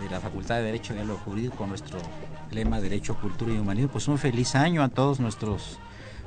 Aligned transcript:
De 0.00 0.08
la 0.08 0.20
Facultad 0.20 0.56
de 0.58 0.62
Derecho 0.62 0.94
y 0.94 1.04
lo 1.04 1.16
Jurídico 1.16 1.56
con 1.56 1.70
nuestro 1.70 1.98
lema 2.52 2.80
Derecho, 2.80 3.16
Cultura 3.16 3.52
y 3.52 3.58
Humanismo. 3.58 3.90
Pues 3.90 4.06
un 4.06 4.16
feliz 4.16 4.54
año 4.54 4.84
a 4.84 4.90
todos 4.90 5.18
nuestros 5.18 5.80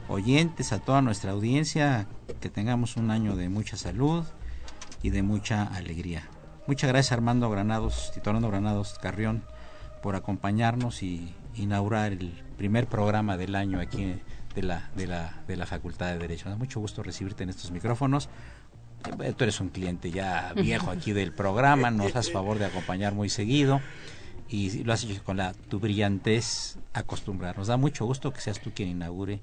oyentes, 0.09 0.73
a 0.73 0.79
toda 0.79 1.01
nuestra 1.01 1.31
audiencia, 1.31 2.05
que 2.41 2.49
tengamos 2.49 2.97
un 2.97 3.11
año 3.11 3.37
de 3.37 3.47
mucha 3.47 3.77
salud 3.77 4.25
y 5.01 5.11
de 5.11 5.23
mucha 5.23 5.63
alegría. 5.63 6.23
Muchas 6.67 6.89
gracias 6.89 7.13
Armando 7.13 7.49
Granados, 7.49 8.11
Tito 8.13 8.33
Granados 8.33 8.99
Carrión, 9.01 9.45
por 10.01 10.17
acompañarnos 10.17 11.01
y 11.01 11.33
inaugurar 11.55 12.11
el 12.11 12.43
primer 12.57 12.87
programa 12.87 13.37
del 13.37 13.55
año 13.55 13.79
aquí 13.79 14.19
de 14.53 14.63
la, 14.63 15.65
Facultad 15.65 16.07
de 16.07 16.19
Derecho. 16.19 16.49
mucho 16.57 16.81
gusto 16.81 17.03
recibirte 17.03 17.43
en 17.43 17.49
estos 17.49 17.71
micrófonos. 17.71 18.27
Eh, 19.21 19.33
tú 19.35 19.43
eres 19.43 19.59
un 19.59 19.69
cliente 19.69 20.11
ya 20.11 20.53
viejo 20.55 20.91
aquí 20.91 21.11
del 21.13 21.31
programa, 21.33 21.91
nos 21.91 22.15
haces 22.15 22.31
favor 22.31 22.59
de 22.59 22.65
acompañar 22.65 23.13
muy 23.13 23.29
seguido 23.29 23.81
y 24.49 24.83
lo 24.83 24.93
has 24.93 25.03
hecho 25.03 25.23
con 25.23 25.37
la 25.37 25.53
tu 25.53 25.79
brillantez 25.79 26.77
acostumbrar. 26.93 27.57
Nos 27.57 27.67
da 27.67 27.77
mucho 27.77 28.05
gusto 28.05 28.31
que 28.31 28.41
seas 28.41 28.59
tú 28.59 28.71
quien 28.73 28.89
inaugure 28.89 29.41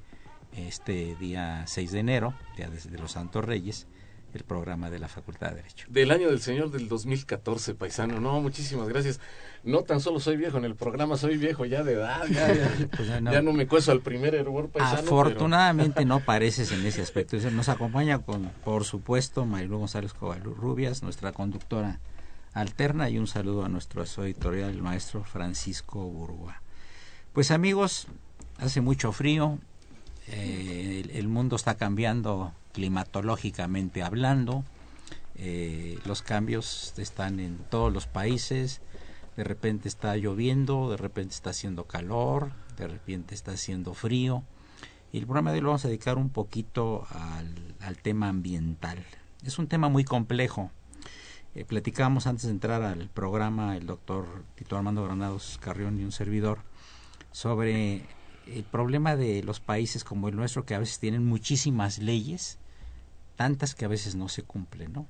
este 0.56 1.16
día 1.16 1.65
6 1.66 1.93
de 1.93 1.98
enero, 1.98 2.34
día 2.56 2.69
de 2.69 2.98
los 2.98 3.12
Santos 3.12 3.44
Reyes, 3.44 3.87
el 4.35 4.45
programa 4.45 4.91
de 4.91 4.99
la 4.99 5.09
Facultad 5.09 5.51
de 5.51 5.57
Derecho. 5.57 5.87
Del 5.89 6.11
año 6.11 6.29
del 6.29 6.41
Señor 6.41 6.71
del 6.71 6.89
2014, 6.89 7.75
paisano. 7.75 8.21
No, 8.21 8.41
muchísimas 8.41 8.89
gracias. 8.89 9.21
No 9.63 9.83
tan 9.83 10.01
solo 10.01 10.21
soy 10.21 10.37
viejo 10.37 10.59
en 10.59 10.65
el 10.65 10.75
programa, 10.75 11.17
soy 11.17 11.37
viejo 11.37 11.65
ya 11.65 11.83
de 11.83 11.95
edad. 11.95 12.27
Ya, 12.31 12.89
pues 12.97 13.09
ya, 13.09 13.21
no. 13.21 13.53
me 13.53 13.67
cueso 13.67 13.93
al 13.93 14.01
primer 14.01 14.35
hervor 14.35 14.69
paisano. 14.71 15.01
Afortunadamente 15.01 16.05
no 16.05 16.21
pareces 16.21 16.73
en 16.73 16.85
ese 16.87 17.03
aspecto. 17.03 17.37
Nos 17.51 17.69
acompaña 17.69 18.19
con, 18.21 18.51
por 18.65 18.85
supuesto, 18.85 19.45
Marilu 19.47 19.79
González 19.79 20.15
Cobalú-Rubias, 20.15 21.03
nuestra 21.03 21.33
conductora 21.33 22.01
alterna, 22.53 23.11
y 23.11 23.19
un 23.19 23.27
saludo 23.27 23.65
a 23.65 23.69
nuestro 23.69 24.05
editorial, 24.25 24.71
el 24.71 24.83
maestro 24.83 25.25
Francisco 25.25 26.01
Burgua. 26.01 26.63
Pues 27.33 27.51
amigos, 27.51 28.09
hace 28.59 28.81
mucho 28.81 29.13
frío, 29.13 29.59
eh, 30.27 31.09
el 31.15 31.29
mundo 31.29 31.57
está 31.57 31.77
cambiando 31.77 32.53
climatológicamente 32.73 34.03
hablando. 34.03 34.65
Eh, 35.37 35.99
los 36.05 36.23
cambios 36.23 36.95
están 36.99 37.41
en 37.41 37.59
todos 37.71 37.93
los 37.93 38.07
países. 38.07 38.81
De 39.37 39.45
repente 39.45 39.89
está 39.89 40.17
lloviendo, 40.17 40.91
de 40.91 40.97
repente 40.97 41.35
está 41.35 41.51
haciendo 41.51 41.85
calor, 41.85 42.53
de 42.77 42.89
repente 42.89 43.35
está 43.35 43.53
haciendo 43.53 43.95
frío. 43.95 44.43
Y 45.13 45.19
el 45.19 45.25
programa 45.25 45.51
de 45.51 45.59
hoy 45.59 45.63
lo 45.63 45.69
vamos 45.69 45.85
a 45.85 45.89
dedicar 45.89 46.19
un 46.19 46.31
poquito 46.31 47.07
al, 47.11 47.97
tema 47.97 48.29
ambiental. 48.29 49.05
Es 49.45 49.59
un 49.59 49.67
tema 49.67 49.89
muy 49.89 50.05
complejo. 50.05 50.71
Eh, 51.55 51.65
platicábamos 51.65 52.27
antes 52.27 52.45
de 52.45 52.51
entrar 52.51 52.83
al 52.83 53.09
programa 53.09 53.77
el 53.77 53.87
doctor 53.87 54.45
Tito 54.55 54.77
Armando 54.77 55.05
Granados 55.05 55.59
Carrión 55.61 55.99
y 55.99 56.05
un 56.05 56.13
servidor 56.13 56.61
sobre 57.33 58.07
el 58.55 58.65
problema 58.65 59.16
de 59.16 59.43
los 59.43 59.61
países 59.61 60.05
como 60.05 60.28
el 60.28 60.37
nuestro 60.37 60.65
que 60.65 60.75
a 60.75 60.78
veces 60.78 60.99
tienen 60.99 61.25
muchísimas 61.25 61.99
leyes 61.99 62.59
tantas 63.37 63.75
que 63.75 63.84
a 63.84 63.88
veces 63.88 64.16
no 64.16 64.28
se 64.28 64.43
cumplen, 64.43 64.93
¿no? 64.93 65.06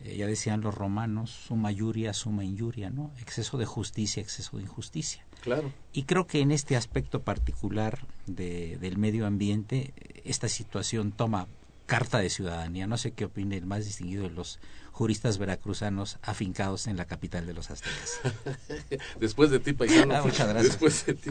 Eh, 0.00 0.16
ya 0.16 0.26
decían 0.26 0.60
los 0.60 0.74
romanos, 0.74 1.30
suma 1.30 1.72
yuria, 1.72 2.12
suma 2.12 2.44
injuria, 2.44 2.90
¿no? 2.90 3.10
Exceso 3.18 3.56
de 3.56 3.64
justicia, 3.64 4.22
exceso 4.22 4.58
de 4.58 4.62
injusticia. 4.62 5.24
Claro. 5.40 5.72
Y 5.92 6.04
creo 6.04 6.26
que 6.26 6.40
en 6.40 6.52
este 6.52 6.76
aspecto 6.76 7.22
particular 7.22 8.06
de, 8.26 8.76
del 8.78 8.98
medio 8.98 9.26
ambiente, 9.26 9.94
esta 10.24 10.48
situación 10.48 11.12
toma 11.12 11.48
carta 11.86 12.18
de 12.18 12.30
ciudadanía. 12.30 12.86
No 12.86 12.98
sé 12.98 13.12
qué 13.12 13.24
opine 13.24 13.56
el 13.56 13.66
más 13.66 13.84
distinguido 13.84 14.24
de 14.24 14.30
los 14.30 14.58
juristas 14.92 15.38
veracruzanos 15.38 16.18
afincados 16.22 16.86
en 16.86 16.96
la 16.96 17.06
capital 17.06 17.46
de 17.46 17.54
los 17.54 17.70
aztecas. 17.70 18.20
Después 19.20 19.50
de 19.50 19.60
ti, 19.60 19.72
paisano. 19.72 20.14
Ah, 20.14 20.22
muchas 20.22 20.48
gracias. 20.48 20.72
Después 20.72 21.06
de 21.06 21.14
ti. 21.14 21.30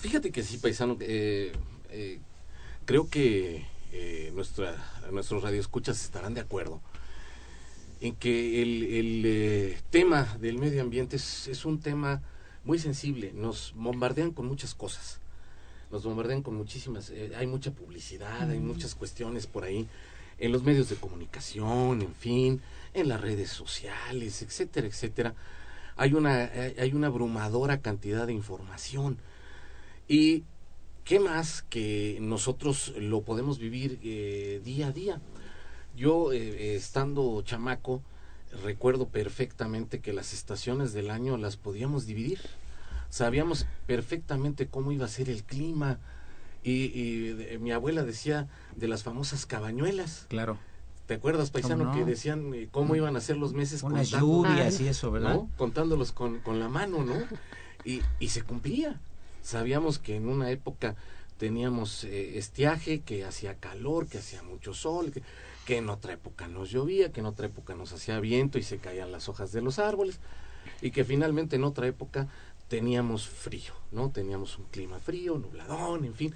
fíjate 0.00 0.30
que 0.32 0.42
sí, 0.42 0.58
paisano, 0.58 0.96
eh, 1.00 1.52
eh, 1.90 2.20
creo 2.84 3.08
que 3.08 3.66
eh, 3.92 4.30
nuestra, 4.34 4.74
nuestros 5.10 5.42
radioescuchas 5.42 6.02
estarán 6.04 6.34
de 6.34 6.40
acuerdo 6.40 6.80
en 8.00 8.14
que 8.14 8.62
el, 8.62 9.22
eh, 9.24 9.78
tema 9.90 10.36
del 10.40 10.58
medio 10.58 10.82
ambiente 10.82 11.16
es, 11.16 11.64
un 11.64 11.80
tema 11.80 12.22
muy 12.64 12.78
sensible. 12.78 13.32
Nos 13.34 13.72
bombardean 13.74 14.32
con 14.32 14.46
muchas 14.46 14.74
cosas. 14.74 15.20
Nos 15.90 16.04
bombardean 16.04 16.42
con 16.42 16.54
muchísimas. 16.54 17.10
Eh, 17.10 17.32
hay 17.36 17.46
mucha 17.46 17.70
publicidad, 17.70 18.50
hay 18.50 18.58
muchas 18.58 18.94
cuestiones 18.94 19.46
por 19.46 19.64
ahí 19.64 19.86
en 20.38 20.52
los 20.52 20.62
medios 20.62 20.88
de 20.88 20.96
comunicación, 20.96 22.02
en 22.02 22.14
fin, 22.14 22.60
en 22.92 23.08
las 23.08 23.20
redes 23.20 23.50
sociales, 23.50 24.42
etcétera, 24.42 24.86
etcétera. 24.86 25.34
Hay 25.96 26.12
una, 26.12 26.50
hay 26.78 26.92
una 26.92 27.06
abrumadora 27.06 27.80
cantidad 27.80 28.26
de 28.26 28.34
información. 28.34 29.18
Y 30.08 30.44
¿qué 31.04 31.20
más 31.20 31.62
que 31.62 32.18
nosotros 32.20 32.92
lo 32.98 33.22
podemos 33.22 33.58
vivir 33.58 33.98
eh, 34.02 34.60
día 34.64 34.88
a 34.88 34.92
día? 34.92 35.20
Yo, 35.96 36.32
eh, 36.32 36.76
estando 36.76 37.40
chamaco, 37.42 38.02
recuerdo 38.62 39.08
perfectamente 39.08 40.00
que 40.00 40.12
las 40.12 40.34
estaciones 40.34 40.92
del 40.92 41.10
año 41.10 41.36
las 41.38 41.56
podíamos 41.56 42.06
dividir. 42.06 42.40
Sabíamos 43.16 43.64
perfectamente 43.86 44.66
cómo 44.66 44.92
iba 44.92 45.06
a 45.06 45.08
ser 45.08 45.30
el 45.30 45.42
clima. 45.42 45.98
Y, 46.62 47.34
mi 47.60 47.72
abuela 47.72 48.02
decía 48.02 48.46
de 48.76 48.88
las 48.88 49.04
famosas 49.04 49.46
cabañuelas. 49.46 50.26
Claro. 50.28 50.58
¿Te 51.06 51.14
acuerdas, 51.14 51.50
paisano, 51.50 51.94
que 51.94 52.04
decían 52.04 52.52
eh, 52.52 52.68
cómo 52.70 52.94
iban 52.94 53.16
a 53.16 53.22
ser 53.22 53.38
los 53.38 53.54
meses? 53.54 53.80
Con 53.80 53.94
las 53.94 54.10
lluvias 54.10 54.80
y 54.80 54.88
eso, 54.88 55.10
¿verdad? 55.10 55.40
Contándolos 55.56 56.12
con, 56.12 56.40
con 56.40 56.60
la 56.60 56.68
mano, 56.68 57.04
¿no? 57.04 57.14
Y, 57.86 58.02
y 58.18 58.28
se 58.28 58.42
cumplía. 58.42 59.00
Sabíamos 59.40 59.98
que 59.98 60.16
en 60.16 60.28
una 60.28 60.50
época 60.50 60.94
teníamos 61.38 62.04
eh, 62.04 62.36
estiaje, 62.36 63.00
que 63.00 63.24
hacía 63.24 63.54
calor, 63.54 64.08
que 64.08 64.18
hacía 64.18 64.42
mucho 64.42 64.74
sol, 64.74 65.14
que 65.64 65.78
en 65.78 65.88
otra 65.88 66.12
época 66.12 66.48
nos 66.48 66.70
llovía, 66.70 67.12
que 67.12 67.20
en 67.20 67.26
otra 67.26 67.46
época 67.46 67.74
nos 67.74 67.92
hacía 67.94 68.20
viento 68.20 68.58
y 68.58 68.62
se 68.62 68.76
caían 68.76 69.10
las 69.10 69.30
hojas 69.30 69.52
de 69.52 69.62
los 69.62 69.78
árboles, 69.78 70.20
y 70.82 70.90
que 70.90 71.04
finalmente 71.04 71.56
en 71.56 71.64
otra 71.64 71.86
época 71.86 72.28
teníamos 72.68 73.28
frío, 73.28 73.72
¿no? 73.92 74.10
Teníamos 74.10 74.58
un 74.58 74.64
clima 74.66 74.98
frío, 74.98 75.38
nubladón, 75.38 76.04
en 76.04 76.14
fin, 76.14 76.34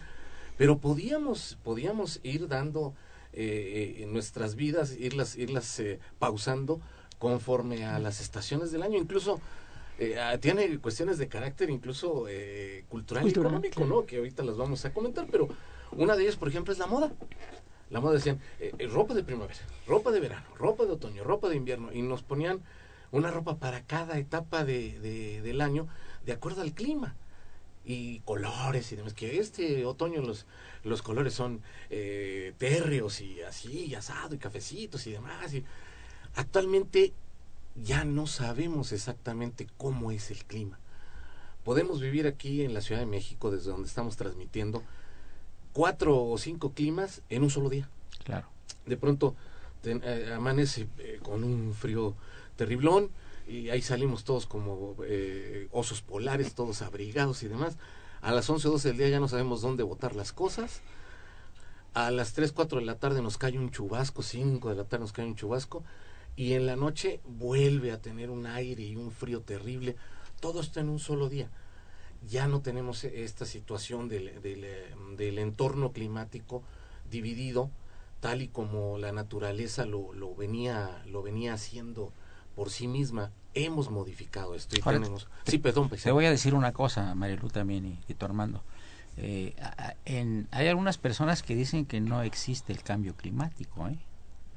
pero 0.56 0.78
podíamos, 0.78 1.58
podíamos 1.64 2.20
ir 2.22 2.48
dando 2.48 2.94
eh, 3.32 3.98
en 4.00 4.12
nuestras 4.12 4.54
vidas, 4.54 4.96
irlas, 4.98 5.36
irlas 5.36 5.80
eh, 5.80 5.98
pausando 6.18 6.80
conforme 7.18 7.84
a 7.84 7.98
las 7.98 8.20
estaciones 8.20 8.72
del 8.72 8.82
año, 8.82 8.98
incluso 8.98 9.40
eh, 10.00 10.18
ah, 10.18 10.38
tiene 10.38 10.78
cuestiones 10.78 11.18
de 11.18 11.28
carácter 11.28 11.68
incluso 11.68 12.24
eh, 12.26 12.86
cultural, 12.88 13.26
y 13.26 13.30
económico, 13.30 13.84
¿no? 13.84 14.06
Que 14.06 14.16
ahorita 14.16 14.42
las 14.42 14.56
vamos 14.56 14.82
a 14.86 14.94
comentar, 14.94 15.26
pero 15.30 15.46
una 15.92 16.16
de 16.16 16.22
ellas, 16.22 16.36
por 16.36 16.48
ejemplo, 16.48 16.72
es 16.72 16.78
la 16.78 16.86
moda. 16.86 17.12
La 17.90 18.00
moda 18.00 18.14
decían, 18.14 18.40
eh, 18.60 18.72
ropa 18.90 19.12
de 19.12 19.22
primavera, 19.22 19.60
ropa 19.86 20.10
de 20.10 20.20
verano, 20.20 20.46
ropa 20.56 20.86
de 20.86 20.92
otoño, 20.92 21.22
ropa 21.22 21.50
de 21.50 21.56
invierno, 21.56 21.92
y 21.92 22.00
nos 22.00 22.22
ponían 22.22 22.62
una 23.12 23.30
ropa 23.30 23.58
para 23.58 23.82
cada 23.82 24.16
etapa 24.16 24.64
de, 24.64 25.42
del 25.42 25.60
año 25.60 25.86
de 26.24 26.32
acuerdo 26.32 26.62
al 26.62 26.72
clima 26.72 27.16
y 27.84 28.20
colores 28.20 28.92
y 28.92 28.96
demás, 28.96 29.14
que 29.14 29.38
este 29.38 29.84
otoño 29.86 30.22
los, 30.22 30.46
los 30.84 31.02
colores 31.02 31.34
son 31.34 31.62
eh, 31.88 32.54
térreos 32.58 33.20
y 33.20 33.42
así, 33.42 33.86
y 33.86 33.94
asado 33.94 34.34
y 34.34 34.38
cafecitos 34.38 35.06
y 35.06 35.12
demás. 35.12 35.52
Y 35.54 35.64
actualmente 36.34 37.12
ya 37.74 38.04
no 38.04 38.26
sabemos 38.26 38.92
exactamente 38.92 39.66
cómo 39.76 40.10
es 40.10 40.30
el 40.30 40.44
clima. 40.44 40.78
Podemos 41.64 42.00
vivir 42.00 42.26
aquí 42.26 42.64
en 42.64 42.74
la 42.74 42.80
Ciudad 42.80 43.00
de 43.00 43.06
México, 43.06 43.50
desde 43.50 43.70
donde 43.70 43.88
estamos 43.88 44.16
transmitiendo, 44.16 44.82
cuatro 45.72 46.22
o 46.22 46.38
cinco 46.38 46.72
climas 46.72 47.22
en 47.28 47.42
un 47.42 47.50
solo 47.50 47.70
día. 47.70 47.88
Claro. 48.24 48.48
De 48.86 48.96
pronto 48.96 49.34
eh, 49.84 50.32
amanece 50.34 50.88
eh, 50.98 51.20
con 51.22 51.44
un 51.44 51.74
frío 51.74 52.14
terriblón 52.56 53.10
y 53.46 53.70
ahí 53.70 53.82
salimos 53.82 54.24
todos 54.24 54.46
como 54.46 54.96
eh, 55.04 55.68
osos 55.72 56.02
polares, 56.02 56.54
todos 56.54 56.82
abrigados 56.82 57.42
y 57.42 57.48
demás. 57.48 57.76
A 58.20 58.32
las 58.32 58.48
11 58.48 58.68
o 58.68 58.72
12 58.72 58.88
del 58.88 58.98
día 58.98 59.08
ya 59.08 59.20
no 59.20 59.28
sabemos 59.28 59.62
dónde 59.62 59.82
botar 59.82 60.14
las 60.14 60.32
cosas. 60.32 60.82
A 61.94 62.10
las 62.10 62.34
3, 62.34 62.52
4 62.52 62.80
de 62.80 62.86
la 62.86 62.98
tarde 62.98 63.22
nos 63.22 63.38
cae 63.38 63.58
un 63.58 63.70
chubasco, 63.70 64.22
5 64.22 64.68
de 64.68 64.76
la 64.76 64.84
tarde 64.84 65.02
nos 65.02 65.12
cae 65.12 65.26
un 65.26 65.34
chubasco 65.34 65.82
y 66.36 66.52
en 66.52 66.66
la 66.66 66.76
noche 66.76 67.20
vuelve 67.26 67.92
a 67.92 68.00
tener 68.00 68.30
un 68.30 68.46
aire 68.46 68.82
y 68.82 68.96
un 68.96 69.10
frío 69.10 69.40
terrible. 69.40 69.96
Todo 70.40 70.60
está 70.60 70.80
en 70.80 70.88
un 70.88 70.98
solo 70.98 71.28
día. 71.28 71.50
Ya 72.28 72.46
no 72.46 72.60
tenemos 72.60 73.04
esta 73.04 73.44
situación 73.46 74.08
del, 74.08 74.40
del, 74.42 74.66
del 75.16 75.38
entorno 75.38 75.92
climático 75.92 76.62
dividido 77.10 77.70
tal 78.20 78.42
y 78.42 78.48
como 78.48 78.98
la 78.98 79.12
naturaleza 79.12 79.86
lo, 79.86 80.12
lo, 80.12 80.34
venía, 80.34 81.02
lo 81.06 81.22
venía 81.22 81.54
haciendo 81.54 82.12
por 82.54 82.70
sí 82.70 82.88
misma. 82.88 83.30
Hemos 83.54 83.90
modificado 83.90 84.54
esto 84.54 84.76
y 84.76 84.80
Ahora, 84.84 84.98
tenemos... 84.98 85.28
Sí, 85.44 85.58
perdón. 85.58 85.88
Te, 85.88 85.96
te 85.96 86.12
voy 86.12 86.26
a 86.26 86.30
decir 86.30 86.54
una 86.54 86.72
cosa, 86.72 87.14
Marilu 87.14 87.48
también 87.48 87.84
y, 87.84 87.98
y 88.06 88.14
tu 88.14 88.24
Armando. 88.24 88.62
Eh, 89.16 89.54
en, 90.04 90.48
hay 90.50 90.68
algunas 90.68 90.98
personas 90.98 91.42
que 91.42 91.54
dicen 91.54 91.84
que 91.84 92.00
no 92.00 92.22
existe 92.22 92.72
el 92.72 92.82
cambio 92.82 93.14
climático, 93.14 93.88
¿eh? 93.88 93.98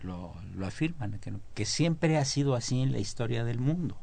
lo, 0.03 0.33
lo 0.55 0.65
afirman, 0.65 1.19
que, 1.19 1.33
que, 1.53 1.65
siempre 1.65 2.17
ha 2.17 2.25
sido 2.25 2.55
así 2.55 2.81
en 2.81 2.91
la 2.91 2.99
historia 2.99 3.43
del 3.43 3.59
mundo, 3.59 3.97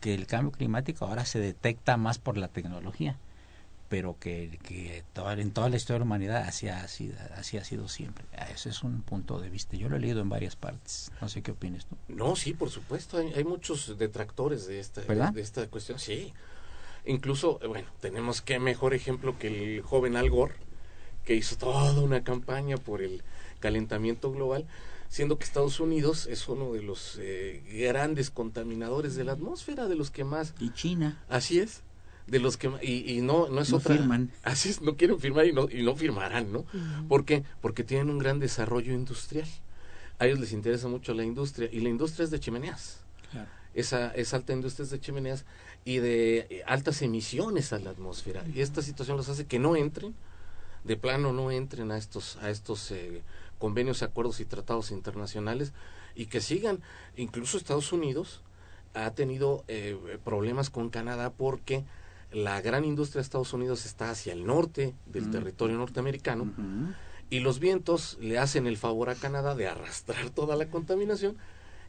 que 0.00 0.14
el 0.14 0.26
cambio 0.26 0.52
climático 0.52 1.06
ahora 1.06 1.24
se 1.24 1.38
detecta 1.38 1.96
más 1.96 2.18
por 2.18 2.36
la 2.36 2.48
tecnología, 2.48 3.16
pero 3.90 4.16
que, 4.20 4.60
que 4.62 5.02
toda, 5.12 5.32
en 5.32 5.50
toda 5.50 5.68
la 5.68 5.76
historia 5.76 5.94
de 5.94 5.98
la 5.98 6.04
humanidad 6.04 6.44
así 6.46 6.68
ha, 6.68 6.86
sido, 6.86 7.16
así 7.34 7.58
ha 7.58 7.64
sido 7.64 7.88
siempre. 7.88 8.24
Ese 8.54 8.68
es 8.68 8.84
un 8.84 9.02
punto 9.02 9.40
de 9.40 9.50
vista. 9.50 9.76
Yo 9.76 9.88
lo 9.88 9.96
he 9.96 9.98
leído 9.98 10.20
en 10.20 10.28
varias 10.28 10.54
partes. 10.54 11.10
No 11.20 11.28
sé 11.28 11.42
qué 11.42 11.50
opinas 11.50 11.86
tú. 11.86 11.96
No, 12.06 12.36
sí, 12.36 12.54
por 12.54 12.70
supuesto. 12.70 13.18
Hay, 13.18 13.32
hay 13.34 13.42
muchos 13.42 13.98
detractores 13.98 14.68
de 14.68 14.78
esta, 14.78 15.00
¿verdad? 15.00 15.32
de 15.32 15.40
esta 15.40 15.66
cuestión. 15.66 15.98
Sí. 15.98 16.32
Incluso, 17.04 17.58
bueno, 17.66 17.88
tenemos 18.00 18.42
qué 18.42 18.60
mejor 18.60 18.94
ejemplo 18.94 19.36
que 19.40 19.48
el 19.48 19.82
joven 19.82 20.14
Al 20.14 20.30
Gore, 20.30 20.54
que 21.24 21.34
hizo 21.34 21.56
toda 21.56 22.00
una 22.00 22.22
campaña 22.22 22.76
por 22.76 23.02
el 23.02 23.24
calentamiento 23.58 24.30
global 24.30 24.66
siendo 25.08 25.36
que 25.36 25.44
Estados 25.44 25.80
Unidos 25.80 26.28
es 26.28 26.46
uno 26.46 26.72
de 26.72 26.82
los 26.82 27.18
eh, 27.20 27.64
grandes 27.88 28.30
contaminadores 28.30 29.16
de 29.16 29.24
la 29.24 29.32
atmósfera, 29.32 29.88
de 29.88 29.96
los 29.96 30.12
que 30.12 30.22
más... 30.22 30.54
Y 30.60 30.70
China. 30.70 31.20
Así 31.28 31.58
es. 31.58 31.82
De 32.30 32.38
los 32.38 32.56
que 32.56 32.70
y, 32.82 33.12
y 33.16 33.20
no 33.22 33.48
no 33.48 33.60
es 33.60 33.70
no 33.70 33.78
otra 33.78 33.96
firman. 33.96 34.30
así 34.42 34.68
es 34.70 34.80
no 34.80 34.96
quieren 34.96 35.18
firmar 35.18 35.46
y 35.46 35.52
no 35.52 35.68
y 35.70 35.82
no 35.82 35.96
firmarán 35.96 36.52
no 36.52 36.60
uh 36.60 36.64
-huh. 36.72 37.08
¿por 37.08 37.24
qué? 37.24 37.42
porque 37.60 37.82
tienen 37.84 38.08
un 38.08 38.18
gran 38.18 38.38
desarrollo 38.38 38.92
industrial 38.94 39.48
a 40.18 40.26
ellos 40.26 40.38
les 40.38 40.52
interesa 40.52 40.86
mucho 40.88 41.12
la 41.12 41.24
industria 41.24 41.68
y 41.72 41.80
la 41.80 41.88
industria 41.88 42.24
es 42.24 42.30
de 42.30 42.38
chimeneas 42.38 43.00
claro. 43.32 43.48
esa 43.74 44.14
esa 44.14 44.36
alta 44.36 44.52
industria 44.52 44.84
es 44.84 44.90
de 44.90 45.00
chimeneas 45.00 45.44
y 45.84 45.98
de 45.98 46.46
eh, 46.50 46.62
altas 46.66 47.02
emisiones 47.02 47.72
a 47.72 47.78
la 47.80 47.90
atmósfera 47.90 48.44
y 48.54 48.60
esta 48.60 48.80
situación 48.82 49.16
los 49.16 49.28
hace 49.28 49.46
que 49.46 49.58
no 49.58 49.74
entren 49.74 50.14
de 50.84 50.96
plano 50.96 51.32
no 51.32 51.50
entren 51.50 51.90
a 51.90 51.98
estos 51.98 52.36
a 52.36 52.48
estos 52.50 52.90
eh, 52.92 53.22
convenios, 53.58 54.02
acuerdos 54.02 54.40
y 54.40 54.46
tratados 54.46 54.90
internacionales 54.90 55.72
y 56.16 56.26
que 56.26 56.40
sigan. 56.40 56.80
Incluso 57.16 57.58
Estados 57.58 57.92
Unidos 57.92 58.40
ha 58.94 59.10
tenido 59.12 59.64
eh, 59.68 60.18
problemas 60.24 60.70
con 60.70 60.88
Canadá 60.90 61.30
porque 61.30 61.84
la 62.32 62.60
gran 62.60 62.84
industria 62.84 63.20
de 63.20 63.24
Estados 63.24 63.52
Unidos 63.52 63.86
está 63.86 64.10
hacia 64.10 64.32
el 64.32 64.46
norte 64.46 64.94
del 65.06 65.30
territorio 65.30 65.76
norteamericano 65.76 66.52
y 67.28 67.40
los 67.40 67.58
vientos 67.58 68.18
le 68.20 68.38
hacen 68.38 68.66
el 68.66 68.76
favor 68.76 69.10
a 69.10 69.14
Canadá 69.14 69.54
de 69.54 69.68
arrastrar 69.68 70.30
toda 70.34 70.56
la 70.56 70.66
contaminación 70.66 71.36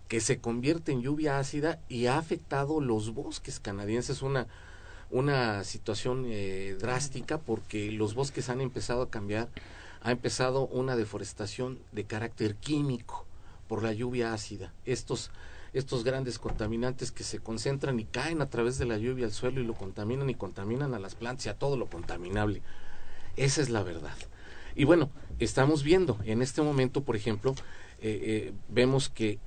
que 0.08 0.20
se 0.20 0.40
convierte 0.40 0.92
en 0.92 1.02
lluvia 1.02 1.40
ácida 1.40 1.80
y 1.88 2.08
ha 2.08 2.18
afectado 2.18 2.82
los 2.82 3.14
bosques 3.14 3.60
canadienses. 3.60 4.22
Una 4.22 4.48
una 5.12 5.64
situación 5.66 6.26
eh, 6.28 6.78
drástica 6.80 7.38
porque 7.38 7.92
los 7.92 8.16
bosques 8.16 8.50
han 8.50 8.62
empezado 8.62 9.04
a 9.04 9.10
cambiar. 9.10 9.50
Ha 10.02 10.12
empezado 10.12 10.68
una 10.68 10.96
deforestación 10.96 11.80
de 11.92 12.06
carácter 12.06 12.56
químico 12.56 13.26
por 13.68 13.84
la 13.84 13.94
lluvia 13.94 14.34
ácida. 14.34 14.74
Estos, 14.86 15.30
estos 15.74 16.04
grandes 16.04 16.38
contaminantes 16.40 17.12
que 17.12 17.24
se 17.24 17.40
concentran 17.40 18.00
y 18.00 18.06
caen 18.06 18.42
a 18.42 18.50
través 18.50 18.78
de 18.78 18.86
la 18.86 18.98
lluvia 18.98 19.26
al 19.26 19.32
suelo 19.32 19.62
y 19.62 19.66
lo 19.66 19.74
contaminan 19.74 20.30
y 20.30 20.36
contaminan 20.36 20.94
a 20.94 21.00
las 21.00 21.16
plantas 21.16 21.46
y 21.46 21.50
a 21.50 21.58
todo 21.58 21.78
lo 21.78 21.88
contaminable. 21.88 22.62
Esa 23.38 23.62
es 23.62 23.70
la 23.70 23.82
verdad. 23.84 24.16
Y 24.76 24.84
bueno, 24.84 25.10
estamos 25.40 25.84
viendo 25.84 26.18
en 26.26 26.42
este 26.42 26.62
momento, 26.62 27.04
por 27.04 27.16
ejemplo, 27.16 27.56
eh, 28.00 28.20
eh, 28.50 28.54
vemos 28.70 29.10
que 29.10 29.40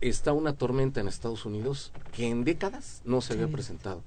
está 0.00 0.32
una 0.32 0.52
tormenta 0.54 1.00
en 1.00 1.08
Estados 1.08 1.44
Unidos 1.46 1.92
que 2.12 2.28
en 2.28 2.44
décadas 2.44 3.02
no 3.04 3.20
se 3.20 3.32
había 3.34 3.46
Sí. 3.46 3.52
presentado, 3.52 4.02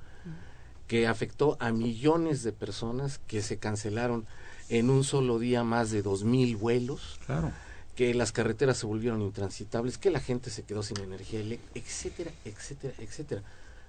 que 0.88 1.08
afectó 1.08 1.58
a 1.60 1.72
millones 1.72 2.44
de 2.44 2.52
personas 2.52 3.20
que 3.28 3.42
se 3.42 3.58
cancelaron 3.58 4.26
en 4.70 4.90
un 4.90 5.04
solo 5.04 5.40
día 5.40 5.64
más 5.64 5.92
de 5.92 6.02
dos 6.02 6.24
mil 6.24 6.56
vuelos, 6.58 7.20
Claro. 7.26 7.52
Que 7.96 8.14
las 8.14 8.32
carreteras 8.32 8.78
se 8.78 8.86
volvieron 8.86 9.22
intransitables, 9.22 9.98
que 9.98 10.10
la 10.10 10.20
gente 10.20 10.50
se 10.50 10.64
quedó 10.64 10.84
sin 10.84 11.00
energía 11.00 11.40
eléctrica, 11.40 11.80
etcétera, 11.80 12.32
etcétera, 12.44 12.94
etcétera. 13.00 13.44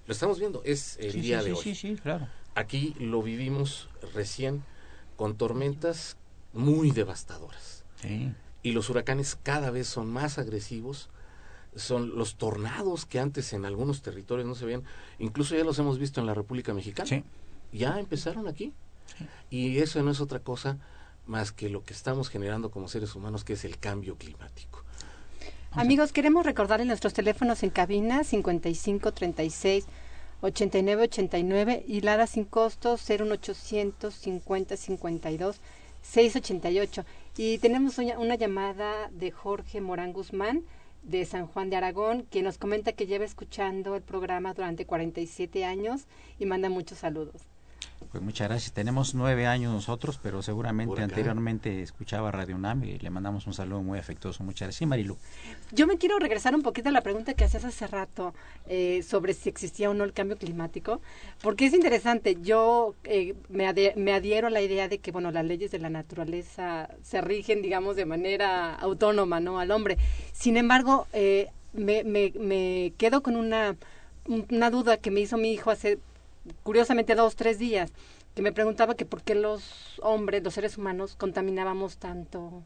Lo 0.07 0.13
estamos 0.13 0.39
viendo, 0.39 0.63
es 0.65 0.97
el 1.01 1.13
sí, 1.13 1.21
día 1.21 1.41
sí, 1.41 1.49
de 1.49 1.51
sí, 1.51 1.59
hoy. 1.59 1.63
Sí, 1.63 1.75
sí, 1.75 1.97
claro. 2.01 2.29
Aquí 2.55 2.95
lo 3.01 3.23
vivimos 3.23 3.89
recién 4.15 4.63
con 5.17 5.37
tormentas 5.37 6.17
muy 6.53 6.93
devastadoras. 6.93 7.85
Sí. 8.01 8.33
Y 8.63 8.73
los 8.73 8.89
huracanes 8.89 9.37
cada 9.43 9.71
vez 9.71 9.89
son 9.89 10.11
más 10.11 10.39
agresivos. 10.39 11.09
Son 11.75 12.17
los 12.17 12.37
tornados 12.37 13.05
que 13.05 13.19
antes 13.19 13.53
en 13.53 13.67
algunos 13.67 14.03
territorios 14.03 14.47
no 14.47 14.55
se 14.55 14.65
veían. 14.65 14.85
Incluso 15.19 15.55
ya 15.55 15.65
los 15.65 15.79
hemos 15.79 15.99
visto 15.99 16.21
en 16.21 16.27
la 16.27 16.35
República 16.35 16.73
Mexicana. 16.73 17.09
Sí. 17.09 17.25
Ya 17.73 17.99
empezaron 17.99 18.49
aquí. 18.49 18.73
Sí. 19.19 19.27
Y 19.51 19.79
eso 19.79 20.03
no 20.03 20.11
es 20.11 20.21
otra 20.21 20.39
cosa 20.39 20.79
más 21.27 21.53
que 21.53 21.69
lo 21.69 21.85
que 21.85 21.93
estamos 21.93 22.29
generando 22.29 22.71
como 22.71 22.89
seres 22.89 23.15
humanos, 23.15 23.45
que 23.45 23.55
es 23.55 23.65
el 23.65 23.79
cambio 23.79 24.17
climático. 24.17 24.83
Amigos, 25.73 26.13
queremos 26.13 26.47
recordarles 26.47 26.87
nuestros 26.87 27.13
teléfonos 27.13 27.63
en 27.63 27.71
cabina 27.71 28.25
55 28.25 29.13
36 29.13 29.85
89 30.41 31.03
89 31.05 31.85
y 31.87 32.01
Lara 32.01 32.27
sin 32.27 32.45
costo 32.45 32.97
01800 32.97 34.15
50 34.15 34.77
52 34.77 35.61
688. 36.03 37.05
Y 37.37 37.59
tenemos 37.59 37.99
una, 37.99 38.19
una 38.19 38.37
llamada 38.37 39.11
de 39.11 39.31
Jorge 39.31 39.81
Morán 39.81 40.13
Guzmán 40.13 40.63
de 41.03 41.25
San 41.25 41.47
Juan 41.47 41.71
de 41.71 41.77
Aragón, 41.77 42.27
que 42.31 42.43
nos 42.43 42.59
comenta 42.59 42.93
que 42.93 43.07
lleva 43.07 43.25
escuchando 43.25 43.95
el 43.95 44.03
programa 44.03 44.55
durante 44.55 44.87
47 44.87 45.65
años 45.65 46.07
y 46.39 46.47
manda 46.47 46.69
muchos 46.69 46.99
saludos. 46.99 47.43
Pues 48.11 48.23
muchas 48.23 48.49
gracias. 48.49 48.73
Tenemos 48.73 49.15
nueve 49.15 49.47
años 49.47 49.73
nosotros, 49.73 50.19
pero 50.23 50.43
seguramente 50.43 51.03
anteriormente 51.03 51.83
escuchaba 51.83 52.31
Radio 52.31 52.57
UNAM 52.57 52.85
y 52.85 52.99
le 52.99 53.11
mandamos 53.11 53.47
un 53.47 53.55
saludo 53.55 53.83
muy 53.83 53.99
afectuoso. 53.99 54.43
Muchas 54.45 54.67
gracias. 54.69 54.79
Sí, 54.79 54.87
Marilu. 54.87 55.17
Yo 55.73 55.87
me 55.87 55.99
quiero 55.99 56.19
regresar 56.19 56.55
un 56.55 56.63
poquito 56.63 56.89
a 56.89 56.93
la 56.93 57.03
pregunta 57.03 57.35
que 57.35 57.45
hacías 57.45 57.65
hace 57.65 57.87
rato 57.87 58.35
eh, 58.69 59.03
sobre 59.03 59.35
si 59.35 59.49
existía 59.49 59.91
o 59.91 59.95
no 59.95 60.05
el 60.05 60.13
cambio 60.13 60.37
climático, 60.39 61.01
porque 61.43 61.67
es 61.67 61.75
interesante. 61.75 62.37
Yo 62.41 62.95
eh, 63.05 63.35
me, 63.49 63.67
ade- 63.69 63.95
me 63.97 64.13
adhiero 64.15 64.47
a 64.47 64.51
la 64.51 64.61
idea 64.63 64.89
de 64.89 64.99
que, 64.99 65.11
bueno, 65.13 65.31
las 65.31 65.45
leyes 65.45 65.71
de 65.71 65.79
la 65.79 65.91
naturaleza 65.91 66.89
se 67.03 67.21
rigen, 67.21 67.63
digamos, 67.63 67.97
de 67.97 68.07
manera 68.07 68.75
autónoma, 68.75 69.41
¿no? 69.41 69.59
Al 69.59 69.71
hombre. 69.71 69.99
Sin 70.33 70.57
embargo, 70.57 71.07
eh, 71.13 71.49
me, 71.73 72.05
me, 72.05 72.33
me 72.39 72.93
quedo 72.97 73.23
con 73.23 73.37
una, 73.37 73.77
una 74.27 74.71
duda 74.71 74.97
que 74.97 75.11
me 75.11 75.21
hizo 75.21 75.37
mi 75.37 75.53
hijo 75.53 75.71
hace, 75.71 75.99
curiosamente, 76.63 77.15
dos, 77.15 77.37
tres 77.37 77.59
días, 77.59 77.93
que 78.35 78.43
me 78.43 78.53
preguntaba 78.53 78.95
que 78.95 79.05
por 79.05 79.23
qué 79.23 79.35
los 79.35 79.99
hombres, 80.03 80.43
los 80.43 80.55
seres 80.55 80.77
humanos, 80.77 81.17
contaminábamos 81.17 81.99
tanto 81.99 82.63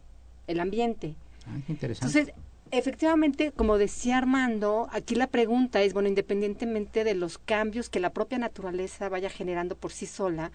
el 0.47 0.61
ambiente. 0.61 1.15
Ah, 1.47 1.59
qué 1.67 1.73
interesante. 1.73 2.19
Entonces, 2.19 2.35
efectivamente, 2.71 3.53
como 3.53 3.79
decía 3.79 4.19
Armando, 4.19 4.89
aquí 4.93 5.15
la 5.15 5.29
pregunta 5.29 5.83
es, 5.83 5.93
bueno, 5.93 6.09
independientemente 6.09 7.05
de 7.05 7.15
los 7.15 7.39
cambios 7.39 7.89
que 7.89 8.01
la 8.01 8.11
propia 8.11 8.39
naturaleza 8.39 9.09
vaya 9.09 9.31
generando 9.31 9.77
por 9.77 9.93
sí 9.93 10.07
sola, 10.07 10.51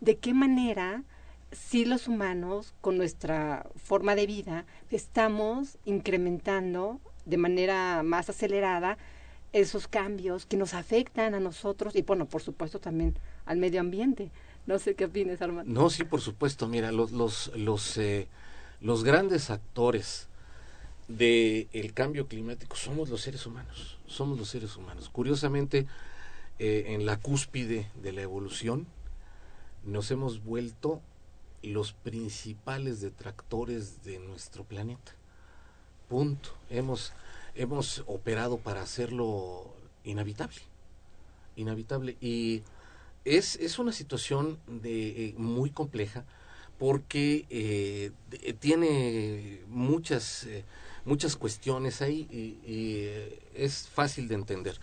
¿de 0.00 0.16
qué 0.16 0.34
manera 0.34 1.02
si 1.52 1.84
los 1.84 2.08
humanos, 2.08 2.74
con 2.80 2.96
nuestra 2.96 3.66
forma 3.76 4.14
de 4.14 4.26
vida, 4.26 4.66
estamos 4.90 5.78
incrementando 5.84 7.00
de 7.24 7.36
manera 7.36 8.02
más 8.02 8.28
acelerada 8.28 8.98
esos 9.52 9.88
cambios 9.88 10.46
que 10.46 10.56
nos 10.56 10.74
afectan 10.74 11.34
a 11.34 11.40
nosotros 11.40 11.96
y, 11.96 12.02
bueno, 12.02 12.26
por 12.26 12.42
supuesto 12.42 12.78
también 12.78 13.16
al 13.44 13.58
medio 13.58 13.80
ambiente? 13.80 14.30
No 14.66 14.78
sé 14.78 14.94
qué 14.94 15.04
opinas, 15.04 15.40
Armando. 15.40 15.72
No, 15.72 15.90
sí, 15.90 16.04
por 16.04 16.20
supuesto. 16.20 16.66
Mira, 16.66 16.90
los 16.92 17.12
los 17.12 17.52
los 17.56 17.96
eh, 17.98 18.26
los 18.80 19.04
grandes 19.04 19.50
actores 19.50 20.28
del 21.08 21.68
el 21.72 21.94
cambio 21.94 22.26
climático 22.26 22.74
somos 22.76 23.08
los 23.08 23.20
seres 23.20 23.46
humanos. 23.46 23.98
Somos 24.06 24.38
los 24.38 24.48
seres 24.48 24.76
humanos. 24.76 25.08
Curiosamente, 25.08 25.86
eh, 26.58 26.84
en 26.88 27.06
la 27.06 27.16
cúspide 27.16 27.90
de 28.02 28.12
la 28.12 28.22
evolución, 28.22 28.86
nos 29.84 30.10
hemos 30.10 30.42
vuelto 30.42 31.00
los 31.62 31.92
principales 31.92 33.00
detractores 33.00 34.04
de 34.04 34.18
nuestro 34.18 34.64
planeta. 34.64 35.12
Punto. 36.08 36.50
Hemos 36.70 37.12
hemos 37.56 38.04
operado 38.06 38.58
para 38.58 38.82
hacerlo 38.82 39.74
inhabitable. 40.04 40.60
Inhabitable 41.56 42.16
y 42.20 42.62
es, 43.26 43.56
es 43.56 43.78
una 43.78 43.92
situación 43.92 44.58
de, 44.66 45.26
eh, 45.26 45.34
muy 45.36 45.70
compleja 45.70 46.24
porque 46.78 47.46
eh, 47.50 48.12
tiene 48.60 49.62
muchas, 49.68 50.44
eh, 50.44 50.64
muchas 51.04 51.36
cuestiones 51.36 52.02
ahí 52.02 52.28
y, 52.30 53.08
es 53.60 53.88
fácil 53.88 54.28
de 54.28 54.34
entender. 54.34 54.78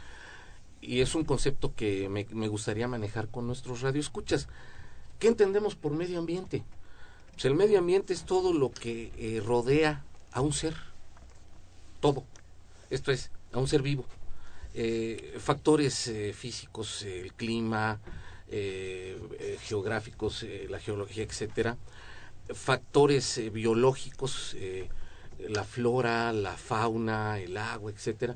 Y 0.81 0.99
es 0.99 1.15
un 1.15 1.23
concepto 1.23 1.73
que 1.75 2.09
me, 2.09 2.47
gustaría 2.47 2.87
manejar 2.87 3.29
con 3.29 3.47
nuestros 3.47 3.81
radioescuchas. 3.81 4.47
¿Qué 5.19 5.27
entendemos 5.27 5.75
por 5.75 5.93
medio 5.93 6.19
ambiente? 6.19 6.63
Pues 7.31 7.45
el 7.45 7.53
medio 7.53 7.79
ambiente 7.79 8.11
es 8.11 8.25
todo 8.25 8.51
lo 8.51 8.71
que 8.71 9.41
rodea 9.45 10.03
a 10.31 10.41
un 10.41 10.51
ser. 10.51 10.75
Todo. 12.01 12.25
Esto 12.93 13.11
es, 13.11 13.31
a 13.51 13.57
un 13.57 13.67
ser 13.67 13.81
vivo. 13.81 14.05
Eh, 14.75 15.35
factores 15.39 16.07
eh, 16.09 16.31
físicos, 16.31 17.01
el 17.01 17.33
clima, 17.33 17.99
eh, 18.47 19.57
geográficos, 19.63 20.45
la 20.69 20.79
geología, 20.79 21.23
etcétera, 21.23 21.75
factores 22.53 23.41
biológicos, 23.51 24.55
la 25.39 25.63
flora, 25.63 26.31
la 26.33 26.55
fauna, 26.55 27.39
el 27.39 27.57
agua, 27.57 27.89
etcétera, 27.89 28.35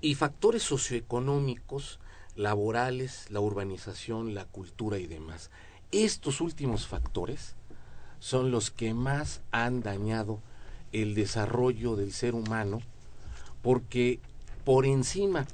y 0.00 0.14
factores 0.14 0.62
socioeconómicos, 0.62 1.98
laborales, 2.36 3.26
la 3.30 3.40
urbanización, 3.40 4.32
la 4.32 4.44
cultura 4.44 4.98
y 4.98 5.08
demás. 5.08 5.50
Estos 5.90 6.40
últimos 6.40 6.86
factores 6.86 7.56
son 8.20 8.52
los 8.52 8.70
que 8.70 8.94
más 8.94 9.40
han 9.50 9.82
dañado 9.82 10.40
el 10.92 11.16
desarrollo 11.16 11.96
del 11.96 12.12
ser 12.12 12.36
humano 12.36 12.80
porque 13.68 14.18
por 14.64 14.86
encima 14.86 15.46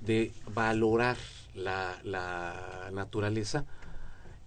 de 0.00 0.32
valorar 0.52 1.16
la, 1.54 2.00
la 2.02 2.90
naturaleza, 2.92 3.64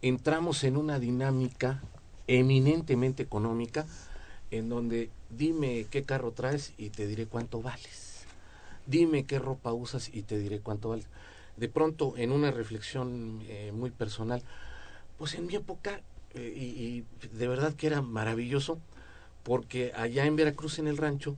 entramos 0.02 0.66
en 0.66 0.76
una 0.76 1.00
dinámica 1.00 1.82
eminentemente 2.28 3.24
económica 3.24 3.86
en 4.52 4.68
donde 4.68 5.10
dime 5.30 5.86
qué 5.90 6.04
carro 6.04 6.34
traes 6.34 6.74
y 6.78 6.90
te 6.90 7.08
diré 7.08 7.28
cuánto 7.28 7.62
vales. 7.62 8.26
Dime 8.88 9.24
qué 9.24 9.40
ropa 9.40 9.72
usas 9.72 10.10
y 10.14 10.24
te 10.24 10.38
diré 10.38 10.60
cuánto 10.60 10.90
vales. 10.90 11.08
De 11.56 11.70
pronto, 11.70 12.14
en 12.18 12.34
una 12.34 12.52
reflexión 12.52 13.42
eh, 13.48 13.72
muy 13.74 13.90
personal, 13.90 14.44
pues 15.18 15.34
en 15.36 15.48
mi 15.48 15.56
época, 15.56 16.02
eh, 16.34 16.54
y, 16.54 16.66
y 17.24 17.28
de 17.38 17.48
verdad 17.48 17.74
que 17.74 17.88
era 17.88 18.02
maravilloso, 18.02 18.80
porque 19.44 19.94
allá 19.96 20.26
en 20.26 20.36
Veracruz, 20.36 20.78
en 20.78 20.90
el 20.90 20.98
rancho, 20.98 21.38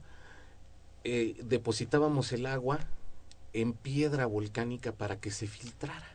eh, 1.03 1.35
depositábamos 1.43 2.31
el 2.31 2.45
agua 2.45 2.79
en 3.53 3.73
piedra 3.73 4.25
volcánica 4.25 4.91
para 4.91 5.19
que 5.19 5.31
se 5.31 5.47
filtrara 5.47 6.07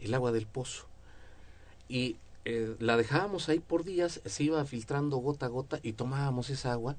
el 0.00 0.14
agua 0.14 0.32
del 0.32 0.46
pozo. 0.46 0.86
Y 1.88 2.16
eh, 2.44 2.76
la 2.78 2.96
dejábamos 2.96 3.48
ahí 3.48 3.60
por 3.60 3.84
días, 3.84 4.20
se 4.24 4.44
iba 4.44 4.64
filtrando 4.64 5.16
gota 5.18 5.46
a 5.46 5.48
gota 5.48 5.80
y 5.82 5.92
tomábamos 5.92 6.50
esa 6.50 6.72
agua 6.72 6.96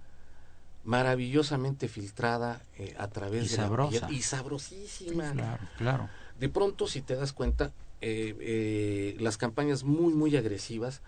maravillosamente 0.84 1.88
filtrada 1.88 2.62
eh, 2.77 2.96
a 2.98 3.08
través 3.10 3.46
Y 3.46 3.50
de 3.50 3.55
sabrosa. 3.55 3.91
la 3.93 4.08
piedra 4.08 4.12
y 4.12 4.22
sabrosísima. 4.22 5.31
Claro, 5.34 5.67
claro. 5.77 6.10
De 6.39 6.50
pronto, 6.50 6.88
si 6.88 7.01
te 7.01 7.15
das 7.15 7.34
cuenta, 7.34 7.72
eh, 8.01 8.36
eh, 8.39 9.17
las 9.19 9.38
campañas 9.38 9.84
muy, 9.84 10.13
muy 10.13 10.36
agresivas 10.38 11.01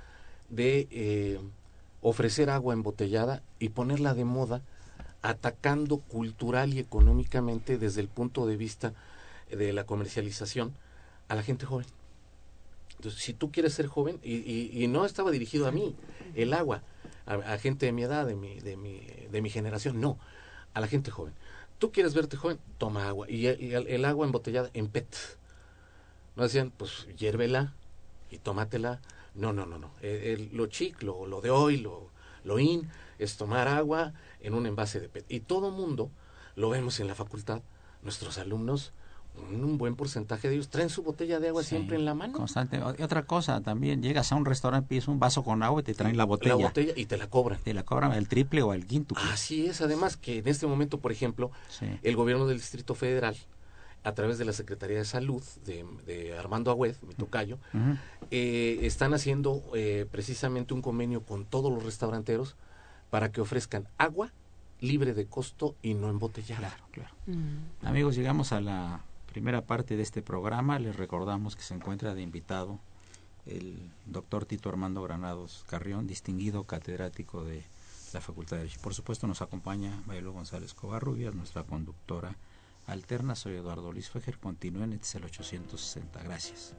de 0.49 0.87
eh, 0.91 1.39
ofrecer 2.01 2.49
agua 2.49 2.73
embotellada 2.73 3.41
y 3.59 3.69
ponerla 3.69 4.13
de 4.13 4.25
moda, 4.25 4.61
atacando 5.21 5.97
cultural 5.97 6.73
y 6.73 6.79
económicamente 6.79 7.77
desde 7.77 8.01
el 8.01 8.07
punto 8.07 8.45
de 8.45 8.57
vista 8.57 8.93
de 9.49 9.73
la 9.73 9.85
comercialización 9.85 10.73
a 11.27 11.35
la 11.35 11.43
gente 11.43 11.65
joven. 11.65 11.85
Entonces, 12.97 13.21
si 13.21 13.33
tú 13.33 13.51
quieres 13.51 13.73
ser 13.73 13.87
joven, 13.87 14.19
y, 14.23 14.35
y- 14.83 14.87
no 14.87 15.05
estaba 15.05 15.31
dirigido 15.31 15.67
a 15.67 15.71
mí, 15.71 15.95
el 16.35 16.53
agua, 16.53 16.83
a, 17.25 17.57
gente 17.57 17.85
de 17.87 17.91
mi 17.91 18.03
edad, 18.03 18.27
de 18.27 18.35
mi, 18.35 18.59
de, 18.59 18.77
mi, 18.77 19.01
de 19.31 19.41
mi 19.41 19.49
generación, 19.49 19.99
no, 19.99 20.19
a 20.73 20.79
la 20.81 20.87
gente 20.87 21.09
joven. 21.09 21.33
Tú 21.79 21.91
quieres 21.91 22.13
verte 22.13 22.37
joven, 22.37 22.59
toma 22.77 23.07
agua. 23.07 23.29
Y, 23.29 23.47
el- 23.47 24.05
agua 24.05 24.25
embotellada 24.25 24.69
en 24.73 24.87
PET. 24.87 25.15
No 26.35 26.43
decían, 26.43 26.71
pues 26.75 27.07
hiérvela 27.17 27.73
y 28.29 28.37
tómatela. 28.37 29.01
No, 29.33 29.51
no, 29.51 29.65
no, 29.65 29.79
no. 29.79 29.91
Lo 30.53 30.67
chic, 30.67 31.01
lo, 31.01 31.25
lo 31.25 31.41
de 31.41 31.49
hoy, 31.49 31.77
lo, 31.77 32.09
lo 32.43 32.59
in, 32.59 32.87
es 33.17 33.37
tomar 33.37 33.67
agua 33.67 34.13
en 34.41 34.53
un 34.53 34.65
envase 34.65 34.99
de 34.99 35.09
PET. 35.09 35.25
Y 35.29 35.41
todo 35.41 35.71
mundo, 35.71 36.11
lo 36.55 36.69
vemos 36.69 36.99
en 36.99 37.07
la 37.07 37.15
facultad, 37.15 37.61
nuestros 38.01 38.37
alumnos, 38.37 38.93
un, 39.35 39.77
buen 39.77 39.95
porcentaje 39.95 40.49
de 40.49 40.55
ellos 40.55 40.69
traen 40.69 40.89
su 40.89 41.03
botella 41.03 41.39
de 41.39 41.47
agua 41.47 41.63
Sí, 41.63 41.69
siempre 41.69 41.95
en 41.95 42.05
la 42.05 42.13
mano. 42.13 42.33
Constante. 42.33 42.79
Y 42.97 43.01
otra 43.01 43.23
cosa, 43.23 43.61
también 43.61 44.01
llegas 44.01 44.31
a 44.31 44.35
un 44.35 44.45
restaurante, 44.45 44.89
pides 44.89 45.07
un 45.07 45.19
vaso 45.19 45.43
con 45.43 45.63
agua 45.63 45.81
y 45.81 45.83
te 45.83 45.93
traen 45.93 46.17
la 46.17 46.25
botella. 46.25 46.55
La 46.57 46.67
botella 46.67 46.93
y 46.95 47.05
te 47.05 47.17
la 47.17 47.29
cobran. 47.29 47.59
Te 47.63 47.73
la 47.73 47.83
cobran 47.83 48.11
el 48.13 48.27
triple 48.27 48.61
o 48.61 48.73
el 48.73 48.85
quinto. 48.85 49.15
Así 49.31 49.67
es, 49.67 49.81
además 49.81 50.17
que 50.17 50.39
en 50.39 50.47
este 50.47 50.67
momento, 50.67 50.99
por 50.99 51.11
ejemplo, 51.11 51.51
Sí. 51.69 51.85
el 52.03 52.15
gobierno 52.15 52.45
del 52.45 52.57
Distrito 52.57 52.93
Federal, 52.93 53.37
a 54.03 54.13
través 54.13 54.37
de 54.37 54.45
la 54.45 54.53
Secretaría 54.53 54.97
de 54.97 55.05
Salud 55.05 55.43
de, 55.65 55.85
de 56.05 56.37
Armando 56.37 56.71
Agüed, 56.71 56.95
mi 57.07 57.13
tocayo, 57.13 57.59
eh, 58.31 58.79
están 58.81 59.13
haciendo 59.13 59.63
eh, 59.75 60.07
precisamente 60.11 60.73
un 60.73 60.81
convenio 60.81 61.23
con 61.23 61.45
todos 61.45 61.71
los 61.71 61.83
restauranteros 61.83 62.55
para 63.11 63.31
que 63.31 63.41
ofrezcan 63.41 63.87
agua 63.99 64.31
libre 64.79 65.13
de 65.13 65.27
costo 65.27 65.75
y 65.83 65.93
no 65.93 66.09
embotellada. 66.09 66.69
Claro, 66.69 66.83
claro. 66.91 67.15
Amigos, 67.83 68.15
llegamos 68.15 68.51
a 68.51 68.61
la 68.61 69.01
primera 69.31 69.61
parte 69.61 69.95
de 69.95 70.01
este 70.01 70.23
programa. 70.23 70.79
Les 70.79 70.95
recordamos 70.95 71.55
que 71.55 71.61
se 71.61 71.75
encuentra 71.75 72.15
de 72.15 72.23
invitado 72.23 72.79
el 73.45 73.77
doctor 74.07 74.45
Tito 74.45 74.69
Armando 74.69 75.03
Granados 75.03 75.65
Carrión, 75.69 76.07
distinguido 76.07 76.63
catedrático 76.63 77.43
de 77.43 77.63
la 78.13 78.21
Facultad 78.21 78.57
de 78.57 78.63
Derecho. 78.63 78.81
Por 78.81 78.93
supuesto, 78.93 79.27
nos 79.27 79.41
acompaña 79.41 80.01
Mayelo 80.07 80.33
González 80.33 80.73
Covarrubias, 80.73 81.35
nuestra 81.35 81.63
conductora 81.63 82.35
alterna. 82.87 83.35
Soy 83.35 83.55
Eduardo 83.55 83.91
Luis 83.91 84.09
Fejer. 84.09 84.39
Continúen, 84.39 84.93
este 84.93 85.05
es 85.05 85.15
el 85.15 85.25
860. 85.25 86.23
Gracias. 86.23 86.75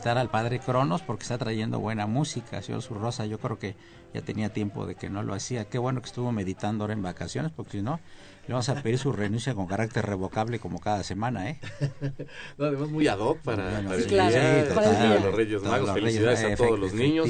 Felicitar 0.00 0.16
al 0.18 0.30
padre 0.30 0.60
Cronos 0.60 1.02
porque 1.02 1.24
está 1.24 1.36
trayendo 1.36 1.78
buena 1.78 2.06
música, 2.06 2.62
señor 2.62 2.80
Surrosa. 2.80 3.26
Yo 3.26 3.38
creo 3.38 3.58
que 3.58 3.76
ya 4.14 4.22
tenía 4.22 4.50
tiempo 4.50 4.86
de 4.86 4.94
que 4.94 5.10
no 5.10 5.22
lo 5.22 5.34
hacía. 5.34 5.66
Qué 5.66 5.76
bueno 5.76 6.00
que 6.00 6.06
estuvo 6.06 6.32
meditando 6.32 6.84
ahora 6.84 6.94
en 6.94 7.02
vacaciones, 7.02 7.52
porque 7.54 7.72
si 7.72 7.82
no, 7.82 8.00
le 8.46 8.54
vamos 8.54 8.70
a 8.70 8.76
pedir 8.82 8.98
su 8.98 9.12
renuncia 9.12 9.54
con 9.54 9.66
carácter 9.66 10.06
revocable 10.06 10.58
como 10.58 10.80
cada 10.80 11.02
semana, 11.02 11.50
¿eh? 11.50 11.60
no, 12.56 12.64
además 12.64 12.88
muy 12.88 13.08
ad 13.08 13.18
hoc 13.18 13.40
para, 13.40 13.64
Bueno, 13.70 13.90
para 13.90 14.00
sí, 14.00 14.08
día 14.08 15.10
de 15.10 15.20
los 15.20 15.34
Reyes 15.34 15.58
Todos 15.58 15.70
Magos. 15.70 15.86
los 15.88 15.94
Reyes, 15.96 16.14
Felicidades 16.14 16.44
a 16.44 16.56
todos 16.56 16.78
los 16.78 16.94
niños 16.94 17.28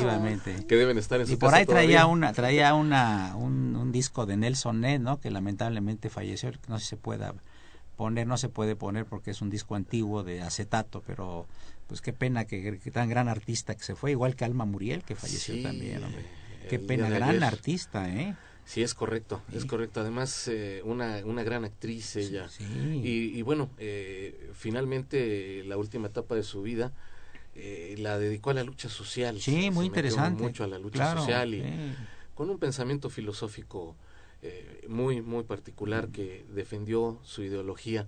que 0.69 0.77
deben 0.77 0.97
estar 0.97 1.21
en 1.21 1.27
su 1.27 1.33
Y 1.33 1.37
por 1.37 1.51
casa 1.51 1.57
ahí 1.59 1.67
traía 1.67 2.03
todavía. 2.03 2.07
una, 2.07 2.33
traía 2.33 2.75
una, 2.75 3.35
un, 3.37 3.75
un 3.75 3.91
disco 3.91 4.27
de 4.27 4.37
Nelson 4.37 4.81
Ned, 4.81 5.01
¿no? 5.01 5.19
Que 5.19 5.33
lamentablemente 5.33 6.09
falleció, 6.09 6.53
no 6.69 6.79
sé 6.79 6.85
si 6.85 6.91
se 6.91 6.97
pueda 6.97 7.35
poner, 8.01 8.27
no 8.27 8.39
se 8.39 8.49
puede 8.49 8.77
poner 8.77 9.05
porque 9.05 9.31
es 9.31 9.43
un 9.43 9.51
disco 9.51 9.75
antiguo 9.75 10.23
de 10.25 10.41
acetato, 10.41 11.03
pero 11.07 11.47
pues 11.87 12.01
qué 12.01 12.15
pena 12.15 12.47
que, 12.47 12.79
que 12.79 12.91
tan 12.91 13.11
gran 13.11 13.29
artista 13.29 13.75
que 13.75 13.85
se 13.85 13.95
fue, 13.95 14.13
igual 14.13 14.37
que 14.37 14.47
Alma 14.47 14.65
Muriel 14.65 15.03
que 15.05 15.15
falleció 15.15 15.55
Sí, 15.55 15.63
también, 15.63 16.03
hombre. 16.03 16.25
Qué 16.71 16.79
pena, 16.79 17.11
gran 17.11 17.29
ayer. 17.31 17.45
artista, 17.45 18.09
¿eh? 18.09 18.35
Sí, 18.65 18.83
es 18.83 18.95
correcto, 18.95 19.43
es 19.53 19.67
correcto. 19.67 20.01
Además, 20.01 20.49
eh, 20.49 20.81
una, 20.85 21.21
una 21.27 21.43
gran 21.43 21.65
actriz 21.67 22.17
ella. 22.17 22.49
Sí. 22.49 22.65
Y, 22.65 23.39
y 23.39 23.43
bueno, 23.43 23.69
eh, 23.79 24.51
finalmente 24.55 25.63
la 25.67 25.77
última 25.77 26.07
etapa 26.09 26.37
de 26.37 26.43
su 26.43 26.63
vida 26.63 26.93
eh, 27.55 27.97
la 27.99 28.19
dedicó 28.19 28.51
a 28.51 28.55
la 28.55 28.63
lucha 28.65 28.89
social. 28.89 29.41
Sí, 29.41 29.65
Se- 29.65 29.71
muy 29.73 29.85
se 29.85 29.87
interesante. 29.89 30.43
Mucho 30.43 30.65
a 30.65 30.69
la 30.69 30.79
lucha 30.79 30.99
Claro, 30.99 31.21
social 31.21 31.55
y 31.55 31.65
con 32.35 32.49
un 32.49 32.59
pensamiento 32.59 33.11
filosófico 33.11 33.97
eh, 34.43 34.87
muy, 34.89 35.23
muy 35.23 35.45
particular 35.45 36.09
que 36.09 36.47
defendió 36.55 37.19
su 37.23 37.43
ideología 37.43 38.07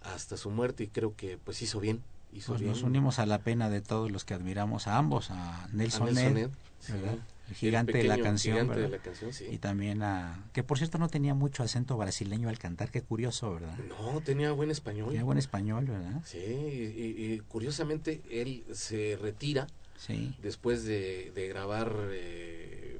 hasta 0.00 0.36
su 0.36 0.50
muerte 0.50 0.84
y 0.84 0.88
creo 0.88 1.14
que 1.16 1.38
pues 1.38 1.62
hizo 1.62 1.80
bien. 1.80 2.02
Hizo 2.32 2.52
Pues 2.52 2.60
bien. 2.60 2.72
nos 2.72 2.82
unimos 2.82 3.18
a 3.18 3.26
la 3.26 3.40
pena 3.40 3.68
de 3.70 3.80
todos 3.80 4.10
los 4.10 4.24
que 4.24 4.34
admiramos 4.34 4.86
a 4.86 4.96
ambos, 4.98 5.30
a 5.30 5.64
a 5.64 5.68
Nelson, 5.68 6.14
Ned, 6.14 6.50
sí. 6.78 6.92
¿verdad? 6.92 7.18
el 7.48 7.56
gigante 7.56 7.98
de 7.98 8.04
la 8.04 8.18
canción, 8.20 8.54
gigante 8.54 8.74
de 8.76 8.82
¿verdad? 8.82 8.98
la 8.98 9.02
canción, 9.02 9.32
sí. 9.32 9.46
y 9.50 9.58
también 9.58 10.04
a 10.04 10.44
que 10.52 10.62
por 10.62 10.78
cierto 10.78 10.98
no 10.98 11.08
tenía 11.08 11.34
mucho 11.34 11.64
acento 11.64 11.96
brasileño 11.96 12.48
al 12.48 12.60
cantar, 12.60 12.92
qué 12.92 13.02
curioso, 13.02 13.52
¿verdad? 13.54 13.76
No, 13.88 14.20
tenía 14.20 14.52
buen 14.52 14.70
español. 14.70 15.08
Tenía 15.08 15.24
buen 15.24 15.38
español, 15.38 15.86
¿verdad? 15.86 16.22
Sí, 16.24 16.38
y, 16.38 17.32
y 17.34 17.40
curiosamente 17.48 18.22
él 18.30 18.64
se 18.72 19.18
retira 19.20 19.66
Sí, 19.96 20.34
después 20.40 20.84
de, 20.84 21.30
de 21.34 21.48
grabar 21.48 21.92
eh, 22.12 22.98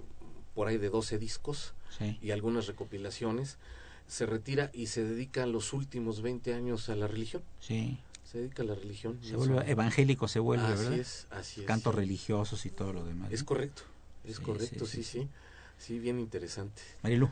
por 0.54 0.66
ahí 0.68 0.76
de 0.76 0.90
12 0.90 1.18
discos 1.18 1.72
sí. 1.98 2.18
y 2.22 2.30
algunas 2.30 2.66
recopilaciones, 2.66 3.58
se 4.06 4.26
retira 4.26 4.70
y 4.72 4.86
se 4.86 5.04
dedica 5.04 5.46
los 5.46 5.72
últimos 5.72 6.20
20 6.22 6.54
años 6.54 6.88
a 6.88 6.96
la 6.96 7.06
religión. 7.06 7.42
Sí, 7.60 7.98
Se 8.24 8.38
dedica 8.38 8.62
a 8.62 8.66
la 8.66 8.74
religión. 8.76 9.18
se 9.22 9.28
Eso- 9.30 9.38
vuelve 9.38 9.70
evangélico, 9.70 10.28
se 10.28 10.38
vuelve, 10.40 10.64
así 10.66 10.82
¿verdad? 10.84 10.98
es, 10.98 11.26
así 11.30 11.60
es. 11.62 11.66
Cantos 11.66 11.94
religiosos 11.94 12.64
y 12.66 12.70
todo 12.70 12.92
lo 12.92 13.04
demás. 13.04 13.30
Es 13.32 13.42
correcto, 13.44 13.82
es 14.24 14.36
Sí, 14.36 14.42
correcto, 14.42 14.86
sí, 14.86 15.02
sí, 15.02 15.04
sí, 15.04 15.20
sí. 15.22 15.28
Sí, 15.78 15.98
bien 15.98 16.18
interesante. 16.20 16.80
Marilu, 17.02 17.28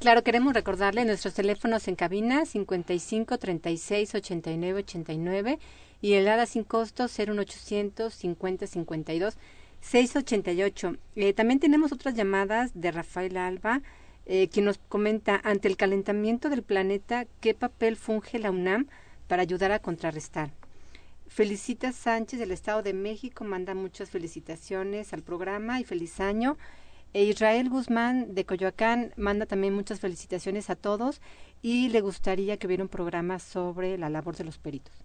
Claro, 0.00 0.22
queremos 0.24 0.52
recordarle 0.54 1.04
nuestros 1.04 1.34
teléfonos 1.34 1.86
en 1.88 1.94
cabina 1.94 2.44
55 2.46 3.38
36 3.38 4.14
89 4.14 4.80
89 4.80 5.58
y 6.02 6.14
el 6.14 6.26
ADA 6.28 6.46
sin 6.46 6.64
costo 6.64 7.04
01800 7.08 8.12
50 8.12 8.66
52 8.66 9.34
688. 9.84 10.96
Eh, 11.14 11.34
también 11.34 11.60
tenemos 11.60 11.92
otras 11.92 12.14
llamadas 12.14 12.70
de 12.74 12.90
Rafael 12.90 13.36
Alba, 13.36 13.82
eh, 14.24 14.48
quien 14.48 14.64
nos 14.64 14.78
comenta, 14.78 15.38
ante 15.44 15.68
el 15.68 15.76
calentamiento 15.76 16.48
del 16.48 16.62
planeta, 16.62 17.26
¿qué 17.40 17.52
papel 17.52 17.96
funge 17.96 18.38
la 18.38 18.50
UNAM 18.50 18.86
para 19.28 19.42
ayudar 19.42 19.72
a 19.72 19.80
contrarrestar? 19.80 20.52
Felicita 21.26 21.92
Sánchez 21.92 22.40
del 22.40 22.52
Estado 22.52 22.82
de 22.82 22.94
México, 22.94 23.44
manda 23.44 23.74
muchas 23.74 24.08
felicitaciones 24.08 25.12
al 25.12 25.22
programa 25.22 25.80
y 25.80 25.84
feliz 25.84 26.18
año. 26.18 26.56
E 27.12 27.24
Israel 27.24 27.68
Guzmán 27.68 28.34
de 28.34 28.46
Coyoacán 28.46 29.12
manda 29.16 29.44
también 29.44 29.74
muchas 29.74 30.00
felicitaciones 30.00 30.70
a 30.70 30.76
todos 30.76 31.20
y 31.60 31.90
le 31.90 32.00
gustaría 32.00 32.56
que 32.56 32.66
hubiera 32.66 32.82
un 32.82 32.88
programa 32.88 33.38
sobre 33.38 33.98
la 33.98 34.08
labor 34.08 34.34
de 34.34 34.44
los 34.44 34.58
peritos. 34.58 35.03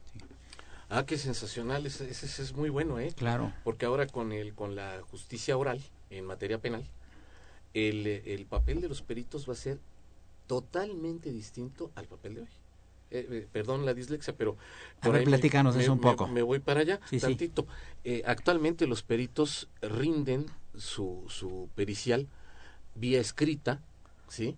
Ah, 0.90 1.06
qué 1.06 1.18
sensacional, 1.18 1.86
ese, 1.86 2.10
ese- 2.10 2.26
ese 2.26 2.42
es 2.42 2.54
muy 2.54 2.70
bueno, 2.70 3.00
¿eh? 3.00 3.14
claro, 3.16 3.52
Porque 3.64 3.86
ahora 3.86 4.08
con 4.08 4.32
el 4.32 4.54
con 4.56 4.76
la 4.76 5.02
justicia 5.12 5.56
oral 5.56 5.80
en 6.10 6.26
materia 6.26 6.58
penal, 6.60 6.84
el, 7.74 8.08
el 8.08 8.46
papel 8.48 8.82
de 8.82 8.90
los 8.90 9.02
peritos 9.04 9.48
va 9.48 9.54
a 9.54 9.56
ser 9.56 9.80
totalmente 10.48 11.32
distinto 11.32 11.92
al 11.96 12.08
papel 12.08 12.34
de 12.36 12.42
hoy. 12.42 12.48
Eh, 13.12 13.28
eh, 13.30 13.48
perdón 13.52 13.86
la 13.86 13.94
dislexia, 13.94 14.34
pero 14.36 14.58
A 15.02 15.10
ver, 15.10 15.22
me- 15.22 15.26
platícanos 15.26 15.76
me, 15.76 15.84
eso 15.84 15.94
un 15.94 16.00
me- 16.00 16.04
poco. 16.04 16.28
Me, 16.28 16.42
voy 16.42 16.60
para 16.60 16.82
allá, 16.82 17.00
Sí, 17.10 17.20
sí. 17.20 17.26
tantito. 17.26 17.68
Eh, 18.04 18.24
actualmente 18.26 18.88
los 18.88 19.04
peritos 19.04 19.68
rinden 19.82 20.48
su, 20.76 21.26
su 21.28 21.70
pericial 21.76 22.28
vía 22.96 23.20
escrita, 23.22 23.80
¿sí? 24.28 24.58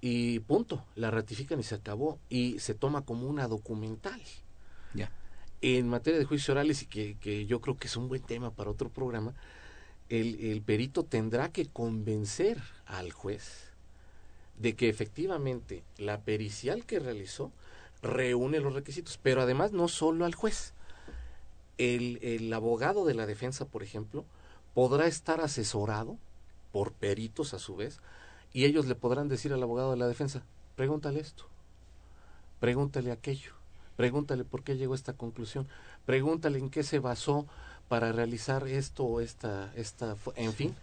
Y 0.00 0.40
punto, 0.40 0.84
la 0.94 1.10
ratifican 1.10 1.58
y 1.58 1.62
se 1.62 1.74
acabó. 1.74 2.18
Y 2.28 2.58
se 2.60 2.74
toma 2.74 3.02
como 3.02 3.26
una 3.28 3.48
documental 3.48 4.20
ya. 4.94 5.10
En 5.60 5.88
materia 5.88 6.18
de 6.18 6.24
juicios 6.24 6.50
orales 6.50 6.82
y 6.82 6.86
que, 6.86 7.16
que 7.20 7.46
yo 7.46 7.60
creo 7.60 7.76
que 7.76 7.88
es 7.88 7.96
un 7.96 8.08
buen 8.08 8.22
tema 8.22 8.50
para 8.50 8.70
otro 8.70 8.88
programa, 8.88 9.34
el, 10.08 10.40
el 10.40 10.62
perito 10.62 11.04
tendrá 11.04 11.50
que 11.50 11.66
convencer 11.66 12.58
al 12.86 13.12
juez 13.12 13.68
de 14.58 14.74
que 14.74 14.88
efectivamente 14.88 15.84
la 15.98 16.20
pericial 16.20 16.84
que 16.84 16.98
realizó 16.98 17.52
reúne 18.02 18.60
los 18.60 18.74
requisitos, 18.74 19.18
pero 19.22 19.42
además 19.42 19.72
no 19.72 19.88
solo 19.88 20.24
al 20.24 20.34
juez. 20.34 20.74
El, 21.78 22.18
el 22.22 22.52
abogado 22.52 23.04
de 23.04 23.14
la 23.14 23.26
defensa, 23.26 23.64
por 23.64 23.82
ejemplo, 23.82 24.24
podrá 24.74 25.06
estar 25.06 25.40
asesorado 25.40 26.18
por 26.72 26.92
peritos 26.92 27.54
a 27.54 27.58
su 27.58 27.76
vez 27.76 28.00
y 28.52 28.64
ellos 28.64 28.86
le 28.86 28.94
podrán 28.94 29.28
decir 29.28 29.52
al 29.52 29.62
abogado 29.62 29.92
de 29.92 29.96
la 29.96 30.08
defensa, 30.08 30.42
pregúntale 30.74 31.20
esto, 31.20 31.48
pregúntale 32.60 33.12
aquello, 33.12 33.52
pregúntale 33.98 34.44
por 34.44 34.62
qué 34.62 34.76
llegó 34.76 34.92
a 34.92 34.96
esta 34.96 35.14
conclusión, 35.14 35.66
pregúntale 36.06 36.60
en 36.60 36.70
qué 36.70 36.84
se 36.84 37.00
basó 37.00 37.48
para 37.88 38.12
realizar 38.12 38.68
esto 38.68 39.02
o 39.02 39.20
esta, 39.20 39.72
esta, 39.74 40.14
en 40.36 40.52
fin. 40.52 40.76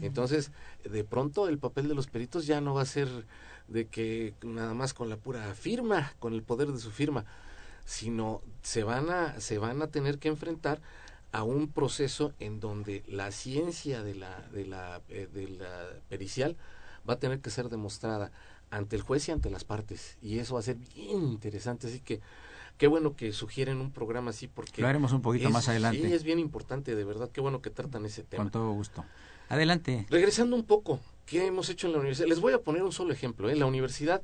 Entonces, 0.00 0.52
de 0.82 1.04
pronto 1.04 1.48
el 1.48 1.58
papel 1.58 1.86
de 1.86 1.94
los 1.94 2.06
peritos 2.06 2.46
ya 2.46 2.62
no 2.62 2.72
va 2.72 2.80
a 2.80 2.86
ser 2.86 3.26
de 3.68 3.88
que 3.88 4.32
nada 4.40 4.72
más 4.72 4.94
con 4.94 5.10
la 5.10 5.18
pura 5.18 5.54
firma, 5.54 6.14
con 6.18 6.32
el 6.32 6.42
poder 6.42 6.72
de 6.72 6.78
su 6.78 6.90
firma, 6.90 7.26
sino 7.84 8.40
se 8.62 8.84
van 8.84 9.10
a, 9.10 9.38
se 9.38 9.58
van 9.58 9.82
a 9.82 9.88
tener 9.88 10.18
que 10.18 10.28
enfrentar 10.28 10.80
a 11.30 11.42
un 11.42 11.68
proceso 11.68 12.32
en 12.38 12.58
donde 12.58 13.04
la 13.06 13.32
ciencia 13.32 14.02
de 14.02 14.14
la, 14.14 14.48
de 14.50 14.64
la, 14.64 15.02
eh, 15.10 15.28
de 15.30 15.46
la 15.46 15.90
pericial 16.08 16.56
va 17.06 17.14
a 17.14 17.18
tener 17.18 17.40
que 17.40 17.50
ser 17.50 17.68
demostrada 17.68 18.32
ante 18.70 18.96
el 18.96 19.02
juez 19.02 19.28
y 19.28 19.32
ante 19.32 19.50
las 19.50 19.64
partes. 19.64 20.16
Y 20.22 20.38
eso 20.38 20.54
va 20.54 20.60
a 20.60 20.62
ser 20.62 20.76
bien 20.76 21.22
interesante. 21.22 21.88
Así 21.88 22.00
que 22.00 22.22
qué 22.78 22.86
bueno 22.86 23.14
que 23.16 23.32
sugieren 23.32 23.80
un 23.80 23.92
programa 23.92 24.30
así 24.30 24.48
porque 24.48 24.82
Lo 24.82 24.88
haremos 24.88 25.12
un 25.12 25.22
poquito 25.22 25.48
es- 25.48 25.52
más 25.54 25.68
adelante. 25.68 26.02
sí, 26.06 26.12
es 26.12 26.22
bien 26.24 26.38
importante 26.38 26.94
de 26.94 27.04
verdad 27.04 27.30
qué 27.32 27.40
bueno 27.40 27.62
que 27.62 27.70
tratan 27.70 28.04
ese 28.06 28.22
tema 28.24 28.44
Con 28.44 28.50
todo 28.52 28.72
gusto. 28.72 29.04
Adelante. 29.48 30.06
Regresando 30.08 30.56
un 30.56 30.64
poco, 30.64 31.00
¿qué 31.26 31.46
hemos 31.46 31.68
hecho 31.68 31.86
en 31.86 31.92
la 31.92 31.98
universidad? 31.98 32.26
Les 32.28 32.40
voy 32.40 32.54
a 32.54 32.58
poner 32.62 32.82
un 32.82 32.92
solo 32.92 33.12
ejemplo. 33.12 33.50
¿eh? 33.50 33.56
La 33.56 33.66
universidad 33.66 34.22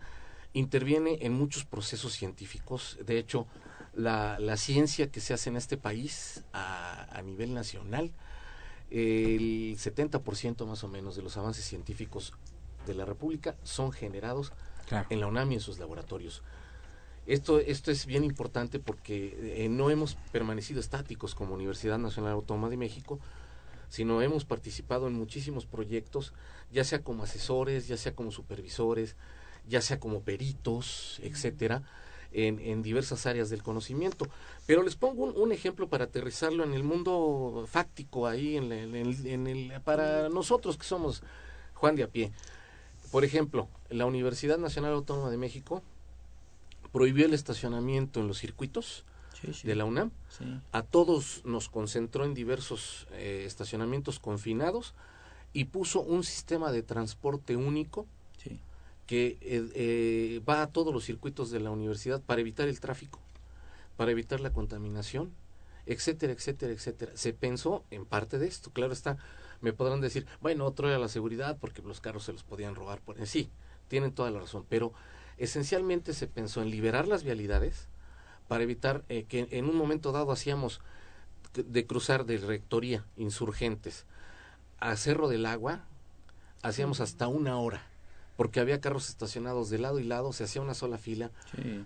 interviene 0.55 1.19
en 1.21 1.35
muchos 1.35 1.65
procesos 1.67 2.15
científicos. 2.15 2.97
De 3.05 3.19
hecho, 3.19 3.47
la, 3.95 4.39
la 4.39 4.57
ciencia 4.57 5.11
que 5.11 5.21
se 5.21 5.35
hace 5.35 5.51
en 5.51 5.57
este 5.57 5.77
país 5.77 6.45
a, 6.55 7.15
a 7.15 7.21
nivel 7.23 7.53
nacional, 7.53 8.13
el 8.91 9.77
70% 9.77 10.65
más 10.67 10.83
o 10.85 10.89
menos 10.89 11.15
de 11.17 11.23
los 11.23 11.37
avances 11.37 11.65
científicos 11.65 12.33
de 12.87 12.95
la 12.95 13.05
República 13.05 13.57
son 13.63 13.93
generados 13.93 14.53
Claro. 14.87 15.07
en 15.11 15.21
la 15.21 15.27
UNAM 15.27 15.53
y 15.53 15.55
en 15.57 15.61
sus 15.61 15.79
laboratorios. 15.79 16.43
Esto, 17.29 17.59
esto 17.61 17.91
es 17.91 18.07
bien 18.07 18.25
importante 18.25 18.79
porque 18.81 19.37
eh, 19.63 19.69
no 19.69 19.91
hemos 19.91 20.15
permanecido 20.33 20.81
estáticos 20.81 21.35
como 21.35 21.55
Universidad 21.55 21.99
Nacional 21.99 22.33
Autónoma 22.33 22.71
de 22.71 22.79
México, 22.79 23.21
sino 23.91 24.23
hemos 24.23 24.47
participado 24.47 25.09
en 25.09 25.13
muchísimos 25.13 25.67
proyectos, 25.67 26.33
ya 26.73 26.85
sea 26.85 27.03
como 27.03 27.25
asesores, 27.25 27.87
ya 27.87 27.99
sea 27.99 28.15
como 28.15 28.31
supervisores, 28.33 29.15
ya 29.69 29.83
sea 29.83 30.01
como 30.01 30.23
peritos, 30.23 31.21
etcétera, 31.23 31.83
en, 32.33 32.61
en 32.61 32.83
diversas 32.83 33.27
áreas 33.27 33.51
del 33.51 33.63
conocimiento. 33.63 34.27
Pero 34.67 34.83
les 34.83 34.97
pongo 34.97 35.25
un, 35.25 35.53
ejemplo 35.53 35.87
para 35.87 36.05
aterrizarlo 36.05 36.65
en 36.65 36.73
el 36.73 36.83
mundo 36.83 37.67
fáctico 37.71 38.27
ahí, 38.27 38.57
en 38.57 38.73
el, 38.73 38.95
en 39.27 39.47
el- 39.47 39.83
para 39.83 40.31
nosotros 40.31 40.79
que 40.79 40.85
somos 40.85 41.23
Juan 41.75 41.95
de 41.95 42.05
a 42.05 42.09
pie. 42.09 42.33
Por 43.11 43.23
ejemplo, 43.23 43.69
la 43.91 44.07
Universidad 44.07 44.57
Nacional 44.57 44.95
Autónoma 44.95 45.29
de 45.31 45.37
México 45.37 45.83
prohibió 46.99 47.27
el 47.27 47.35
estacionamiento 47.35 48.19
en 48.19 48.27
los 48.27 48.39
circuitos 48.39 49.05
Sí, 49.41 49.53
sí. 49.55 49.69
de 49.69 49.77
la 49.77 49.85
UNAM 49.85 50.11
Sí. 50.37 50.45
a 50.73 50.83
todos 50.83 51.43
nos 51.45 51.69
concentró 51.69 52.25
en 52.25 52.35
diversos 52.35 53.07
eh, 53.13 53.45
estacionamientos 53.47 54.19
confinados 54.19 54.95
y 55.53 55.67
puso 55.67 56.01
un 56.01 56.25
sistema 56.25 56.73
de 56.73 56.83
transporte 56.83 57.55
único 57.55 58.05
que 59.07 59.39
eh, 59.41 59.71
eh, 59.75 60.41
va 60.47 60.61
a 60.63 60.67
todos 60.67 60.93
los 60.93 61.05
circuitos 61.05 61.51
de 61.53 61.61
la 61.61 61.71
universidad 61.71 62.21
para 62.21 62.41
evitar 62.41 62.69
el 62.69 62.79
tráfico, 62.81 63.21
para 63.97 64.11
evitar 64.11 64.41
la 64.41 64.53
contaminación, 64.53 65.31
etcétera, 65.87 66.33
etcétera, 66.33 66.73
etcétera. 66.73 67.13
Se 67.15 67.33
pensó 67.33 67.85
en 67.91 68.05
parte 68.07 68.39
de 68.39 68.49
esto, 68.49 68.71
claro 68.71 68.93
está. 68.93 69.17
Me 69.63 69.73
podrán 69.73 70.01
decir, 70.03 70.27
bueno, 70.43 70.67
otro 70.67 70.89
era 70.89 70.99
la 70.99 71.09
seguridad 71.09 71.57
porque 71.59 71.81
los 71.81 72.01
carros 72.01 72.25
se 72.25 72.33
los 72.33 72.43
podían 72.43 72.75
robar. 72.75 73.01
Por... 73.01 73.25
Sí, 73.27 73.49
tienen 73.89 74.13
toda 74.13 74.31
la 74.31 74.41
razón, 74.41 74.67
pero 74.69 74.93
esencialmente 75.39 76.15
se 76.15 76.27
pensó 76.27 76.63
en 76.63 76.71
liberar 76.71 77.09
las 77.09 77.25
vialidades 77.25 77.89
para 78.49 78.63
evitar 78.63 79.05
eh, 79.09 79.25
que 79.25 79.49
en 79.51 79.65
un 79.67 79.77
momento 79.77 80.13
dado 80.13 80.33
hacíamos 80.33 80.81
de 81.55 81.87
cruzar 81.87 82.25
de 82.25 82.39
rectoría 82.39 83.05
insurgentes 83.17 84.07
a 84.79 84.97
Cerro 84.97 85.29
del 85.29 85.47
Agua, 85.47 85.85
hacíamos 86.63 87.01
hasta 87.01 87.29
una 87.29 87.59
hora 87.59 87.83
porque 88.39 88.61
había 88.61 88.81
carros 88.81 89.09
estacionados 89.09 89.69
de 89.69 89.79
lado 89.79 89.99
y 89.99 90.05
lado, 90.05 90.33
se 90.33 90.45
hacía 90.45 90.63
una 90.63 90.75
sola 90.75 90.97
fila, 90.97 91.33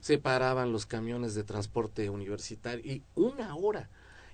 se 0.03 0.19
paraban 0.19 0.71
los 0.71 0.85
camiones 0.85 1.35
de 1.35 1.45
transporte 1.45 2.11
universitario 2.11 2.85
y 2.85 3.03
una 3.15 3.57
hora. 3.57 3.89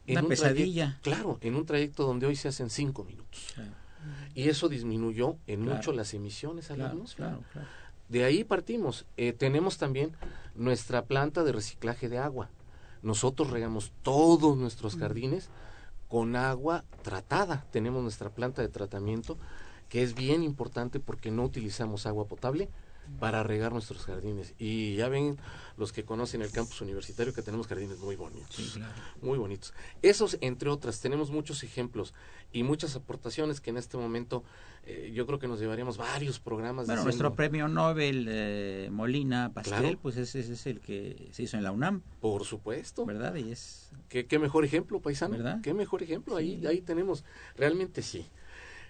En 0.05 0.19
una 0.19 0.29
pesadilla. 0.29 0.99
claro, 1.03 1.39
en 1.43 1.55
un 1.55 1.65
trayecto 1.65 2.05
donde 2.05 2.27
hoy 2.27 2.35
se 2.35 2.49
hacen 2.49 2.71
cinco 2.71 3.05
minutos. 3.05 3.55
Y 4.35 4.49
eso 4.49 4.69
disminuyó 4.69 5.37
en 5.47 5.63
mucho 5.63 5.93
las 5.93 6.13
emisiones 6.13 6.73
al 6.73 6.79
claro, 7.15 7.45
De 8.09 8.25
ahí 8.25 8.45
partimos. 8.45 9.07
Eh, 9.17 9.33
tenemos 9.33 9.79
también 9.79 10.13
nuestra 10.55 11.05
planta 11.05 11.45
de 11.45 11.53
reciclaje 11.53 12.09
de 12.09 12.19
agua. 12.19 12.49
Nosotros 13.03 13.51
regamos 13.51 13.93
todos 14.03 14.57
nuestros 14.57 14.97
jardines 14.97 15.51
con 16.09 16.37
agua 16.37 16.85
tratada. 17.03 17.67
Tenemos 17.71 18.03
nuestra 18.03 18.31
planta 18.31 18.63
de 18.63 18.69
tratamiento 18.69 19.37
que 19.89 20.03
es 20.03 20.15
bien 20.15 20.43
importante 20.43 21.01
porque 21.01 21.31
no 21.31 21.45
utilizamos 21.45 22.07
agua 22.07 22.27
potable 22.27 22.69
para 23.19 23.43
regar 23.43 23.73
nuestros 23.73 24.05
jardines. 24.05 24.55
Y 24.59 24.97
ya 24.97 25.09
ven 25.09 25.39
los 25.77 25.93
que 25.93 26.05
conocen 26.05 26.43
el 26.43 26.51
campus 26.51 26.81
universitario 26.81 27.33
que 27.33 27.43
tenemos 27.43 27.67
jardines 27.67 27.99
muy 27.99 28.17
bonitos. 28.17 28.79
Muy 29.23 29.39
bonitos. 29.39 29.75
Esos, 30.03 30.39
entre 30.41 30.69
otras, 30.69 31.01
tenemos 31.01 31.31
muchos 31.31 31.63
ejemplos 31.63 32.15
y 32.53 32.63
muchas 32.63 32.97
aportaciones 32.97 33.61
que 33.61 33.71
en 33.71 33.77
este 33.77 33.97
momento 33.97 34.45
eh, 34.85 35.11
yo 35.15 35.27
creo 35.27 35.39
que 35.39 35.49
nos 35.49 35.61
llevaríamos 35.61 35.99
varios 35.99 36.41
programas. 36.41 36.87
Bueno, 36.87 37.05
nuestro 37.05 37.35
premio 37.35 37.69
Nobel 37.69 38.27
eh, 38.29 38.89
Molina 38.91 39.53
Pastel, 39.53 39.99
pues 39.99 40.17
ese, 40.17 40.41
es 40.41 40.67
el 40.67 40.81
que 40.81 41.29
se 41.33 41.43
hizo 41.43 41.57
en 41.57 41.65
la 41.65 41.73
UNAM. 41.73 42.03
Por 42.21 42.45
supuesto. 42.45 43.05
¿Verdad? 43.05 43.35
Y 43.35 43.53
es... 43.53 43.91
¿Qué, 44.09 44.27
qué 44.27 44.39
mejor 44.39 44.65
ejemplo, 44.65 45.01
paisano? 45.01 45.37
¿Verdad? 45.37 45.61
Qué 45.63 45.75
mejor 45.75 46.03
ejemplo. 46.03 46.37
Ahí, 46.37 46.67
ahí 46.67 46.81
tenemos. 46.81 47.25
Realmente 47.57 48.03
sí. 48.03 48.27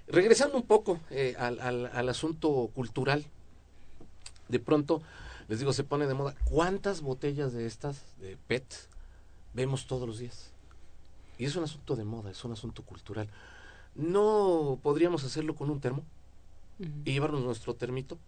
Regresando 0.09 0.57
un 0.57 0.63
poco 0.63 1.01
eh, 1.11 1.35
al, 1.39 1.61
al, 1.61 2.09
asunto 2.09 2.71
cultural, 2.75 3.27
de 4.49 4.59
pronto, 4.61 5.03
les 5.49 5.59
digo, 5.59 5.73
se 5.73 5.85
pone 5.85 6.07
de 6.07 6.15
moda, 6.15 6.35
¿cuántas 6.45 7.01
botellas 7.01 7.53
de 7.53 7.67
estas, 7.67 8.05
de 8.19 8.37
PET, 8.37 8.65
vemos 9.55 9.87
todos 9.87 10.07
los 10.07 10.19
días? 10.19 10.51
Y 11.39 11.45
es 11.45 11.57
un 11.57 11.65
asunto 11.65 11.97
de 11.97 12.05
moda, 12.05 12.31
es 12.31 12.45
un 12.45 12.53
asunto 12.53 12.83
cultural. 12.83 13.29
¿No 13.95 14.79
podríamos 14.83 15.25
hacerlo 15.25 15.55
con 15.55 15.71
un 15.71 15.81
termo? 15.81 16.05
Y 16.79 17.13
llevarnos 17.13 17.43
nuestro 17.43 17.75
termito 17.75 18.19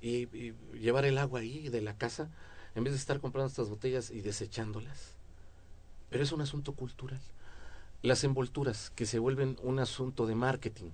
y, 0.00 0.28
y, 0.36 0.54
llevar 0.74 1.04
el 1.04 1.18
agua 1.18 1.40
ahí 1.40 1.68
de 1.68 1.80
la 1.80 1.96
casa 1.96 2.28
en 2.74 2.84
vez 2.84 2.92
de 2.92 2.98
estar 2.98 3.20
comprando 3.20 3.48
estas 3.48 3.68
botellas 3.68 4.10
y 4.10 4.20
desechándolas. 4.20 5.12
Pero 6.10 6.24
es 6.24 6.32
un 6.32 6.40
asunto 6.40 6.74
cultural 6.74 7.20
las 8.02 8.24
envolturas 8.24 8.90
que 8.90 9.06
se 9.06 9.18
vuelven 9.18 9.56
un 9.62 9.78
asunto 9.78 10.26
de 10.26 10.34
marketing. 10.34 10.90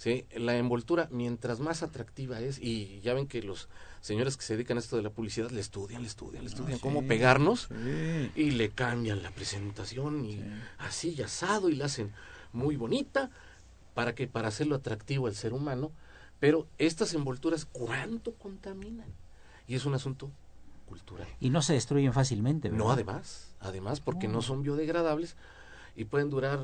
¿Sí? 0.00 0.24
La 0.34 0.56
envoltura, 0.56 1.08
mientras 1.10 1.60
más 1.60 1.82
atractiva 1.82 2.40
es, 2.40 2.58
y 2.58 3.00
ya 3.00 3.12
ven 3.12 3.26
que 3.26 3.42
los 3.42 3.68
señores 4.00 4.38
que 4.38 4.42
se 4.42 4.54
dedican 4.54 4.78
a 4.78 4.80
esto 4.80 4.96
de 4.96 5.02
la 5.02 5.10
publicidad 5.10 5.50
le 5.50 5.60
estudian, 5.60 6.00
le 6.00 6.08
estudian, 6.08 6.42
le 6.42 6.48
estudian 6.48 6.78
cómo 6.78 7.06
pegarnos 7.06 7.68
y 8.34 8.52
le 8.52 8.70
cambian 8.70 9.22
la 9.22 9.30
presentación 9.30 10.24
y 10.24 10.42
así 10.78 11.14
y 11.18 11.20
asado 11.20 11.68
y 11.68 11.76
la 11.76 11.84
hacen 11.84 12.12
muy 12.54 12.76
bonita. 12.76 13.30
Para 13.92 14.14
que 14.14 14.26
para 14.28 14.48
hacerlo 14.48 14.76
atractivo 14.76 15.26
al 15.26 15.34
ser 15.34 15.52
humano, 15.52 15.90
pero 16.38 16.66
estas 16.78 17.12
envolturas 17.12 17.66
cuánto 17.66 18.32
contaminan 18.34 19.12
y 19.66 19.74
es 19.74 19.84
un 19.84 19.94
asunto 19.94 20.30
cultural. 20.86 21.26
Y 21.40 21.50
no 21.50 21.60
se 21.60 21.74
destruyen 21.74 22.12
fácilmente, 22.14 22.70
¿verdad? 22.70 22.84
No, 22.84 22.92
además, 22.92 23.52
además 23.58 24.00
porque 24.00 24.28
no. 24.28 24.40
son 24.40 24.62
biodegradables, 24.62 25.36
y 25.96 26.04
pueden 26.04 26.30
durar 26.30 26.60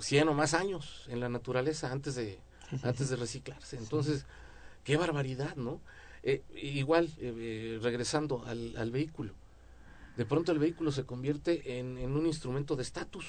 100 0.00 0.28
o 0.30 0.34
más 0.34 0.54
años 0.54 1.04
en 1.08 1.20
la 1.20 1.28
naturaleza 1.28 1.92
antes 1.92 2.14
de, 2.16 2.40
antes 2.82 3.10
de 3.10 3.16
reciclarse. 3.16 3.76
Entonces, 3.76 4.26
qué 4.84 4.96
barbaridad, 4.96 5.56
¿no? 5.56 5.80
Eh, 6.22 6.42
igual, 6.54 7.10
eh, 7.18 7.34
eh, 7.36 7.78
regresando 7.82 8.44
al, 8.46 8.74
al, 8.78 8.90
vehículo, 8.90 9.32
de 10.16 10.24
pronto 10.24 10.52
el 10.52 10.58
vehículo 10.58 10.90
se 10.90 11.04
convierte 11.04 11.78
en, 11.78 11.98
en 11.98 12.16
un 12.16 12.26
instrumento 12.26 12.76
de 12.76 12.82
estatus 12.82 13.26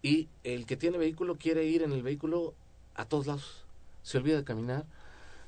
y 0.00 0.28
el 0.42 0.64
que 0.64 0.78
tiene 0.78 0.96
vehículo 0.96 1.36
quiere 1.36 1.66
ir 1.66 1.82
en 1.82 1.92
el 1.92 2.02
vehículo 2.02 2.54
a 2.94 3.04
todos 3.04 3.26
lados, 3.26 3.64
se 4.02 4.16
olvida 4.16 4.38
de 4.38 4.44
caminar, 4.44 4.86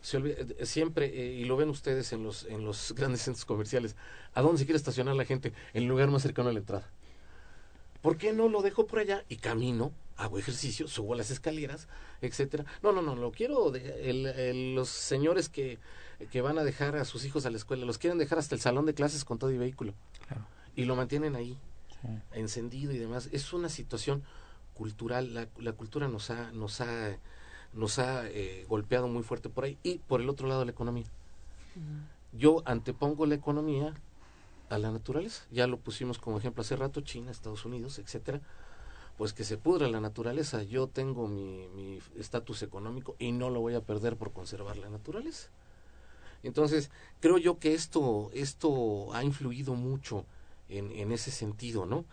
se 0.03 0.19
olvida, 0.19 0.37
siempre, 0.67 1.07
y 1.07 1.47
lo 1.47 1.57
ven 1.57 1.71
ustedes 1.71 2.13
en 2.13 2.23
los, 2.23 2.45
en 2.45 2.63
los 2.63 2.93
grandes 2.97 3.23
centros 3.23 3.47
comerciales, 3.47 3.97
¿a 4.35 4.43
dónde 4.43 4.59
se 4.59 4.67
quiere 4.67 4.77
estacionar 4.77 5.17
la 5.17 5.25
gente? 5.25 5.55
En 5.73 5.85
el 5.85 5.89
lugar 5.89 6.11
más 6.11 6.21
cercano 6.21 6.51
a 6.51 6.53
la 6.53 6.59
entrada. 6.59 6.91
¿Por 8.03 8.19
qué 8.19 8.35
no 8.35 8.51
lo 8.51 8.61
dejo 8.61 8.87
por 8.87 8.99
allá 8.99 9.25
y 9.31 9.37
camino, 9.37 9.93
hago 10.17 10.39
ejercicio, 10.39 10.87
subo 10.89 11.15
las 11.15 11.31
escaleras, 11.31 11.89
etcétera? 12.21 12.65
No, 12.83 12.93
no, 12.93 13.03
no, 13.03 13.17
lo 13.17 13.33
quiero 13.33 13.71
de, 13.71 14.11
el, 14.11 14.75
los 14.75 14.89
señores 14.89 15.49
que, 15.49 15.79
que 16.31 16.41
van 16.41 16.59
a 16.59 16.65
dejar 16.65 16.97
a 16.97 17.05
sus 17.05 17.25
hijos 17.25 17.47
a 17.47 17.51
la 17.51 17.57
escuela, 17.57 17.85
los 17.85 17.99
quieren 17.99 18.19
dejar 18.19 18.39
hasta 18.39 18.55
el 18.55 18.61
salón 18.61 18.87
de 18.87 18.95
clases 18.95 19.25
con 19.25 19.39
todo 19.39 19.51
y 19.51 19.59
vehículo. 19.59 19.95
Y 20.77 20.85
lo 20.85 20.97
mantienen 20.97 21.37
ahí, 21.37 21.57
encendido 22.33 22.93
y 22.93 22.99
demás. 22.99 23.29
Es 23.33 23.53
una 23.53 23.69
situación 23.69 24.23
cultural, 24.75 25.35
la, 25.35 25.49
la 25.59 25.73
cultura 25.73 26.09
nos 26.09 26.31
ha, 26.31 26.53
nos 26.53 26.81
ha, 26.81 27.17
nos 27.73 27.99
ha 27.99 28.29
eh, 28.29 28.67
golpeado 28.69 29.09
muy 29.09 29.23
fuerte 29.23 29.49
por 29.49 29.65
ahí. 29.65 29.79
Y 29.83 29.99
por 29.99 30.21
el 30.21 30.29
otro 30.29 30.49
lado 30.49 30.65
la 30.65 30.73
economía. 30.73 31.07
Yo 32.33 32.63
antepongo 32.67 33.27
la 33.27 33.37
economía 33.37 33.95
a 34.69 34.79
la 34.79 34.91
naturaleza. 34.91 35.45
Ya 35.51 35.67
lo 35.67 35.79
pusimos 35.79 36.19
como 36.19 36.39
ejemplo 36.39 36.63
hace 36.63 36.77
rato, 36.77 37.01
China, 37.01 37.31
Estados 37.31 37.65
Unidos, 37.65 37.99
etcétera. 37.99 38.41
Pues 39.17 39.33
que 39.33 39.45
se 39.45 39.57
pudra 39.57 39.89
la 39.89 40.01
naturaleza. 40.01 40.63
Yo 40.63 40.89
tengo 40.89 41.29
mi 41.29 42.01
estatus 42.19 42.63
económico 42.63 43.15
y 43.19 43.33
no 43.33 43.51
lo 43.51 43.61
voy 43.61 43.75
a 43.75 43.81
perder 43.81 44.17
por 44.17 44.33
conservar 44.33 44.77
la 44.77 44.91
naturaleza. 44.91 45.49
Entonces, 46.43 46.91
creo 47.21 47.39
yo 47.39 47.59
que 47.59 47.75
esto, 47.75 48.31
esto 48.35 49.13
ha 49.15 49.25
influido 49.25 49.75
mucho 49.75 50.27
en, 50.69 50.93
en 50.93 51.11
ese 51.13 51.31
sentido, 51.31 51.87
¿no? 51.87 52.05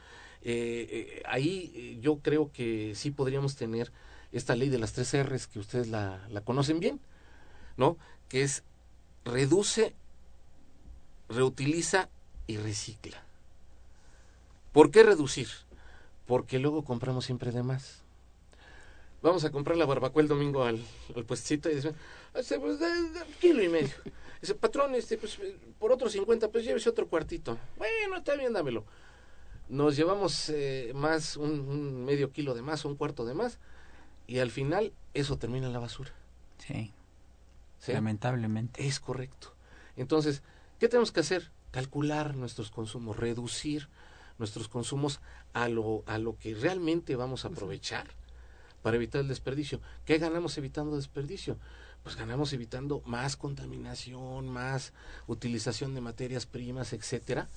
Eh, 0.43 0.87
eh, 0.89 1.23
ahí 1.27 1.71
eh, 1.75 1.97
yo 2.01 2.19
creo 2.19 2.51
que 2.51 2.93
sí 2.95 3.11
podríamos 3.11 3.55
tener 3.55 3.91
esta 4.31 4.55
ley 4.55 4.69
de 4.69 4.79
las 4.79 4.93
tres 4.93 5.13
R's 5.13 5.47
que 5.47 5.59
ustedes 5.59 5.87
la, 5.87 6.25
la 6.29 6.41
conocen 6.41 6.79
bien, 6.79 6.99
¿no? 7.77 7.97
Que 8.29 8.43
es 8.43 8.63
reduce, 9.25 9.93
reutiliza 11.27 12.09
y 12.47 12.57
recicla. 12.57 13.23
¿Por 14.71 14.91
qué 14.91 15.03
reducir? 15.03 15.49
Porque 16.31 16.59
luego 16.59 16.85
compramos 16.85 17.25
siempre 17.25 17.51
de 17.51 17.61
más. 17.61 18.03
Vamos 19.21 19.43
a 19.43 19.51
comprar 19.51 19.75
la 19.75 19.85
barbacoa 19.85 20.21
el 20.21 20.29
domingo 20.29 20.63
al, 20.63 20.81
al 21.13 21.25
puestecito 21.25 21.69
y 21.69 21.75
dicen, 21.75 21.93
este, 22.33 22.57
pues, 22.57 22.79
kilo 23.41 23.61
y 23.61 23.67
medio. 23.67 23.93
Dice, 24.41 24.55
patrón, 24.55 24.95
este, 24.95 25.17
pues, 25.17 25.37
por 25.77 25.91
otros 25.91 26.13
50, 26.13 26.47
pues 26.47 26.63
llévese 26.63 26.87
otro 26.89 27.09
cuartito. 27.09 27.57
Bueno, 27.75 28.15
está 28.15 28.35
bien, 28.37 28.53
dámelo. 28.53 28.85
Nos 29.67 29.97
llevamos 29.97 30.47
eh, 30.47 30.93
más, 30.95 31.35
un, 31.35 31.59
un, 31.59 32.05
medio 32.05 32.31
kilo 32.31 32.53
de 32.53 32.61
más, 32.61 32.85
un 32.85 32.95
cuarto 32.95 33.25
de 33.25 33.33
más, 33.33 33.59
y 34.25 34.39
al 34.39 34.51
final 34.51 34.93
eso 35.13 35.37
termina 35.37 35.67
en 35.67 35.73
la 35.73 35.79
basura. 35.79 36.13
Sí. 36.59 36.93
¿Sí? 37.79 37.91
Lamentablemente. 37.91 38.87
Es 38.87 39.01
correcto. 39.01 39.53
Entonces, 39.97 40.43
¿qué 40.79 40.87
tenemos 40.87 41.11
que 41.11 41.19
hacer? 41.19 41.51
calcular 41.71 42.35
nuestros 42.35 42.69
consumos, 42.69 43.17
reducir 43.17 43.87
nuestros 44.41 44.67
consumos 44.67 45.21
a 45.53 45.69
lo, 45.69 46.03
a 46.07 46.17
lo 46.17 46.35
que 46.37 46.55
realmente 46.55 47.15
vamos 47.15 47.45
a 47.45 47.49
aprovechar 47.49 48.07
para 48.81 48.97
evitar 48.97 49.21
el 49.21 49.27
desperdicio. 49.27 49.79
¿Qué 50.03 50.17
ganamos 50.17 50.57
evitando 50.57 50.95
desperdicio? 50.95 51.57
Pues 52.01 52.15
ganamos 52.15 52.51
evitando 52.51 53.03
más 53.05 53.37
contaminación, 53.37 54.49
más 54.49 54.93
utilización 55.27 55.93
de 55.93 56.01
materias 56.01 56.47
primas, 56.47 56.91
etcétera, 56.93 57.47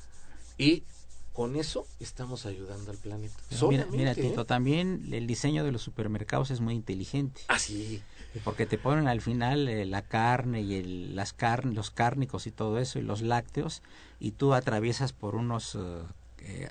y 0.59 0.85
con 1.33 1.57
eso 1.57 1.87
estamos 1.99 2.44
ayudando 2.44 2.90
al 2.90 2.99
planeta. 2.99 3.35
Mira, 3.68 3.87
mira 3.90 4.14
Tito, 4.14 4.42
¿eh? 4.42 4.44
también 4.44 5.09
el 5.11 5.27
diseño 5.27 5.64
de 5.64 5.73
los 5.73 5.81
supermercados 5.81 6.51
es 6.51 6.61
muy 6.61 6.75
inteligente. 6.75 7.40
Ah, 7.49 7.59
sí. 7.59 8.03
Porque 8.44 8.66
te 8.66 8.77
ponen 8.77 9.09
al 9.09 9.23
final 9.23 9.66
eh, 9.68 9.87
la 9.87 10.03
carne 10.03 10.61
y 10.61 10.75
el, 10.75 11.16
las 11.16 11.33
carnes, 11.33 11.75
los 11.75 11.90
cárnicos 11.90 12.47
y 12.47 12.51
todo 12.51 12.79
eso, 12.79 12.99
y 12.99 13.03
los 13.03 13.23
lácteos, 13.23 13.83
y 14.20 14.33
tú 14.33 14.53
atraviesas 14.53 15.14
por 15.14 15.35
unos 15.35 15.75
uh, 15.75 16.05
eh, 16.44 16.68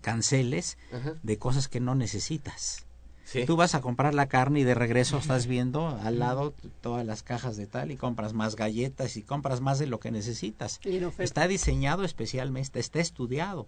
canceles 0.00 0.78
Ajá. 0.92 1.14
de 1.22 1.38
cosas 1.38 1.68
que 1.68 1.80
no 1.80 1.94
necesitas. 1.94 2.84
Sí. 3.24 3.44
Tú 3.44 3.56
vas 3.56 3.74
a 3.74 3.82
comprar 3.82 4.14
la 4.14 4.26
carne 4.26 4.60
y 4.60 4.64
de 4.64 4.74
regreso 4.74 5.18
estás 5.18 5.46
viendo 5.46 5.88
al 6.02 6.18
lado 6.18 6.54
todas 6.80 7.04
las 7.04 7.22
cajas 7.22 7.58
de 7.58 7.66
tal 7.66 7.90
y 7.90 7.96
compras 7.96 8.32
más 8.32 8.56
galletas 8.56 9.18
y 9.18 9.22
compras 9.22 9.60
más 9.60 9.78
de 9.78 9.86
lo 9.86 10.00
que 10.00 10.10
necesitas. 10.10 10.80
Está 11.18 11.46
diseñado 11.46 12.04
especialmente, 12.04 12.80
está 12.80 13.00
estudiado. 13.00 13.66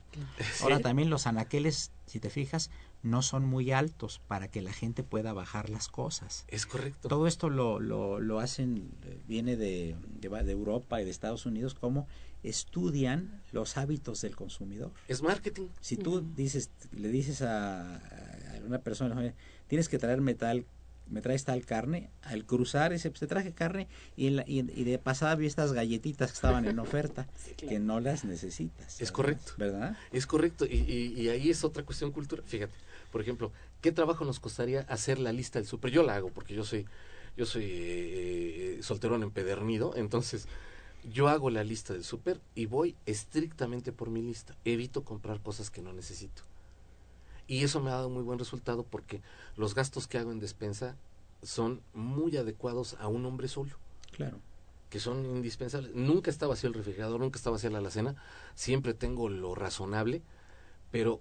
Ahora 0.62 0.80
también 0.80 1.10
los 1.10 1.26
anaqueles, 1.26 1.90
si 2.06 2.20
te 2.20 2.30
fijas, 2.30 2.70
no 3.02 3.22
son 3.22 3.44
muy 3.46 3.72
altos 3.72 4.20
para 4.26 4.48
que 4.48 4.60
la 4.62 4.72
gente 4.72 5.02
pueda 5.02 5.32
bajar 5.32 5.70
las 5.70 5.88
cosas. 5.88 6.44
Es 6.48 6.66
correcto. 6.66 7.08
Todo 7.08 7.26
esto 7.26 7.48
lo, 7.48 7.80
lo, 7.80 8.20
lo 8.20 8.40
hacen, 8.40 8.90
eh, 9.04 9.20
viene 9.26 9.56
de, 9.56 9.96
de, 10.20 10.28
de 10.28 10.52
Europa 10.52 11.00
y 11.00 11.04
de 11.04 11.10
Estados 11.10 11.46
Unidos, 11.46 11.74
cómo 11.74 12.06
estudian 12.42 13.42
los 13.52 13.76
hábitos 13.76 14.20
del 14.20 14.36
consumidor. 14.36 14.92
Es 15.08 15.22
marketing. 15.22 15.68
Si 15.80 15.96
tú 15.96 16.20
dices, 16.34 16.70
le 16.92 17.08
dices 17.08 17.42
a, 17.42 17.96
a 17.96 18.00
una 18.66 18.78
persona, 18.80 19.16
"Oye, 19.18 19.34
tienes 19.66 19.88
que 19.88 19.98
traerme 19.98 20.34
tal, 20.34 20.66
me 21.06 21.22
traes 21.22 21.44
tal 21.44 21.64
carne, 21.64 22.10
al 22.22 22.44
cruzar 22.44 22.92
ese, 22.92 23.10
pues 23.10 23.20
te 23.20 23.26
traje 23.26 23.52
carne 23.52 23.88
y, 24.16 24.26
en 24.28 24.36
la- 24.36 24.44
y, 24.46 24.58
y 24.60 24.84
de 24.84 24.98
pasada 24.98 25.34
vi 25.34 25.46
estas 25.46 25.72
galletitas 25.72 26.30
que 26.30 26.34
estaban 26.36 26.66
en 26.66 26.78
oferta, 26.78 27.26
que 27.56 27.78
no 27.80 27.98
las 28.00 28.24
necesitas. 28.24 29.00
Es 29.00 29.10
correcto. 29.10 29.52
¿Verdad? 29.56 29.96
Es 30.12 30.26
correcto. 30.26 30.66
Y, 30.66 30.74
y- 30.76 31.20
y 31.20 31.28
ahí 31.30 31.50
es 31.50 31.64
otra 31.64 31.82
cuestión 31.84 32.12
cultural. 32.12 32.44
Fíjate, 32.46 32.74
por 33.10 33.20
ejemplo, 33.20 33.52
¿qué 33.80 33.92
trabajo 33.92 34.24
nos 34.24 34.40
costaría 34.40 34.80
hacer 34.82 35.18
la 35.18 35.32
lista 35.32 35.58
del 35.58 35.66
súper? 35.68 35.90
Yo 35.90 36.02
la 36.02 36.14
hago 36.14 36.30
porque 36.30 36.54
yo 36.54 36.64
soy, 36.64 36.86
yo 37.36 37.46
soy 37.46 37.64
eh, 37.64 38.76
eh, 38.78 38.82
solterón 38.82 39.22
empedernido, 39.22 39.94
entonces 39.96 40.46
yo 41.04 41.28
hago 41.28 41.50
la 41.50 41.64
lista 41.64 41.92
del 41.92 42.04
súper 42.04 42.40
y 42.54 42.66
voy 42.66 42.94
estrictamente 43.06 43.92
por 43.92 44.10
mi 44.10 44.22
lista. 44.22 44.54
Evito 44.64 45.02
comprar 45.04 45.40
cosas 45.40 45.70
que 45.70 45.82
no 45.82 45.92
necesito. 45.92 46.42
Y 47.46 47.64
eso 47.64 47.80
me 47.80 47.90
ha 47.90 47.94
dado 47.94 48.10
muy 48.10 48.22
buen 48.22 48.38
resultado 48.38 48.84
porque 48.84 49.22
los 49.56 49.74
gastos 49.74 50.06
que 50.06 50.18
hago 50.18 50.30
en 50.30 50.38
despensa 50.38 50.96
son 51.42 51.80
muy 51.94 52.36
adecuados 52.36 52.96
a 53.00 53.08
un 53.08 53.24
hombre 53.26 53.48
solo 53.48 53.76
Claro. 54.12 54.38
que 54.90 55.00
son 55.00 55.24
indispensables. 55.24 55.94
Nunca 55.94 56.30
está 56.30 56.46
vacío 56.46 56.68
el 56.68 56.74
refrigerador, 56.74 57.18
nunca 57.18 57.38
está 57.38 57.50
vacía 57.50 57.70
la 57.70 57.78
alacena, 57.78 58.14
siempre 58.54 58.92
tengo 58.92 59.28
lo 59.28 59.54
razonable, 59.54 60.22
pero 60.90 61.20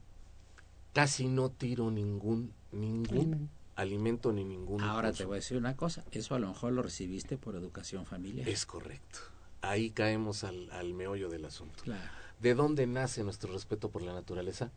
casi 0.94 1.28
no 1.28 1.50
tiro 1.50 1.92
ningún 1.92 2.54
ningún 2.72 3.18
Alimento. 3.18 3.50
alimento 3.76 4.32
ni 4.34 4.44
ningún 4.44 4.82
Ahora 4.82 5.12
te 5.12 5.26
voy 5.26 5.34
a 5.34 5.36
decir 5.38 5.58
una 5.58 5.76
cosa, 5.76 6.04
eso 6.12 6.36
a 6.36 6.40
lo 6.40 6.48
mejor 6.50 6.74
lo 6.74 6.82
recibiste 6.84 7.38
por 7.38 7.56
educación 7.56 8.06
familiar. 8.06 8.48
Es 8.48 8.66
correcto. 8.66 9.20
Ahí 9.62 9.90
caemos 9.90 10.44
al, 10.44 10.70
al 10.72 10.94
meollo 10.94 11.30
del 11.30 11.46
asunto. 11.46 11.84
Claro. 11.84 12.10
¿De 12.40 12.54
dónde 12.54 12.88
nace 12.88 13.24
nuestro 13.24 13.52
respeto 13.52 13.90
por 13.90 14.02
la 14.04 14.14
naturaleza? 14.14 14.72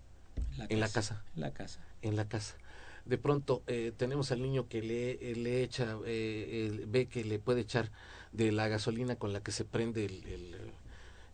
En 0.68 0.80
la 0.80 0.88
casa. 0.88 1.22
En 1.36 1.40
la 1.42 1.52
casa. 1.52 1.80
En 2.02 2.16
la 2.16 2.28
casa. 2.28 2.56
De 3.04 3.18
pronto 3.18 3.62
eh, 3.66 3.92
tenemos 3.96 4.32
al 4.32 4.42
niño 4.42 4.68
que 4.68 4.80
le, 4.82 5.12
eh, 5.32 5.36
le 5.36 5.62
echa, 5.62 5.98
eh, 6.06 6.84
ve 6.88 7.06
que 7.06 7.24
le 7.24 7.38
puede 7.38 7.60
echar 7.60 7.90
de 8.32 8.50
la 8.52 8.68
gasolina 8.68 9.16
con 9.16 9.32
la 9.32 9.40
que 9.42 9.52
se 9.52 9.64
prende 9.64 10.04
el, 10.04 10.24
el, 10.26 10.56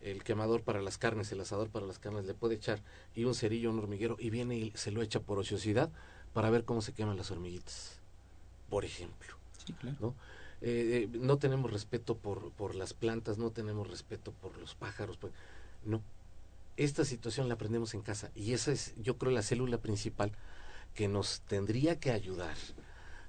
el 0.01 0.23
quemador 0.23 0.61
para 0.63 0.81
las 0.81 0.97
carnes, 0.97 1.31
el 1.31 1.41
asador 1.41 1.69
para 1.69 1.85
las 1.85 1.99
carnes, 1.99 2.25
le 2.25 2.33
puede 2.33 2.55
echar 2.55 2.81
y 3.15 3.25
un 3.25 3.35
cerillo, 3.35 3.69
un 3.69 3.79
hormiguero, 3.79 4.15
y 4.19 4.29
viene 4.29 4.57
y 4.57 4.71
se 4.75 4.91
lo 4.91 5.01
echa 5.01 5.19
por 5.19 5.39
ociosidad 5.39 5.89
para 6.33 6.49
ver 6.49 6.63
cómo 6.63 6.81
se 6.81 6.93
queman 6.93 7.17
las 7.17 7.31
hormiguitas, 7.31 7.99
por 8.69 8.85
ejemplo. 8.85 9.35
Sí, 9.65 9.73
claro. 9.73 9.97
¿no? 9.99 10.15
Eh, 10.61 11.07
eh, 11.13 11.17
no 11.19 11.37
tenemos 11.37 11.71
respeto 11.71 12.17
por, 12.17 12.51
por 12.51 12.75
las 12.75 12.93
plantas, 12.93 13.37
no 13.37 13.51
tenemos 13.51 13.89
respeto 13.89 14.31
por 14.31 14.57
los 14.57 14.75
pájaros. 14.75 15.17
por- 15.17 15.31
no. 15.85 16.01
Esta 16.77 17.03
situación 17.03 17.47
la 17.49 17.55
aprendemos 17.55 17.93
en 17.93 18.01
casa 18.01 18.31
y 18.35 18.53
esa 18.53 18.71
es, 18.71 18.93
yo 19.01 19.17
creo, 19.17 19.31
la 19.33 19.41
célula 19.41 19.79
principal 19.79 20.31
que 20.95 21.07
nos 21.07 21.41
tendría 21.41 21.99
que 21.99 22.11
ayudar, 22.11 22.55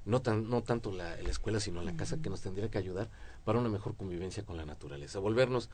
no, 0.04 0.22
tan, 0.22 0.48
no 0.48 0.62
tanto 0.62 0.92
la, 0.92 1.16
la 1.16 1.28
escuela, 1.30 1.59
sino 1.59 1.83
la 1.83 1.96
casa, 1.96 2.18
que 2.22 2.30
nos 2.30 2.40
tendría 2.40 2.70
que 2.70 2.78
ayudar 2.78 3.11
para 3.44 3.59
una 3.59 3.68
mejor 3.68 3.96
convivencia 3.96 4.44
con 4.44 4.56
la 4.56 4.64
naturaleza. 4.64 5.18
Volvernos 5.18 5.68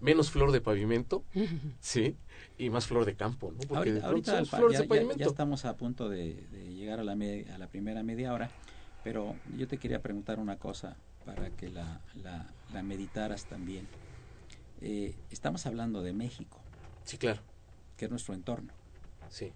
menos 0.00 0.30
flor 0.30 0.52
de 0.52 0.60
pavimento, 0.60 1.24
¿sí? 1.80 2.16
Y 2.58 2.70
más 2.70 2.86
flor 2.86 3.04
de 3.04 3.14
campo, 3.14 3.52
¿no? 3.52 3.58
Porque 3.68 3.90
ahorita, 3.90 4.06
ahorita 4.06 4.44
flores 4.44 4.72
ya, 4.78 4.82
de 4.82 4.88
ya- 4.88 4.94
ya 4.94 5.02
pavimento. 5.04 5.30
estamos 5.30 5.64
a 5.64 5.76
punto 5.76 6.08
de, 6.08 6.34
de 6.52 6.72
llegar 6.74 7.00
a 7.00 7.04
la, 7.04 7.14
me- 7.16 7.44
a 7.52 7.58
la 7.58 7.66
primera 7.68 8.02
media 8.02 8.32
hora, 8.32 8.50
pero 9.04 9.34
yo 9.56 9.66
te 9.68 9.78
quería 9.78 10.00
preguntar 10.02 10.38
una 10.38 10.56
cosa 10.56 10.96
para 11.24 11.50
que 11.50 11.68
la, 11.68 12.00
la, 12.22 12.46
la 12.72 12.82
meditaras 12.82 13.46
también. 13.46 13.86
Eh, 14.80 15.14
estamos 15.30 15.66
hablando 15.66 16.02
de 16.02 16.12
México, 16.12 16.58
Sí, 17.04 17.18
claro, 17.18 17.40
que 17.96 18.06
es 18.06 18.10
nuestro 18.10 18.34
entorno. 18.34 18.72
sí. 19.28 19.52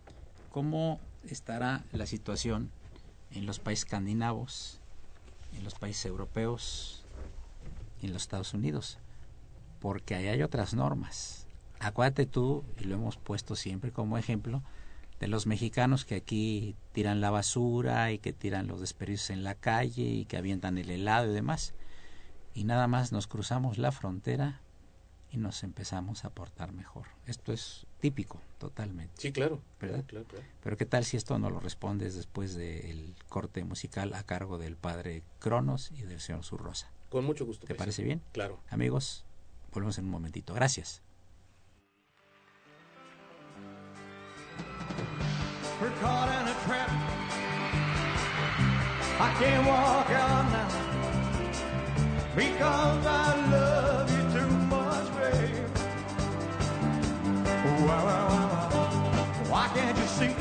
¿Cómo 0.50 1.00
estará 1.28 1.82
la 1.92 2.06
situación 2.06 2.70
en 3.32 3.46
los 3.46 3.58
países 3.58 3.84
escandinavos, 3.84 4.78
en 5.56 5.64
los 5.64 5.74
países 5.74 6.06
europeos 6.06 7.02
y 8.00 8.06
en 8.06 8.12
los 8.12 8.22
Estados 8.22 8.54
Unidos? 8.54 8.98
Porque 9.84 10.14
ahí 10.14 10.28
hay 10.28 10.40
otras 10.40 10.72
normas. 10.72 11.46
Acuérdate 11.78 12.24
tú, 12.24 12.64
y 12.80 12.84
lo 12.84 12.94
hemos 12.94 13.18
puesto 13.18 13.54
siempre 13.54 13.92
como 13.92 14.16
ejemplo, 14.16 14.62
de 15.20 15.28
los 15.28 15.46
mexicanos 15.46 16.06
que 16.06 16.14
aquí 16.14 16.74
tiran 16.92 17.20
la 17.20 17.28
basura 17.28 18.10
y 18.10 18.18
que 18.18 18.32
tiran 18.32 18.66
los 18.66 18.80
desperdicios 18.80 19.28
en 19.28 19.44
la 19.44 19.54
calle 19.54 20.04
y 20.04 20.24
que 20.24 20.38
avientan 20.38 20.78
el 20.78 20.88
helado 20.88 21.30
y 21.30 21.34
demás. 21.34 21.74
Y 22.54 22.64
nada 22.64 22.88
más 22.88 23.12
nos 23.12 23.26
cruzamos 23.26 23.76
la 23.76 23.92
frontera 23.92 24.62
y 25.30 25.36
nos 25.36 25.62
empezamos 25.62 26.24
a 26.24 26.30
portar 26.30 26.72
mejor. 26.72 27.08
Esto 27.26 27.52
es 27.52 27.86
típico, 28.00 28.40
totalmente. 28.56 29.12
Sí, 29.18 29.32
claro. 29.32 29.60
¿Verdad? 29.78 30.02
Claro, 30.06 30.24
claro. 30.24 30.46
Pero 30.62 30.78
qué 30.78 30.86
tal 30.86 31.04
si 31.04 31.18
esto 31.18 31.38
no 31.38 31.50
lo 31.50 31.60
respondes 31.60 32.14
después 32.14 32.54
del 32.54 33.14
corte 33.28 33.62
musical 33.64 34.14
a 34.14 34.22
cargo 34.22 34.56
del 34.56 34.76
padre 34.76 35.22
Cronos 35.40 35.90
y 35.90 36.04
del 36.04 36.20
señor 36.20 36.42
Zurrosa. 36.42 36.90
Con 37.10 37.26
mucho 37.26 37.44
gusto. 37.44 37.66
¿Te 37.66 37.74
parece 37.74 38.02
bien? 38.02 38.22
Claro. 38.32 38.60
Amigos, 38.70 39.26
volvemos 39.74 39.98
en 39.98 40.04
un 40.06 40.10
momentito. 40.10 40.54
Gracias. 40.54 41.02
We're 45.80 45.90
caught 46.00 46.28
in 46.28 46.48
a 46.48 46.54
trap. 46.64 46.90
I 49.20 49.34
can't 49.38 49.66
walk 49.66 50.10
out 50.10 50.44
now 50.50 50.68
because 52.34 53.06
I 53.06 53.50
love 53.50 54.10
you 54.10 54.22
too 54.38 54.50
much, 54.68 55.08
babe. 55.16 55.68
Why, 57.86 58.02
why, 58.04 58.20
why, 58.30 58.44
why? 58.72 58.88
Why 59.50 59.68
can't 59.74 59.96
you 59.98 60.06
see 60.06 60.34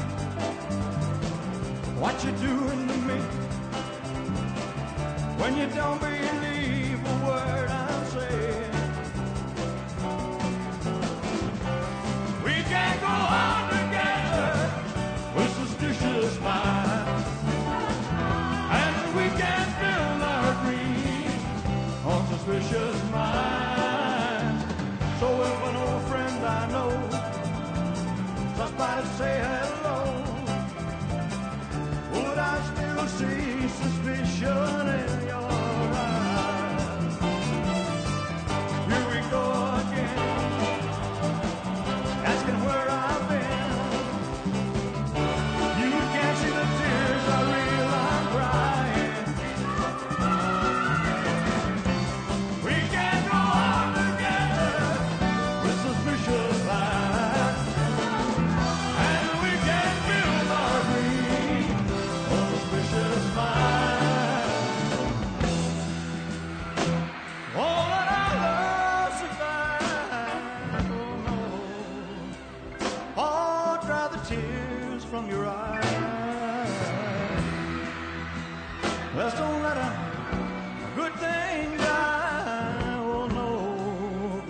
what 2.00 2.24
you're 2.24 2.38
doing 2.38 2.88
to 2.88 2.98
me 3.10 3.20
when 5.40 5.58
you 5.58 5.68
don't 5.76 6.00
believe 6.00 7.00
a 7.06 7.28
word 7.28 7.70
I'm 7.70 7.83
to 28.78 29.06
say 29.18 29.40
hello, 29.44 30.24
would 32.14 32.38
I 32.38 32.56
still 32.70 33.08
see 33.08 33.68
suspicion 33.70 34.88
in 34.88 35.28
your 35.28 35.43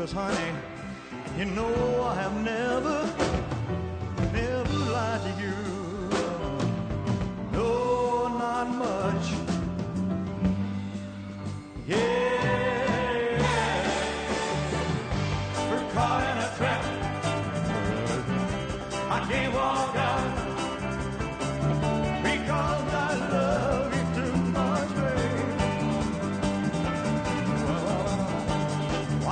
cause 0.03 0.11
honey, 0.11 0.51
you 1.37 1.45
know 1.45 2.03
I 2.03 2.15
have 2.15 2.35
never, 2.43 3.12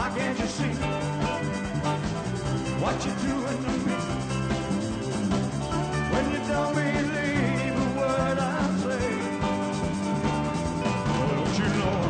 Why 0.01 0.09
can't 0.17 0.39
you 0.39 0.47
see 0.47 0.73
what 2.81 3.05
you're 3.05 3.21
doing 3.21 3.59
to 3.65 3.73
me? 3.85 3.97
When 6.11 6.25
you 6.33 6.39
don't 6.49 6.73
believe 6.73 7.75
a 7.77 7.87
word 7.99 8.37
I 8.39 8.43
say, 8.81 9.09
well, 11.05 11.29
don't 11.35 11.57
you 11.59 11.67
know 11.77 12.01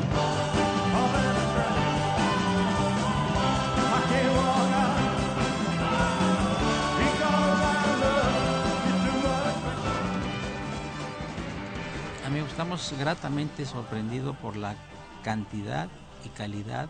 estamos 12.47 12.93
gratamente 12.97 13.65
sorprendidos 13.65 14.37
por 14.37 14.55
la 14.55 14.75
cantidad 15.23 15.89
y 16.23 16.29
calidad 16.29 16.89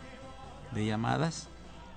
de 0.74 0.86
llamadas 0.86 1.48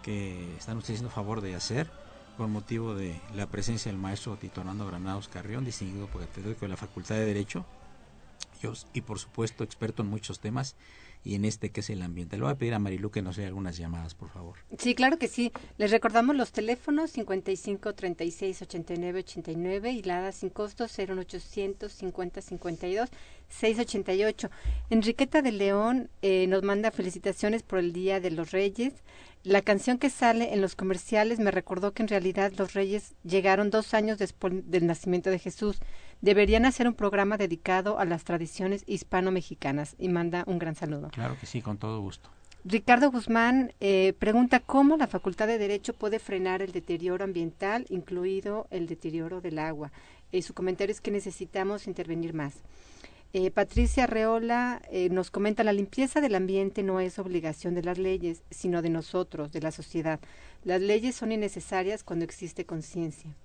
que 0.03 0.55
están 0.57 0.77
ustedes 0.77 0.99
haciendo 0.99 1.13
favor 1.13 1.41
de 1.41 1.55
hacer 1.55 1.89
con 2.37 2.51
motivo 2.51 2.95
de 2.95 3.19
la 3.33 3.47
presencia 3.47 3.91
del 3.91 3.99
maestro 3.99 4.35
Tito 4.35 4.61
Hernando 4.61 4.85
Granados 4.85 5.27
Carrión, 5.27 5.63
distinguido 5.65 6.07
catedrático 6.07 6.65
de 6.65 6.69
la 6.69 6.77
Facultad 6.77 7.15
de 7.15 7.25
Derecho, 7.25 7.65
y 8.93 9.01
por 9.01 9.19
supuesto 9.19 9.63
experto 9.63 10.01
en 10.01 10.09
muchos 10.09 10.39
temas 10.39 10.75
y 11.25 11.33
en 11.33 11.43
este 11.43 11.71
que 11.71 11.81
es 11.81 11.89
el 11.89 12.03
ambiente. 12.03 12.37
Le 12.37 12.43
voy 12.43 12.51
a 12.51 12.57
pedir 12.57 12.75
a 12.75 12.79
Marilu 12.79 13.09
que 13.09 13.23
nos 13.23 13.35
dé 13.35 13.45
algunas 13.47 13.77
llamadas, 13.77 14.13
por 14.13 14.29
favor. 14.29 14.59
Sí, 14.77 14.93
claro 14.93 15.17
que 15.17 15.27
sí. 15.27 15.51
Les 15.77 15.89
recordamos 15.89 16.35
los 16.35 16.51
teléfonos 16.51 17.11
55 17.11 17.95
36 17.95 18.61
89 18.61 19.19
89 19.19 19.91
y 19.91 20.03
la 20.03 20.31
sin 20.31 20.51
costo 20.51 20.85
01800 20.85 21.91
50 21.91 22.41
52 22.41 23.09
688. 23.49 24.49
Enriqueta 24.91 25.41
de 25.41 25.51
León 25.51 26.09
eh, 26.21 26.45
nos 26.47 26.61
manda 26.61 26.91
felicitaciones 26.91 27.63
por 27.63 27.79
el 27.79 27.91
Día 27.91 28.19
de 28.19 28.29
los 28.29 28.51
Reyes. 28.51 28.93
La 29.43 29.63
canción 29.63 29.97
que 29.97 30.11
sale 30.11 30.53
en 30.53 30.61
los 30.61 30.75
comerciales 30.75 31.39
me 31.39 31.51
recordó 31.51 31.93
que 31.93 32.03
en 32.03 32.07
realidad 32.07 32.53
los 32.57 32.73
Reyes 32.73 33.15
llegaron 33.23 33.71
dos 33.71 33.95
años 33.95 34.19
después 34.19 34.53
del 34.69 34.85
nacimiento 34.85 35.31
de 35.31 35.39
Jesús. 35.39 35.79
Deberían 36.21 36.65
hacer 36.65 36.87
un 36.87 36.93
programa 36.93 37.37
dedicado 37.37 37.99
a 37.99 38.05
las 38.05 38.23
tradiciones 38.23 38.83
hispano-mexicanas 38.87 39.95
y 39.99 40.09
manda 40.09 40.43
un 40.47 40.59
gran 40.59 40.75
saludo. 40.75 41.09
Claro 41.09 41.37
que 41.39 41.45
sí, 41.45 41.61
con 41.61 41.77
todo 41.77 41.99
gusto. 42.01 42.29
Ricardo 42.63 43.11
Guzmán 43.11 43.73
eh, 43.79 44.13
pregunta 44.17 44.59
cómo 44.59 44.97
la 44.97 45.05
Facultad 45.05 45.45
de 45.45 45.59
Derecho 45.59 45.93
puede 45.93 46.17
frenar 46.17 46.63
el 46.63 46.71
deterioro 46.71 47.23
ambiental, 47.23 47.85
incluido 47.89 48.65
el 48.71 48.87
deterioro 48.87 49.39
del 49.39 49.59
agua. 49.59 49.91
Eh, 50.31 50.41
su 50.41 50.55
comentario 50.55 50.91
es 50.91 50.99
que 50.99 51.11
necesitamos 51.11 51.85
intervenir 51.85 52.33
más. 52.33 52.55
Eh, 53.37 53.51
Patricia 53.51 54.07
Reola 54.07 54.81
eh, 54.89 55.09
nos 55.09 55.29
comenta, 55.29 55.65
la 55.65 55.73
limpieza 55.73 56.21
del 56.21 56.35
ambiente 56.35 56.83
no 56.83 57.01
es 57.01 57.19
obligación 57.19 57.75
de 57.75 57.83
las 57.83 57.97
leyes, 57.97 58.43
sino 58.49 58.81
de 58.81 58.89
nosotros, 58.89 59.51
de 59.51 59.59
la 59.59 59.71
sociedad. 59.71 60.21
Las 60.63 60.79
leyes 60.79 61.15
son 61.15 61.33
innecesarias 61.33 62.03
cuando 62.03 62.23
existe 62.23 62.65
conciencia. 62.65 63.35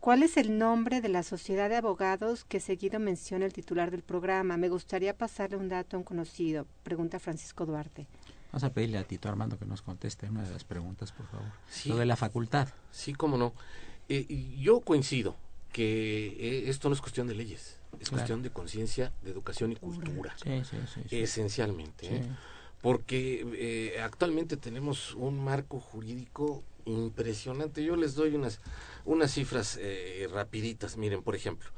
¿Cuál 0.00 0.22
es 0.22 0.36
el 0.36 0.58
nombre 0.58 1.00
de 1.00 1.08
la 1.08 1.22
sociedad 1.22 1.68
de 1.68 1.76
abogados 1.76 2.44
que 2.44 2.60
seguido 2.60 3.00
menciona 3.00 3.46
el 3.46 3.52
titular 3.52 3.90
del 3.90 4.02
programa? 4.02 4.56
Me 4.56 4.68
gustaría 4.68 5.16
pasarle 5.16 5.56
un 5.56 5.68
dato 5.68 5.96
a 5.96 5.98
un 5.98 6.04
conocido, 6.04 6.66
pregunta 6.82 7.18
Francisco 7.18 7.66
Duarte. 7.66 8.06
Vamos 8.52 8.64
a 8.64 8.72
pedirle 8.72 8.98
a 8.98 9.04
Tito 9.04 9.28
Armando 9.28 9.58
que 9.58 9.66
nos 9.66 9.82
conteste 9.82 10.28
una 10.28 10.42
de 10.42 10.50
las 10.52 10.64
preguntas, 10.64 11.12
por 11.12 11.26
favor. 11.26 11.46
Lo 11.84 11.96
de 11.96 12.06
la 12.06 12.16
facultad. 12.16 12.68
Sí, 12.90 13.12
cómo 13.12 13.36
no. 13.36 13.52
Eh, 14.08 14.54
yo 14.58 14.80
coincido 14.80 15.36
que 15.72 16.68
esto 16.70 16.88
no 16.88 16.94
es 16.94 17.00
cuestión 17.00 17.26
de 17.26 17.34
leyes 17.34 17.78
es 18.00 18.10
cuestión 18.10 18.42
de 18.42 18.50
conciencia, 18.50 19.12
de 19.22 19.30
educación 19.30 19.72
y 19.72 19.76
cultura. 19.76 20.34
esencialmente. 21.10 22.16
¿eh? 22.16 22.22
Porque 22.80 23.46
eh, 23.54 24.00
actualmente 24.00 24.56
tenemos 24.56 25.14
un 25.14 25.42
marco 25.42 25.80
jurídico 25.80 26.62
impresionante. 26.88 27.84
Yo 27.84 27.96
les 27.96 28.14
doy 28.14 28.34
unas, 28.34 28.60
unas 29.04 29.32
cifras 29.32 29.78
eh, 29.80 30.28
rapiditas. 30.32 30.96
Miren, 30.96 31.22
por 31.22 31.36
ejemplo, 31.36 31.70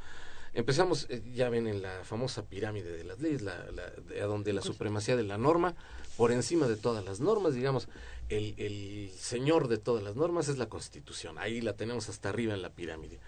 empezamos, 0.54 1.08
ya 1.32 1.48
ven, 1.48 1.66
en 1.66 1.82
la 1.82 2.04
famosa 2.04 2.46
pirámide 2.46 2.96
de 2.96 3.04
las 3.04 3.20
leyes, 3.20 3.42
la, 3.42 3.66
la, 3.72 4.26
donde 4.26 4.52
la 4.52 4.62
supremacía 4.62 5.16
de 5.16 5.24
la 5.24 5.38
norma, 5.38 5.74
por 6.16 6.32
encima 6.32 6.66
de 6.68 6.76
todas 6.76 7.04
las 7.04 7.20
normas, 7.20 7.54
digamos, 7.54 7.88
el, 8.28 8.54
el 8.58 9.10
señor 9.18 9.68
de 9.68 9.78
todas 9.78 10.02
las 10.02 10.16
normas 10.16 10.48
es 10.48 10.58
la 10.58 10.68
Constitución. 10.68 11.38
Ahí 11.38 11.60
la 11.60 11.74
tenemos 11.74 12.08
hasta 12.08 12.28
arriba 12.28 12.54
en 12.54 12.62
la 12.62 12.70
pirámide. 12.70 13.18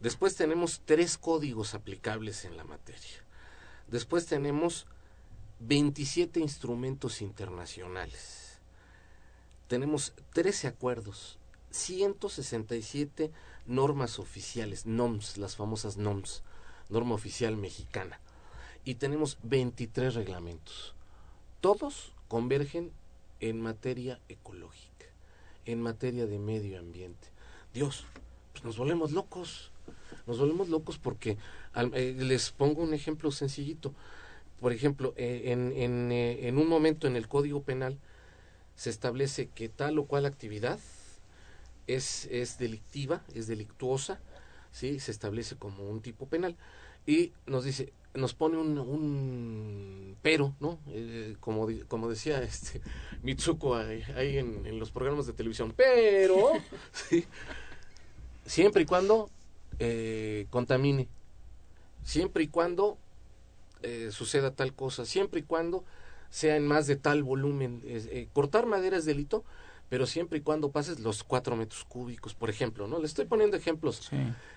Después 0.00 0.34
tenemos 0.34 0.82
tres 0.84 1.16
códigos 1.16 1.74
aplicables 1.74 2.44
en 2.44 2.56
la 2.56 2.64
materia. 2.64 3.24
Después 3.86 4.26
tenemos 4.26 4.86
27 5.60 6.40
instrumentos 6.40 7.22
internacionales. 7.22 8.41
Tenemos 9.72 10.12
13 10.34 10.68
acuerdos, 10.68 11.38
167 11.70 13.30
normas 13.64 14.18
oficiales, 14.18 14.84
NOMS, 14.84 15.38
las 15.38 15.56
famosas 15.56 15.96
NOMS, 15.96 16.42
norma 16.90 17.14
oficial 17.14 17.56
mexicana. 17.56 18.20
Y 18.84 18.96
tenemos 18.96 19.38
23 19.44 20.14
reglamentos. 20.14 20.94
Todos 21.62 22.12
convergen 22.28 22.92
en 23.40 23.62
materia 23.62 24.20
ecológica, 24.28 25.06
en 25.64 25.80
materia 25.80 26.26
de 26.26 26.38
medio 26.38 26.78
ambiente. 26.78 27.28
Dios, 27.72 28.04
pues 28.52 28.64
nos 28.64 28.76
volvemos 28.76 29.12
locos 29.12 29.72
nos 30.26 30.38
volvemos 30.38 30.68
locos 30.68 30.98
porque 30.98 31.38
eh, 31.94 32.14
les 32.18 32.50
pongo 32.50 32.82
un 32.82 32.92
ejemplo 32.92 33.30
sencillito. 33.30 33.94
Por 34.60 34.74
ejemplo, 34.74 35.14
eh, 35.16 35.44
en, 35.46 35.72
en, 35.74 36.12
eh, 36.12 36.46
en 36.46 36.58
un 36.58 36.68
momento 36.68 37.06
en 37.06 37.16
el 37.16 37.26
Código 37.26 37.62
Penal 37.62 37.98
se 38.76 38.90
establece 38.90 39.48
que 39.48 39.68
tal 39.68 39.98
o 39.98 40.06
cual 40.06 40.26
actividad 40.26 40.78
es, 41.86 42.26
es 42.30 42.58
delictiva, 42.58 43.22
es 43.34 43.46
delictuosa, 43.46 44.20
¿sí? 44.70 45.00
se 45.00 45.10
establece 45.10 45.56
como 45.56 45.88
un 45.88 46.00
tipo 46.00 46.26
penal 46.26 46.56
y 47.06 47.32
nos 47.46 47.64
dice, 47.64 47.92
nos 48.14 48.34
pone 48.34 48.56
un, 48.58 48.78
un 48.78 50.16
pero, 50.22 50.54
¿no? 50.60 50.78
como, 51.40 51.68
como 51.88 52.08
decía 52.08 52.42
este 52.42 52.80
Mitsuko 53.22 53.76
ahí, 53.76 54.38
en, 54.38 54.78
los 54.78 54.90
programas 54.90 55.26
de 55.26 55.32
televisión, 55.32 55.72
pero, 55.76 56.52
siempre 58.46 58.82
y 58.82 58.86
cuando 58.86 59.30
eh, 59.78 60.46
contamine, 60.50 61.08
siempre 62.04 62.44
y 62.44 62.48
cuando 62.48 62.98
eh, 63.82 64.10
suceda 64.12 64.52
tal 64.52 64.74
cosa, 64.74 65.04
siempre 65.04 65.40
y 65.40 65.44
cuando 65.44 65.84
sea 66.32 66.56
en 66.56 66.66
más 66.66 66.86
de 66.86 66.96
tal 66.96 67.22
volumen. 67.22 67.82
Eh, 67.84 68.26
cortar 68.32 68.64
madera 68.66 68.96
es 68.96 69.04
delito, 69.04 69.44
pero 69.90 70.06
siempre 70.06 70.38
y 70.38 70.40
cuando 70.40 70.70
pases 70.70 71.00
los 71.00 71.22
cuatro 71.22 71.54
metros 71.54 71.84
cúbicos, 71.84 72.32
por 72.34 72.48
ejemplo, 72.48 72.88
¿no? 72.88 72.98
Le 72.98 73.04
estoy 73.06 73.26
poniendo 73.26 73.58
ejemplos, 73.58 74.10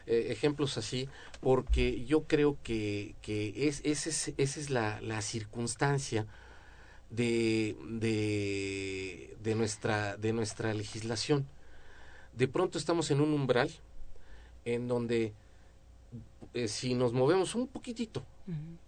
ejemplos 0.07 0.78
así, 0.78 1.09
porque 1.41 2.05
yo 2.05 2.23
creo 2.23 2.57
que, 2.63 3.15
que 3.21 3.67
es, 3.67 3.82
esa 3.84 4.09
es, 4.09 4.34
esa 4.38 4.59
es 4.61 4.69
la, 4.69 5.01
la 5.01 5.21
circunstancia 5.21 6.26
de, 7.09 7.76
de, 7.89 9.36
de, 9.43 9.55
nuestra, 9.55 10.15
de 10.15 10.32
nuestra 10.32 10.73
legislación. 10.73 11.45
De 12.34 12.47
pronto 12.47 12.78
estamos 12.78 13.11
en 13.11 13.19
un 13.19 13.34
umbral, 13.34 13.69
en 14.63 14.88
donde 14.88 15.34
eh, 16.53 16.69
si 16.69 16.93
nos 16.93 17.11
movemos 17.11 17.55
un 17.55 17.67
poquitito, 17.67 18.23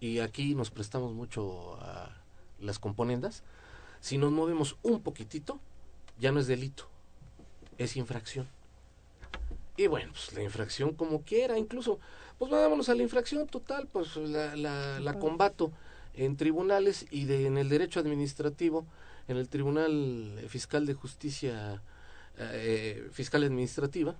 y 0.00 0.20
aquí 0.20 0.54
nos 0.54 0.70
prestamos 0.70 1.12
mucho 1.12 1.76
a 1.82 2.17
las 2.60 2.78
componendas, 2.78 3.42
si 4.00 4.18
nos 4.18 4.32
movemos 4.32 4.76
un 4.82 5.02
poquitito, 5.02 5.60
ya 6.18 6.32
no 6.32 6.40
es 6.40 6.46
delito, 6.46 6.88
es 7.78 7.96
infracción. 7.96 8.48
Y 9.76 9.86
bueno, 9.86 10.12
pues 10.12 10.32
la 10.34 10.42
infracción 10.42 10.94
como 10.94 11.22
quiera, 11.22 11.56
incluso, 11.56 12.00
pues 12.38 12.50
vámonos 12.50 12.88
a 12.88 12.94
la 12.94 13.02
infracción 13.02 13.46
total, 13.46 13.88
pues 13.92 14.16
la, 14.16 14.56
la, 14.56 14.98
la 14.98 15.18
combato 15.18 15.72
en 16.14 16.36
tribunales 16.36 17.06
y 17.10 17.26
de, 17.26 17.46
en 17.46 17.58
el 17.58 17.68
derecho 17.68 18.00
administrativo, 18.00 18.86
en 19.28 19.36
el 19.36 19.48
Tribunal 19.48 20.44
Fiscal 20.48 20.86
de 20.86 20.94
Justicia 20.94 21.82
eh, 22.38 23.08
Fiscal 23.12 23.44
Administrativa, 23.44 24.16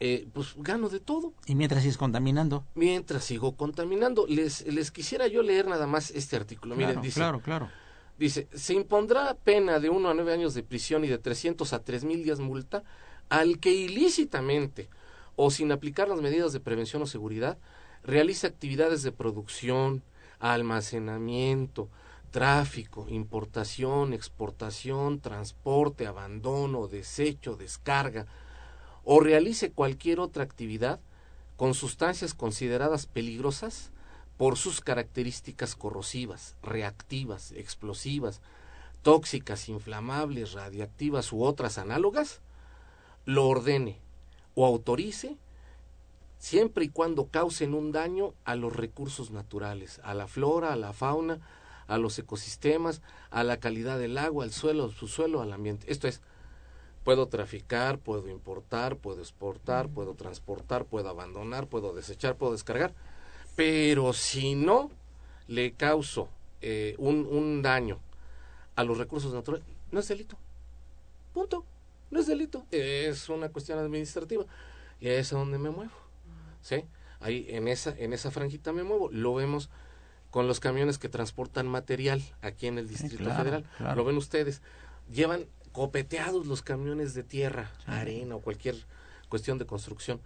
eh, 0.00 0.26
pues 0.32 0.54
gano 0.56 0.88
de 0.88 1.00
todo. 1.00 1.32
¿Y 1.46 1.54
mientras 1.54 1.82
sigues 1.82 1.98
contaminando? 1.98 2.64
Mientras 2.74 3.24
sigo 3.24 3.56
contaminando. 3.56 4.26
Les, 4.28 4.66
les 4.66 4.90
quisiera 4.90 5.26
yo 5.26 5.42
leer 5.42 5.66
nada 5.66 5.86
más 5.86 6.10
este 6.10 6.36
artículo. 6.36 6.74
Claro, 6.74 6.88
Miren, 6.88 7.02
dice, 7.02 7.20
claro, 7.20 7.40
claro. 7.40 7.70
Dice, 8.18 8.48
se 8.54 8.74
impondrá 8.74 9.34
pena 9.34 9.78
de 9.78 9.90
1 9.90 10.08
a 10.08 10.14
9 10.14 10.32
años 10.32 10.54
de 10.54 10.62
prisión 10.62 11.04
y 11.04 11.08
de 11.08 11.18
300 11.18 11.72
a 11.72 11.82
3 11.82 12.04
mil 12.04 12.24
días 12.24 12.40
multa 12.40 12.82
al 13.28 13.58
que 13.58 13.72
ilícitamente 13.72 14.88
o 15.34 15.50
sin 15.50 15.70
aplicar 15.70 16.08
las 16.08 16.22
medidas 16.22 16.52
de 16.52 16.60
prevención 16.60 17.02
o 17.02 17.06
seguridad 17.06 17.58
realice 18.02 18.46
actividades 18.46 19.02
de 19.02 19.12
producción, 19.12 20.02
almacenamiento, 20.38 21.90
tráfico, 22.30 23.06
importación, 23.08 24.12
exportación, 24.12 25.20
transporte, 25.20 26.06
abandono, 26.06 26.86
desecho, 26.86 27.56
descarga, 27.56 28.26
o 29.08 29.20
realice 29.20 29.70
cualquier 29.70 30.18
otra 30.18 30.42
actividad 30.42 30.98
con 31.56 31.74
sustancias 31.74 32.34
consideradas 32.34 33.06
peligrosas 33.06 33.92
por 34.36 34.58
sus 34.58 34.80
características 34.80 35.76
corrosivas, 35.76 36.56
reactivas, 36.60 37.52
explosivas, 37.52 38.42
tóxicas, 39.02 39.68
inflamables, 39.68 40.52
radiactivas 40.52 41.32
u 41.32 41.44
otras 41.44 41.78
análogas, 41.78 42.40
lo 43.24 43.48
ordene 43.48 44.00
o 44.56 44.66
autorice 44.66 45.36
siempre 46.38 46.86
y 46.86 46.88
cuando 46.88 47.28
causen 47.28 47.74
un 47.74 47.92
daño 47.92 48.34
a 48.44 48.56
los 48.56 48.74
recursos 48.74 49.30
naturales, 49.30 50.00
a 50.02 50.14
la 50.14 50.26
flora, 50.26 50.72
a 50.72 50.76
la 50.76 50.92
fauna, 50.92 51.38
a 51.86 51.96
los 51.96 52.18
ecosistemas, 52.18 53.02
a 53.30 53.44
la 53.44 53.58
calidad 53.58 54.00
del 54.00 54.18
agua, 54.18 54.44
al 54.44 54.52
suelo, 54.52 54.82
al 54.82 54.92
subsuelo, 54.92 55.42
al 55.42 55.52
ambiente. 55.52 55.90
Esto 55.90 56.08
es, 56.08 56.20
Puedo 57.06 57.28
traficar, 57.28 58.00
puedo 58.00 58.28
importar, 58.28 58.96
puedo 58.96 59.20
exportar, 59.20 59.88
puedo 59.88 60.14
transportar, 60.14 60.86
puedo 60.86 61.08
abandonar, 61.08 61.68
puedo 61.68 61.94
desechar, 61.94 62.34
puedo 62.34 62.50
descargar. 62.50 62.94
Pero 63.54 64.12
si 64.12 64.56
no 64.56 64.90
le 65.46 65.70
causo 65.70 66.28
eh, 66.62 66.96
un, 66.98 67.24
un 67.30 67.62
daño 67.62 68.00
a 68.74 68.82
los 68.82 68.98
recursos 68.98 69.32
naturales, 69.32 69.64
no 69.92 70.00
es 70.00 70.08
delito. 70.08 70.36
Punto. 71.32 71.64
No 72.10 72.18
es 72.18 72.26
delito. 72.26 72.66
Es 72.72 73.28
una 73.28 73.50
cuestión 73.50 73.78
administrativa. 73.78 74.44
Y 74.98 75.06
es 75.06 75.32
a 75.32 75.36
donde 75.36 75.58
me 75.58 75.70
muevo. 75.70 75.92
¿Sí? 76.60 76.86
Ahí 77.20 77.46
en 77.50 77.68
esa, 77.68 77.94
en 77.96 78.14
esa 78.14 78.32
franjita 78.32 78.72
me 78.72 78.82
muevo. 78.82 79.10
Lo 79.12 79.32
vemos 79.32 79.70
con 80.32 80.48
los 80.48 80.58
camiones 80.58 80.98
que 80.98 81.08
transportan 81.08 81.68
material 81.68 82.20
aquí 82.42 82.66
en 82.66 82.78
el 82.78 82.88
Distrito 82.88 83.18
claro, 83.18 83.44
Federal. 83.44 83.64
claro. 83.76 83.94
Lo 83.94 84.04
ven 84.04 84.16
ustedes. 84.16 84.60
Llevan 85.08 85.46
copeteados 85.76 86.46
los 86.46 86.62
camiones 86.62 87.12
de 87.12 87.22
tierra, 87.22 87.70
arena 87.84 88.34
o 88.34 88.40
cualquier 88.40 88.76
cuestión 89.28 89.58
de 89.58 89.66
construcción 89.66 90.22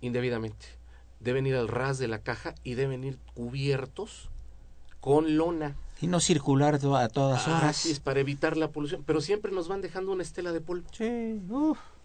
indebidamente. 0.00 0.66
Deben 1.20 1.46
ir 1.46 1.54
al 1.54 1.68
ras 1.68 1.98
de 1.98 2.08
la 2.08 2.18
caja 2.18 2.56
y 2.64 2.74
deben 2.74 3.04
ir 3.04 3.16
cubiertos 3.32 4.28
con 4.98 5.36
lona. 5.36 5.76
Y 6.00 6.08
no 6.08 6.18
circular 6.18 6.74
a 6.74 6.78
todas 6.80 7.46
horas. 7.46 7.62
Así 7.62 7.92
es, 7.92 8.00
para 8.00 8.18
evitar 8.18 8.56
la 8.56 8.72
polución. 8.72 9.04
Pero 9.06 9.20
siempre 9.20 9.52
nos 9.52 9.68
van 9.68 9.82
dejando 9.82 10.10
una 10.10 10.24
estela 10.24 10.50
de 10.50 10.60
polvo. 10.60 10.88
Sí. 10.90 11.40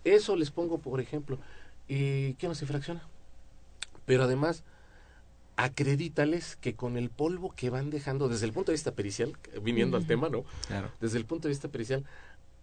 Eso 0.04 0.36
les 0.36 0.52
pongo, 0.52 0.78
por 0.78 1.02
ejemplo. 1.02 1.40
¿Y 1.88 2.36
qué 2.36 2.48
no 2.48 2.54
se 2.54 2.68
fracciona? 2.68 3.02
Pero 4.06 4.26
además, 4.26 4.64
acredítales 5.56 6.58
que 6.58 6.76
con 6.76 6.98
el 6.98 7.10
polvo 7.10 7.56
que 7.56 7.72
van 7.72 7.90
dejando, 7.90 8.30
desde 8.30 8.46
el 8.46 8.54
punto 8.54 8.72
de 8.72 8.76
vista 8.76 8.92
pericial, 8.92 9.34
viniendo 9.64 9.98
al 9.98 10.06
tema, 10.06 10.30
¿no? 10.30 10.44
Claro. 10.68 10.92
Desde 11.02 11.18
el 11.18 11.26
punto 11.26 11.48
de 11.48 11.54
vista 11.54 11.70
pericial, 11.70 12.06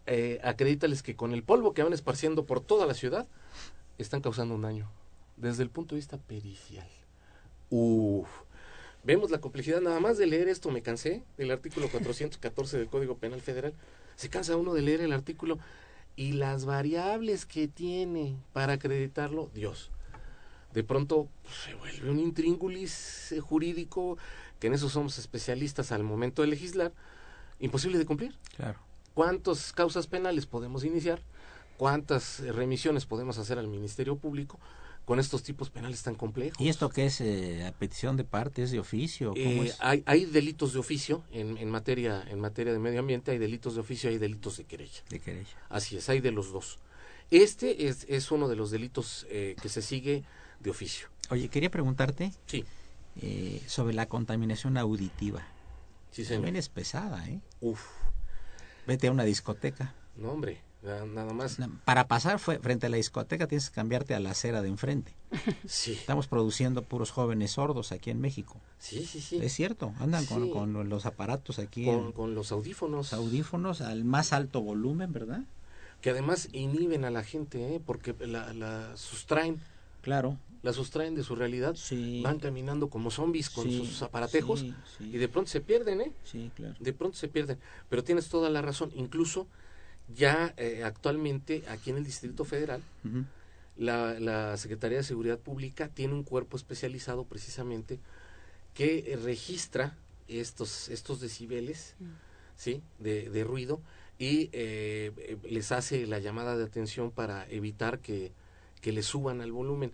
eh, 0.06 0.40
acredítales 0.42 1.02
que 1.02 1.16
con 1.16 1.32
el 1.32 1.42
polvo 1.42 1.74
que 1.74 1.82
van 1.82 1.92
esparciendo 1.92 2.46
por 2.46 2.60
toda 2.60 2.86
la 2.86 2.94
ciudad, 2.94 3.26
están 3.98 4.20
causando 4.20 4.54
un 4.54 4.62
daño. 4.62 4.90
Desde 5.36 5.62
el 5.62 5.70
punto 5.70 5.94
de 5.94 6.00
vista 6.00 6.18
pericial. 6.18 6.88
Uf. 7.70 8.28
Vemos 9.02 9.30
la 9.30 9.40
complejidad, 9.40 9.80
nada 9.80 9.98
más 9.98 10.18
de 10.18 10.26
leer 10.26 10.48
esto 10.48 10.70
me 10.70 10.82
cansé, 10.82 11.22
del 11.38 11.50
artículo 11.50 11.88
414 11.90 12.78
del 12.78 12.88
Código 12.88 13.16
Penal 13.16 13.40
Federal. 13.40 13.74
Se 14.16 14.28
cansa 14.28 14.56
uno 14.56 14.74
de 14.74 14.82
leer 14.82 15.00
el 15.00 15.12
artículo 15.12 15.58
y 16.16 16.32
las 16.32 16.66
variables 16.66 17.46
que 17.46 17.68
tiene 17.68 18.36
para 18.52 18.74
acreditarlo, 18.74 19.50
Dios. 19.54 19.90
De 20.74 20.84
pronto 20.84 21.28
pues, 21.42 21.54
se 21.56 21.74
vuelve 21.74 22.10
un 22.10 22.18
intríngulis 22.18 23.32
eh, 23.32 23.40
jurídico, 23.40 24.18
que 24.58 24.66
en 24.66 24.74
eso 24.74 24.88
somos 24.88 25.18
especialistas 25.18 25.90
al 25.92 26.04
momento 26.04 26.42
de 26.42 26.48
legislar, 26.48 26.92
imposible 27.58 27.98
de 27.98 28.06
cumplir. 28.06 28.36
Claro. 28.56 28.78
¿Cuántas 29.20 29.74
causas 29.74 30.06
penales 30.06 30.46
podemos 30.46 30.82
iniciar? 30.82 31.20
¿Cuántas 31.76 32.40
remisiones 32.40 33.04
podemos 33.04 33.36
hacer 33.36 33.58
al 33.58 33.68
Ministerio 33.68 34.16
Público 34.16 34.58
con 35.04 35.20
estos 35.20 35.42
tipos 35.42 35.68
penales 35.68 36.02
tan 36.02 36.14
complejos? 36.14 36.58
¿Y 36.58 36.70
esto 36.70 36.88
qué 36.88 37.04
es? 37.04 37.20
Eh, 37.20 37.66
¿A 37.66 37.72
petición 37.72 38.16
de 38.16 38.24
parte? 38.24 38.62
¿Es 38.62 38.70
de 38.70 38.78
oficio? 38.80 39.32
¿Cómo 39.34 39.62
Eh, 39.62 39.66
es? 39.66 39.76
hay, 39.80 40.02
hay 40.06 40.24
delitos 40.24 40.72
de 40.72 40.78
oficio 40.78 41.22
en, 41.32 41.58
en 41.58 41.68
materia 41.68 42.24
en 42.30 42.40
materia 42.40 42.72
de 42.72 42.78
medio 42.78 43.00
ambiente, 43.00 43.30
hay 43.30 43.36
delitos 43.36 43.74
de 43.74 43.80
oficio, 43.82 44.08
hay 44.08 44.16
delitos 44.16 44.56
de 44.56 44.64
querella. 44.64 45.02
De 45.10 45.18
querella. 45.20 45.54
Así 45.68 45.98
es, 45.98 46.08
hay 46.08 46.20
de 46.22 46.30
los 46.32 46.50
dos. 46.50 46.78
Este 47.30 47.88
es, 47.88 48.06
es 48.08 48.30
uno 48.30 48.48
de 48.48 48.56
los 48.56 48.70
delitos 48.70 49.26
eh, 49.28 49.54
que 49.60 49.68
se 49.68 49.82
sigue 49.82 50.24
de 50.60 50.70
oficio. 50.70 51.08
Oye, 51.28 51.50
quería 51.50 51.70
preguntarte 51.70 52.32
Sí, 52.46 52.64
sobre 53.66 53.92
la 53.92 54.06
contaminación 54.08 54.78
auditiva. 54.78 55.46
sí, 56.10 56.24
señor. 56.24 56.38
También 56.38 56.56
es 56.56 56.70
pesada, 56.70 57.28
¿eh? 57.28 57.38
Uf, 57.60 57.82
Vete 58.90 59.06
a 59.06 59.12
una 59.12 59.22
discoteca. 59.22 59.94
no, 60.16 60.32
hombre, 60.32 60.60
na- 60.82 61.06
nada 61.06 61.32
más. 61.32 61.58
Para 61.84 62.08
pasar 62.08 62.40
fue- 62.40 62.58
frente 62.58 62.86
a 62.86 62.88
la 62.88 62.96
discoteca 62.96 63.46
tienes 63.46 63.68
que 63.70 63.74
cambiarte 63.76 64.16
a 64.16 64.18
la 64.20 64.30
acera 64.32 64.62
de 64.62 64.68
enfrente. 64.68 65.14
Sí, 65.64 65.92
Estamos 65.92 66.26
produciendo 66.26 66.82
puros 66.82 67.12
jóvenes 67.12 67.52
sordos 67.52 67.92
aquí 67.92 68.10
en 68.10 68.20
México. 68.20 68.60
sí, 68.80 69.06
sí, 69.06 69.20
sí. 69.20 69.38
Es 69.40 69.52
cierto, 69.52 69.92
andan 70.00 70.26
con, 70.26 70.42
Sí. 70.46 70.50
con 70.50 70.88
los 70.88 71.06
aparatos 71.06 71.60
aquí, 71.60 71.84
Con, 71.84 72.06
en 72.06 72.12
con 72.12 72.34
los 72.34 72.50
audífonos, 72.50 73.12
audífonos 73.12 73.80
al 73.80 74.02
más 74.04 74.32
alto 74.32 74.60
volumen, 74.60 75.12
¿verdad? 75.12 75.42
que 76.00 76.10
además 76.10 76.48
inhiben 76.52 77.04
a 77.04 77.10
la 77.10 77.22
gente, 77.22 77.76
¿eh? 77.76 77.80
porque 77.84 78.12
la, 78.26 78.52
la 78.54 78.96
sustraen, 78.96 79.60
Claro. 80.00 80.36
La 80.62 80.72
sustraen 80.72 81.14
de 81.14 81.22
su 81.22 81.34
realidad. 81.36 81.74
Sí. 81.76 82.20
Van 82.22 82.38
caminando 82.38 82.88
como 82.90 83.10
zombies 83.10 83.48
con 83.50 83.64
Sí, 83.64 83.78
sus 83.78 84.02
aparatejos 84.02 84.60
sí, 84.60 84.74
sí. 84.98 85.04
y 85.12 85.18
de 85.18 85.28
pronto 85.28 85.50
se 85.50 85.60
pierden, 85.60 86.00
¿eh? 86.02 86.12
Sí, 86.24 86.50
claro. 86.54 86.74
de 86.78 86.92
pronto 86.92 87.16
se 87.16 87.28
pierden. 87.28 87.58
Pero 87.88 88.04
tienes 88.04 88.28
toda 88.28 88.50
la 88.50 88.60
razón. 88.62 88.90
Incluso 88.94 89.46
ya 90.14 90.52
eh, 90.56 90.82
actualmente 90.84 91.62
aquí 91.68 91.90
en 91.90 91.96
el 91.98 92.04
Distrito 92.04 92.44
Federal, 92.44 92.82
la, 93.76 94.18
la 94.20 94.56
Secretaría 94.56 94.98
de 94.98 95.04
Seguridad 95.04 95.38
Pública 95.38 95.88
tiene 95.88 96.14
un 96.14 96.24
cuerpo 96.24 96.56
especializado 96.56 97.24
precisamente 97.24 97.98
que 98.74 99.12
eh, 99.12 99.16
registra 99.16 99.96
estos, 100.28 100.88
estos 100.90 101.20
decibeles 101.20 101.94
¿sí? 102.56 102.82
de, 102.98 103.30
de 103.30 103.44
ruido 103.44 103.80
y 104.18 104.50
eh, 104.52 105.12
eh, 105.16 105.36
les 105.48 105.72
hace 105.72 106.06
la 106.06 106.18
llamada 106.18 106.56
de 106.56 106.64
atención 106.64 107.10
para 107.10 107.48
evitar 107.48 108.00
que, 108.00 108.32
que 108.82 108.92
le 108.92 109.02
suban 109.02 109.40
al 109.40 109.50
volumen. 109.52 109.92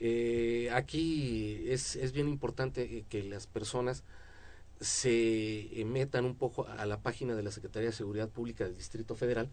Eh, 0.00 0.68
aquí 0.72 1.64
es, 1.68 1.96
es 1.96 2.12
bien 2.12 2.28
importante 2.28 2.82
eh, 2.82 3.04
que 3.08 3.22
las 3.22 3.46
personas 3.46 4.02
se 4.80 5.80
eh, 5.80 5.84
metan 5.84 6.24
un 6.24 6.34
poco 6.34 6.66
a 6.66 6.84
la 6.84 6.98
página 6.98 7.34
de 7.34 7.42
la 7.42 7.50
Secretaría 7.52 7.90
de 7.90 7.94
Seguridad 7.94 8.28
Pública 8.28 8.64
del 8.64 8.76
Distrito 8.76 9.14
Federal 9.14 9.48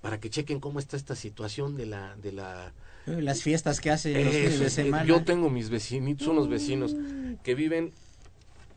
para 0.00 0.20
que 0.20 0.30
chequen 0.30 0.60
cómo 0.60 0.78
está 0.78 0.96
esta 0.96 1.16
situación 1.16 1.76
de 1.76 1.86
la 1.86 2.16
de 2.16 2.32
la 2.32 2.72
Eh, 3.06 3.22
Las 3.22 3.42
fiestas 3.42 3.80
que 3.80 3.90
hacen 3.90 4.24
los 4.24 4.34
fines 4.34 4.60
de 4.60 4.70
semana. 4.70 5.04
Yo 5.04 5.24
tengo 5.24 5.48
mis 5.50 5.70
vecinitos, 5.70 6.28
unos 6.28 6.48
vecinos 6.48 6.94
que 7.42 7.54
viven 7.54 7.92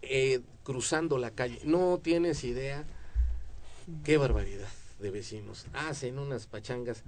eh, 0.01 0.39
cruzando 0.63 1.17
la 1.17 1.31
calle. 1.31 1.59
No 1.65 1.99
tienes 2.01 2.43
idea 2.43 2.85
qué 4.03 4.17
barbaridad 4.17 4.69
de 4.99 5.11
vecinos. 5.11 5.65
Hacen 5.73 6.17
unas 6.17 6.47
pachangas 6.47 7.03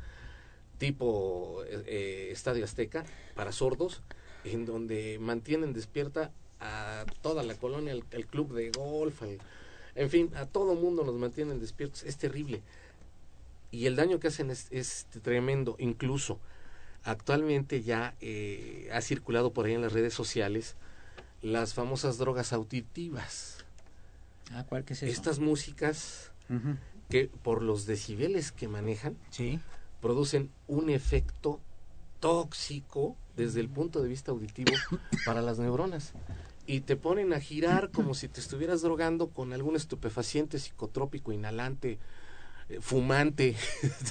tipo 0.84 1.64
eh, 1.64 1.84
eh, 1.88 2.30
Estadio 2.32 2.66
Azteca 2.66 3.06
para 3.36 3.54
sordos, 3.54 4.02
en 4.44 4.66
donde 4.66 5.18
mantienen 5.18 5.72
despierta 5.72 6.32
a 6.60 7.06
toda 7.22 7.42
la 7.44 7.56
colonia, 7.56 7.94
al 7.94 8.26
club 8.26 8.54
de 8.54 8.70
golf, 8.70 9.22
en 9.96 10.10
fin, 10.10 10.30
a 10.36 10.46
todo 10.46 10.76
mundo 10.76 11.06
nos 11.06 11.16
mantienen 11.16 11.62
despiertos. 11.62 12.04
Es 12.04 12.18
terrible. 12.18 12.62
Y 13.72 13.86
el 13.86 13.96
daño 13.96 14.20
que 14.20 14.28
hacen 14.28 14.52
es, 14.52 14.68
es 14.72 15.08
tremendo. 15.24 15.78
Incluso 15.80 16.40
actualmente 17.06 17.82
ya 17.82 18.16
eh, 18.20 18.90
ha 18.92 19.00
circulado 19.00 19.54
por 19.54 19.66
ahí 19.66 19.74
en 19.74 19.82
las 19.82 19.94
redes 19.94 20.14
sociales 20.14 20.76
las 21.42 21.74
famosas 21.74 22.18
drogas 22.18 22.52
auditivas. 22.52 23.64
Ah, 24.52 24.66
¿cuál 24.68 24.84
que 24.84 24.94
es 24.94 25.04
eso? 25.04 25.12
Estas 25.12 25.40
músicas 25.40 26.32
que 27.10 27.30
por 27.42 27.62
los 27.62 27.86
decibeles 27.86 28.52
que 28.52 28.68
manejan 28.68 29.16
Sí. 29.32 29.60
Producen 30.04 30.52
un 30.68 30.90
efecto 30.90 31.62
tóxico 32.20 33.16
desde 33.38 33.62
el 33.62 33.70
punto 33.70 34.04
de 34.04 34.10
vista 34.10 34.32
auditivo 34.32 34.72
para 35.26 35.42
las 35.42 35.58
neuronas 35.60 36.12
y 36.68 36.82
te 36.82 36.96
ponen 36.98 37.32
a 37.34 37.40
girar 37.40 37.90
como 37.90 38.14
si 38.14 38.28
te 38.28 38.42
estuvieras 38.42 38.82
drogando 38.82 39.30
con 39.30 39.54
algún 39.54 39.76
estupefaciente 39.78 40.60
psicotrópico, 40.60 41.32
inhalante, 41.32 42.00
eh, 42.70 42.80
fumante, 42.82 43.56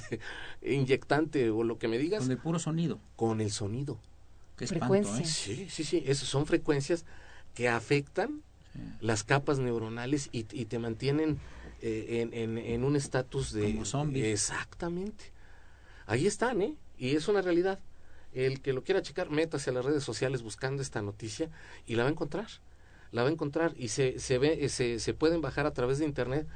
inyectante 0.63 1.51
o 1.51 1.63
lo 1.63 1.79
que 1.79 1.89
me 1.89 1.99
digas, 1.99 2.23
Con 2.25 2.31
el 2.33 2.39
puro 2.39 2.59
sonido. 2.59 2.99
con 3.17 3.41
el 3.43 3.51
sonido. 3.51 3.99
Qué 4.57 4.65
espanto, 4.65 4.87
Frecuencia. 4.87 5.25
¿eh? 5.25 5.27
Sí, 5.27 5.67
sí, 5.71 5.85
sí, 5.85 6.03
esas 6.07 6.29
son 6.29 6.47
frecuencias 6.47 7.05
que 7.55 7.69
afectan 7.69 8.43
las 9.01 9.25
capas 9.25 9.59
neuronales 9.59 10.29
y, 10.33 10.47
y 10.53 10.65
te 10.67 10.79
mantienen 10.79 11.39
eh, 11.83 12.21
en, 12.23 12.33
en- 12.35 12.59
en 12.59 12.85
un 12.85 12.97
estatus 12.97 13.53
de... 13.53 13.63
Como 13.73 13.85
zombie. 13.85 14.31
Exactamente. 14.33 15.32
Ahí 16.13 16.27
están, 16.27 16.61
¿eh? 16.61 16.77
Y 16.99 17.17
es 17.17 17.27
una 17.29 17.41
realidad. 17.41 17.79
El 18.35 18.61
que 18.61 18.75
lo 18.75 18.85
quiera 18.85 19.01
checar, 19.01 19.31
métase 19.31 19.71
a 19.71 19.73
las 19.73 19.83
redes 19.83 20.05
sociales 20.05 20.43
buscando 20.43 20.83
esta 20.83 21.01
noticia 21.01 21.49
y 21.87 21.95
la 21.95 22.03
va 22.03 22.11
a 22.11 22.13
encontrar. 22.13 22.49
La 23.13 23.23
va 23.23 23.31
a 23.31 23.33
encontrar 23.33 23.73
y 23.79 23.89
se, 23.89 24.19
se 24.19 24.37
ve, 24.37 24.63
eh, 24.63 24.69
se, 24.69 24.99
se 25.01 25.15
pueden 25.15 25.41
bajar 25.41 25.65
a 25.65 25.73
través 25.73 26.01
de 26.01 26.05
internet 26.05 26.47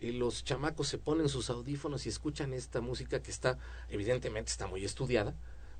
y 0.00 0.12
los 0.12 0.44
chamacos 0.44 0.88
se 0.88 0.96
ponen 0.96 1.28
sus 1.28 1.50
audífonos 1.50 2.06
y 2.06 2.08
escuchan 2.08 2.54
esta 2.54 2.80
música 2.80 3.20
que 3.20 3.30
está, 3.30 3.58
evidentemente 3.90 4.50
está 4.50 4.66
muy 4.66 4.82
estudiada 4.82 5.34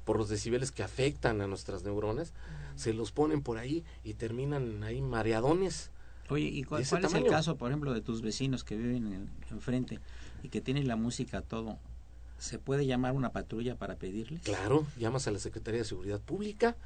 por 0.04 0.18
los 0.18 0.28
decibeles 0.28 0.70
que 0.70 0.82
afectan 0.82 1.40
a 1.40 1.46
nuestras 1.46 1.84
neuronas, 1.84 2.34
se 2.76 2.92
los 2.92 3.12
ponen 3.12 3.40
por 3.40 3.56
ahí 3.56 3.82
y 4.04 4.12
terminan 4.12 4.84
ahí 4.84 5.00
mareadones. 5.00 5.90
Oye, 6.28 6.48
¿y 6.48 6.64
cuál, 6.64 6.82
es 6.82 6.92
el 6.92 7.24
caso, 7.24 7.56
por 7.56 7.70
ejemplo, 7.70 7.94
de 7.94 8.02
tus 8.02 8.20
vecinos 8.20 8.62
que 8.62 8.76
viven 8.76 9.06
en- 9.10 9.30
enfrente 9.50 10.00
y 10.42 10.50
que 10.50 10.60
tienen 10.60 10.86
la 10.86 10.96
música 10.96 11.40
todo? 11.40 11.78
¿Se 12.42 12.58
puede 12.58 12.86
llamar 12.86 13.12
una 13.12 13.30
patrulla 13.30 13.76
para 13.76 13.96
pedirles? 13.96 14.42
Claro, 14.42 14.84
llamas 14.98 15.28
a 15.28 15.30
la 15.30 15.38
Secretaría 15.38 15.78
de 15.82 15.84
Seguridad 15.86 16.20
Pública, 16.20 16.76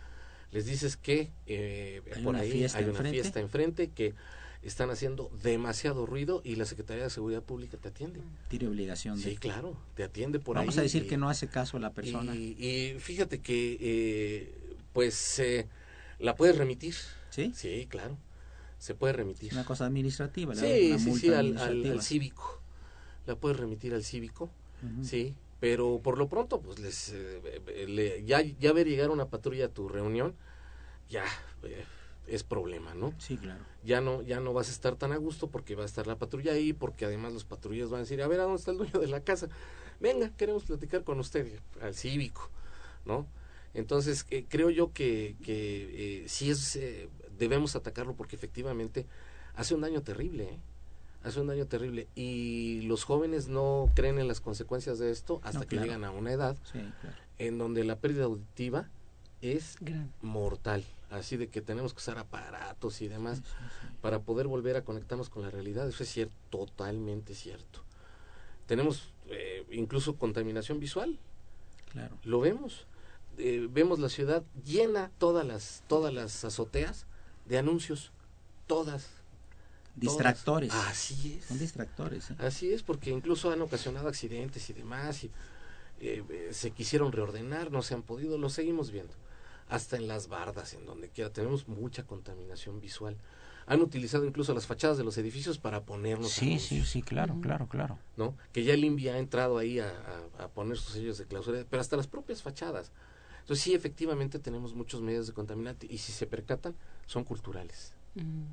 les 0.53 0.67
dices 0.67 0.99
que 0.99 1.31
eh, 1.47 2.03
por 2.23 2.37
ahí 2.37 2.65
hay 2.65 2.85
una 2.85 2.91
enfrente. 2.91 3.11
fiesta 3.11 3.41
enfrente, 3.41 3.89
que 3.89 4.15
están 4.63 4.91
haciendo 4.91 5.31
demasiado 5.43 6.05
ruido 6.05 6.43
y 6.45 6.57
la 6.57 6.67
Secretaría 6.67 7.05
de 7.05 7.11
Seguridad 7.11 7.43
Pública 7.43 7.79
te 7.79 7.89
atiende. 7.89 8.21
Tiene 8.49 8.69
obligación 8.69 9.17
de... 9.17 9.31
Sí, 9.31 9.37
claro, 9.37 9.79
te 9.95 10.05
atiende 10.05 10.41
por 10.41 10.57
Vamos 10.57 10.75
ahí. 10.75 10.81
a 10.81 10.83
decir 10.83 11.05
y- 11.05 11.07
que 11.09 11.17
no 11.17 11.31
hace 11.31 11.49
caso 11.49 11.79
la 11.79 11.91
persona. 11.95 12.35
Y, 12.37 12.57
y 12.63 12.99
fíjate 13.01 13.41
que, 13.41 13.79
eh, 13.81 14.77
pues, 14.93 15.39
eh, 15.39 15.67
la 16.19 16.37
puedes 16.37 16.59
remitir 16.59 16.95
¿Sí? 17.31 17.53
Sí, 17.55 17.87
claro. 17.89 18.19
Se 18.79 18.95
puede 18.95 19.15
remitir. 19.15 19.53
Una 19.55 19.65
cosa 19.65 19.87
administrativa. 19.87 20.55
la- 20.55 20.61
Sí, 20.61 20.89
una 20.91 20.99
sí, 20.99 21.15
sí, 21.15 21.29
al, 21.29 21.35
al- 21.35 21.39
administrativa. 21.59 21.95
al 21.95 22.03
cívico. 22.03 22.61
La 23.27 23.37
puedes 23.37 23.59
remitir 23.59 23.95
al 23.95 24.05
cívico, 24.05 24.51
sí. 25.03 25.35
Pero 25.61 26.01
por 26.03 26.19
lo 26.19 26.29
pronto, 26.29 26.61
pues 26.61 26.79
les, 26.79 27.11
eh, 27.11 27.41
eh, 27.69 27.87
le- 27.89 28.25
ya, 28.25 28.43
ya 28.43 28.73
ver 28.73 28.87
llegar 28.87 29.11
una 29.11 29.29
patrulla 29.31 29.67
a 29.67 29.69
tu 29.69 29.89
reunión, 29.89 30.35
ya 31.09 31.25
eh, 31.63 31.85
es 32.27 32.43
problema, 32.45 32.95
¿no? 32.95 33.15
Sí, 33.19 33.39
claro. 33.39 33.65
Ya 33.83 34.01
no, 34.01 34.21
ya 34.23 34.41
no 34.41 34.53
vas 34.53 34.69
a 34.69 34.73
estar 34.73 34.97
tan 34.97 35.13
a 35.13 35.17
gusto 35.17 35.49
porque 35.51 35.77
va 35.77 35.85
a 35.85 35.87
estar 35.87 36.07
la 36.07 36.19
patrulla 36.19 36.53
ahí, 36.53 36.73
porque 36.73 37.05
además 37.05 37.33
los 37.33 37.45
patrulleros 37.45 37.91
van 37.91 37.99
a 38.01 38.03
decir, 38.03 38.21
a 38.23 38.29
ver, 38.29 38.41
¿a 38.41 38.45
dónde 38.45 38.59
está 38.59 38.73
el 38.73 38.79
dueño 38.79 38.99
de 39.01 39.07
la 39.07 39.21
casa? 39.21 39.49
Venga, 40.01 40.31
queremos 40.37 40.65
platicar 40.65 41.05
con 41.05 41.21
usted, 41.21 41.61
al 41.81 41.95
cívico, 41.95 42.51
¿no? 43.05 43.27
Entonces, 43.75 44.27
eh, 44.31 44.47
creo 44.49 44.71
yo 44.71 44.93
que, 44.93 45.37
que 45.45 46.25
eh, 46.25 46.29
sí 46.29 46.51
es, 46.51 46.77
eh, 46.77 47.09
debemos 47.39 47.77
atacarlo 47.77 48.15
porque 48.17 48.37
efectivamente 48.37 49.07
hace 49.55 49.75
un 49.75 49.83
daño 49.83 50.03
terrible, 50.03 50.45
¿eh? 50.45 50.61
Hace 51.25 51.41
un 51.41 51.47
daño 51.49 51.67
terrible 51.67 52.07
y 52.15 52.83
los 52.83 53.05
jóvenes 53.05 53.49
no 53.49 53.91
creen 53.95 54.19
en 54.19 54.29
las 54.29 54.41
consecuencias 54.41 54.99
de 54.99 55.11
esto 55.11 55.41
hasta 55.43 55.61
No, 55.61 55.67
que 55.67 55.77
llegan 55.79 56.05
a 56.05 56.11
una 56.11 56.33
edad 56.33 56.57
Sí, 56.71 56.79
claro. 57.01 57.17
en 57.39 57.59
donde 57.59 57.85
la 57.85 57.97
pérdida 57.97 58.25
auditiva 58.25 58.89
es 59.43 59.77
Gran. 59.81 60.13
mortal, 60.23 60.85
así 61.11 61.37
de 61.37 61.49
que 61.49 61.61
tenemos 61.61 61.93
que 61.93 61.99
usar 61.99 62.19
aparatos 62.19 63.03
y 63.03 63.09
demás 63.09 63.39
Sí, 63.39 63.45
sí, 63.45 63.65
sí. 63.83 63.87
para 64.01 64.21
poder 64.21 64.47
volver 64.47 64.77
a 64.77 64.85
conectarnos 64.85 65.29
con 65.29 65.43
la 65.43 65.51
realidad. 65.51 65.89
Eso 65.89 66.03
es 66.05 66.09
cierto, 66.11 66.35
totalmente 66.51 67.35
cierto. 67.35 67.81
Tenemos 68.67 69.11
eh, 69.29 69.65
incluso 69.71 70.17
contaminación 70.17 70.81
visual, 70.81 71.19
Claro. 71.93 72.17
lo 72.25 72.41
vemos. 72.41 72.87
Eh, 73.39 73.69
vemos 73.71 73.99
la 73.99 74.09
ciudad 74.09 74.43
llena, 74.65 75.11
todas 75.19 75.47
las, 75.47 75.83
todas 75.89 76.13
las 76.15 76.45
azoteas 76.45 77.07
de 77.47 77.59
anuncios, 77.59 78.11
todas. 78.67 79.11
Distractores. 79.97 80.71
todas. 80.71 80.87
Así 80.89 81.39
es. 81.39 81.45
Son 81.47 81.59
distractores. 81.59 82.31
¿eh? 82.31 82.35
Así 82.39 82.73
es, 82.73 82.83
porque 82.83 83.11
incluso 83.11 83.51
han 83.51 83.61
ocasionado 83.63 84.09
accidentes 84.09 84.69
y 84.71 84.73
demás, 84.75 85.25
y 85.25 85.31
eh, 86.01 86.23
eh, 86.29 86.49
se 86.53 86.71
quisieron 86.71 87.13
reordenar, 87.13 87.71
no 87.73 87.83
se 87.83 87.95
han 87.95 88.03
podido, 88.03 88.39
lo 88.39 88.49
seguimos 88.51 88.91
viendo. 88.91 89.15
Hasta 89.69 89.97
en 89.97 90.07
las 90.07 90.29
bardas, 90.29 90.75
en 90.75 90.87
donde 90.87 91.09
quiera, 91.09 91.33
tenemos 91.33 91.67
mucha 91.67 92.05
contaminación 92.05 92.81
visual. 92.81 93.17
Han 93.67 93.81
utilizado 93.81 94.25
incluso 94.25 94.55
las 94.55 94.67
fachadas 94.67 94.97
de 94.97 95.03
los 95.03 95.19
edificios 95.19 95.59
para 95.59 95.83
ponernos 95.85 96.31
Sí, 96.31 96.41
sí, 96.41 96.47
anuncios, 96.77 96.89
sí, 96.89 97.03
claro, 97.03 97.37
claro, 97.41 97.67
claro. 97.67 97.99
¿no? 98.17 98.37
Que 98.53 98.63
ya 98.63 98.75
el 98.75 98.85
INVI 98.85 99.09
ha 99.09 99.19
entrado 99.19 99.59
ahí 99.59 99.81
a, 99.81 99.89
a- 100.39 100.45
a 100.45 100.49
poner 100.49 100.77
sus 100.77 100.93
sellos 100.93 101.19
de 101.19 101.25
clausura, 101.25 101.65
pero 101.69 101.81
hasta 101.81 101.97
las 101.97 102.07
propias 102.07 102.43
fachadas. 102.43 102.93
Entonces 103.41 103.65
sí, 103.65 103.75
efectivamente 103.75 104.39
tenemos 104.39 104.75
muchos 104.75 105.01
medios 105.03 105.27
de 105.27 105.33
contaminante 105.33 105.87
y 105.91 105.99
si 105.99 106.13
se 106.13 106.27
percatan, 106.27 106.75
son 107.07 107.25
culturales 107.25 107.93
Mm. 108.15 108.45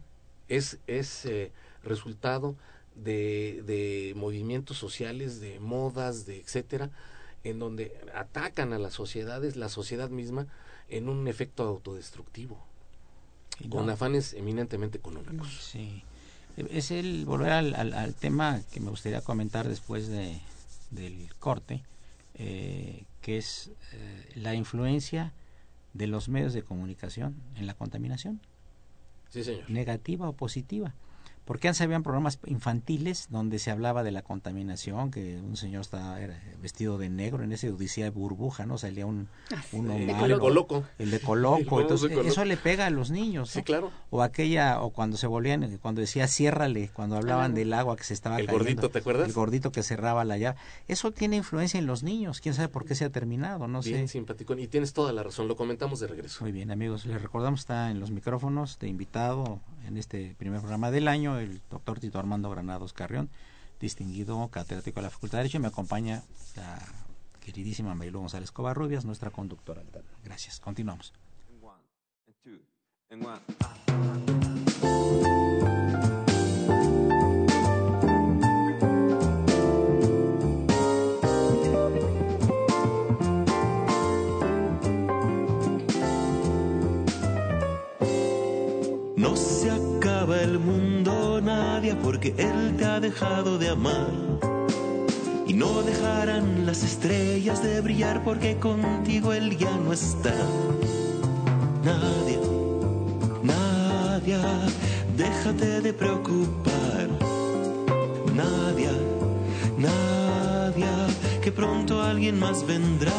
Es, 0.48 0.80
es 0.88 1.26
eh, 1.26 1.52
resultado 1.84 2.56
de, 2.96 3.64
de 3.66 4.14
movimientos 4.16 4.78
sociales, 4.78 5.40
de 5.40 5.60
modas, 5.60 6.26
de 6.26 6.40
etcétera, 6.40 6.90
en 7.44 7.60
donde 7.60 7.92
atacan 8.14 8.74
a 8.74 8.80
las 8.80 8.94
sociedades, 8.94 9.56
la 9.56 9.70
sociedad 9.70 10.10
misma, 10.10 10.48
en 10.90 11.10
un 11.10 11.28
efecto 11.28 11.64
autodestructivo, 11.64 12.64
con 13.70 13.90
afanes 13.90 14.34
eminentemente 14.34 14.98
económicos. 14.98 15.48
Sí. 15.72 16.04
Es 16.56 16.92
el 16.92 17.26
volver 17.26 17.52
al, 17.52 17.74
al, 17.74 17.94
al 17.94 18.14
tema 18.14 18.62
que 18.72 18.80
me 18.80 18.92
gustaría 18.92 19.22
comentar 19.22 19.68
después 19.68 20.08
de, 20.08 20.40
del 20.92 21.34
corte, 21.40 21.84
eh, 22.36 23.06
que 23.22 23.38
es 23.38 23.72
eh, 23.94 24.32
la 24.36 24.54
influencia 24.54 25.34
de 25.94 26.08
los 26.08 26.30
medios 26.30 26.54
de 26.54 26.64
comunicación 26.64 27.36
en 27.56 27.66
la 27.66 27.74
contaminación, 27.74 28.40
Sí, 29.34 29.44
señor. 29.44 29.68
negativa 29.68 30.30
o 30.30 30.34
positiva. 30.34 30.94
Porque 31.46 31.68
antes 31.68 31.82
habían 31.82 32.04
programas 32.04 32.40
infantiles 32.46 33.28
donde 33.30 33.60
se 33.60 33.70
hablaba 33.70 34.04
de 34.04 34.12
la 34.12 34.22
contaminación, 34.22 35.12
que 35.12 35.38
un 35.42 35.58
señor 35.58 35.82
estaba 35.82 36.20
era 36.22 36.40
vestido 36.62 36.98
de 36.98 37.10
negro 37.10 37.44
en 37.44 37.52
ese 37.52 37.70
Odisea 37.72 38.06
de 38.06 38.10
burbuja, 38.12 38.66
¿no? 38.66 38.78
Salía 38.78 39.06
un, 39.06 39.28
uno 39.74 39.94
El 39.96 40.08
malo, 40.08 40.40
Coloco. 40.40 40.84
el 41.00 41.12
de 41.12 41.20
Coloco, 41.20 41.82
entonces 41.82 42.10
Coloco. 42.10 42.28
eso 42.28 42.46
le 42.46 42.56
pega 42.58 42.86
a 42.86 42.90
los 42.90 43.12
niños, 43.12 43.50
Sí, 43.50 43.62
claro. 43.64 43.92
o 44.10 44.22
aquella 44.22 44.82
o 44.82 44.92
cuando 44.92 45.18
se 45.18 45.28
volvían 45.28 45.78
cuando 45.82 46.02
decía 46.02 46.28
ciérrale 46.28 46.90
cuando 46.94 47.18
hablaban 47.18 47.54
del 47.54 47.74
agua 47.74 47.96
que 47.98 48.04
se 48.04 48.14
estaba 48.14 48.40
El 48.40 48.46
cayendo, 48.46 48.64
gordito, 48.66 48.90
¿te 48.90 49.00
acuerdas? 49.00 49.28
el 49.28 49.34
gordito 49.34 49.72
que 49.72 49.84
cerraba 49.84 50.24
la 50.26 50.38
llave 50.38 50.58
eso 50.88 51.12
tiene 51.12 51.36
influencia 51.36 51.78
en 51.78 51.86
los 51.88 52.04
niños 52.04 52.40
quién 52.42 52.54
sabe 52.56 52.70
por 52.70 52.86
qué 52.86 52.96
se 52.96 53.06
ha 53.06 53.10
terminado 53.10 53.68
no 53.68 53.82
Bien 53.82 54.08
sé 54.08 54.14
simpático. 54.14 54.54
Y 54.58 54.68
tienes 54.68 54.94
toda 54.94 55.12
la 55.14 55.24
razón, 55.24 55.48
lo 55.48 55.56
comentamos 55.56 56.00
de 56.00 56.08
regreso. 56.08 56.42
muy 56.44 56.52
bien 56.52 56.72
amigos 56.72 57.06
les 57.06 57.22
recordamos 57.22 57.60
está 57.62 57.92
en 57.92 58.00
los 58.00 58.12
micrófonos 58.12 58.80
de 58.80 58.88
invitado 58.88 59.60
en 59.88 59.98
este 59.98 60.36
primer 60.38 60.60
programa 60.62 60.92
del 60.92 61.08
año 61.10 61.33
el 61.38 61.62
doctor 61.70 62.00
Tito 62.00 62.20
Armando 62.20 62.50
Granados 62.50 62.94
Carrión 62.94 63.30
distinguido 63.80 64.48
catedrático 64.48 65.00
de 65.00 65.04
la 65.04 65.10
Facultad 65.10 65.40
de 65.40 65.44
Derecho 65.44 65.58
y 65.58 65.62
me 65.62 65.68
acompaña 65.68 66.24
la 66.56 66.80
queridísima 67.42 67.94
Marilu 67.94 68.20
González 68.20 68.52
Covarrubias 68.52 69.04
nuestra 69.06 69.30
conductora 69.30 69.82
gracias. 70.24 70.60
Continuamos. 70.60 71.14
Él 92.38 92.76
te 92.78 92.86
ha 92.86 93.00
dejado 93.00 93.58
de 93.58 93.70
amar. 93.70 94.10
Y 95.46 95.54
no 95.54 95.84
dejarán 95.84 96.66
las 96.66 96.84
estrellas 96.84 97.62
de 97.62 97.82
brillar 97.82 98.24
porque 98.24 98.58
contigo 98.58 99.34
Él 99.34 99.58
ya 99.58 99.76
no 99.78 99.94
está. 99.94 100.34
Nadia, 101.84 102.40
Nadia, 103.44 104.42
déjate 105.18 105.82
de 105.82 105.94
preocupar. 105.94 107.10
Nadia, 108.34 108.94
Nadia, 109.78 111.08
que 111.42 111.52
pronto 111.52 112.02
alguien 112.02 112.40
más 112.40 112.66
vendrá. 112.66 113.12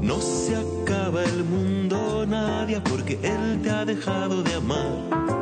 No 0.00 0.20
se 0.20 0.54
acaba 0.56 1.24
el 1.24 1.44
mundo, 1.44 2.24
Nadia, 2.26 2.84
porque 2.84 3.18
Él 3.22 3.60
te 3.62 3.70
ha 3.70 3.84
dejado 3.84 4.42
de 4.42 4.54
amar. 4.54 5.37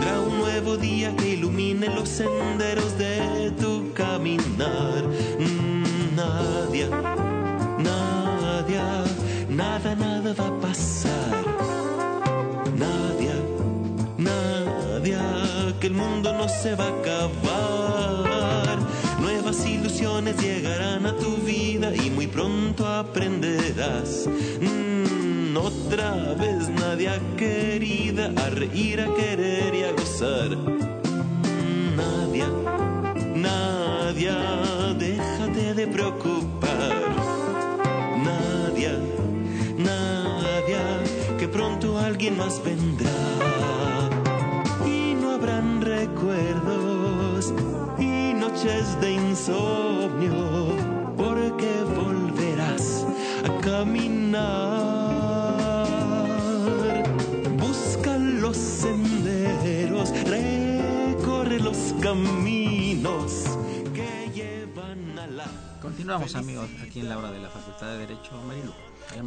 Vendrá 0.00 0.20
un 0.20 0.38
nuevo 0.38 0.76
día 0.78 1.14
que 1.14 1.34
ilumine 1.34 1.88
los 1.88 2.08
senderos 2.08 2.96
de 2.96 3.52
tu 3.60 3.92
caminar. 3.92 5.04
Mm, 5.38 6.16
Nadia, 6.16 6.88
Nadia, 7.78 9.04
nada, 9.50 9.94
nada 9.94 10.32
va 10.32 10.46
a 10.46 10.60
pasar. 10.60 11.44
Nadia, 12.78 13.36
Nadia, 14.16 15.22
que 15.80 15.88
el 15.88 15.92
mundo 15.92 16.32
no 16.32 16.48
se 16.48 16.74
va 16.74 16.86
a 16.86 17.00
acabar. 17.00 18.78
Nuevas 19.20 19.66
ilusiones 19.66 20.40
llegarán 20.40 21.04
a 21.04 21.14
tu 21.14 21.36
vida 21.44 21.94
y 21.94 22.08
muy 22.08 22.26
pronto 22.26 22.86
aprenderás. 22.86 24.26
Mm, 24.62 25.19
otra 25.56 26.34
vez, 26.34 26.68
Nadia 26.68 27.18
querida, 27.36 28.32
a 28.36 28.50
reír, 28.50 29.00
a 29.00 29.14
querer 29.14 29.74
y 29.74 29.82
a 29.84 29.92
gozar. 29.92 30.50
Nadia, 31.96 32.48
Nadia, 33.34 34.36
déjate 34.98 35.74
de 35.74 35.86
preocupar. 35.86 37.02
Nadia, 38.24 38.98
Nadia, 39.76 40.84
que 41.38 41.48
pronto 41.48 41.98
alguien 41.98 42.36
más 42.36 42.62
vendrá. 42.62 43.10
Y 44.86 45.14
no 45.14 45.32
habrán 45.32 45.80
recuerdos 45.80 47.52
y 47.98 48.34
noches 48.34 49.00
de 49.00 49.12
insomnio, 49.12 50.76
porque 51.16 51.72
volverás 51.96 53.06
a 53.44 53.60
caminar. 53.60 54.79
Continuamos 65.80 66.34
amigos 66.34 66.68
aquí 66.82 67.00
en 67.00 67.08
la 67.08 67.18
hora 67.18 67.30
de 67.30 67.40
la 67.40 67.48
Facultad 67.48 67.92
de 67.92 67.98
Derecho 68.06 68.32
Marilu 68.46 68.72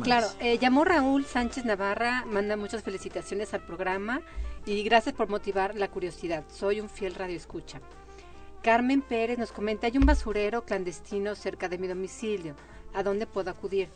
Claro, 0.04 0.28
eh, 0.40 0.58
llamó 0.60 0.86
Raúl 0.86 1.26
Sánchez 1.26 1.66
Navarra, 1.66 2.24
manda 2.26 2.56
muchas 2.56 2.84
felicitaciones 2.84 3.54
al 3.54 3.66
programa 3.66 4.22
y 4.66 4.82
gracias 4.84 5.14
por 5.14 5.28
motivar 5.28 5.76
la 5.76 5.90
curiosidad. 5.90 6.46
Soy 6.50 6.80
un 6.80 6.90
fiel 6.90 7.16
radioescucha. 7.16 7.82
Carmen 8.62 9.02
Pérez 9.02 9.38
nos 9.38 9.52
comenta, 9.52 9.88
hay 9.88 9.98
un 9.98 10.06
basurero 10.06 10.64
clandestino 10.64 11.36
cerca 11.36 11.68
de 11.68 11.78
mi 11.78 11.88
domicilio. 11.88 12.56
¿A 12.94 13.04
dónde 13.04 13.28
puedo 13.28 13.52
acudir? 13.52 13.90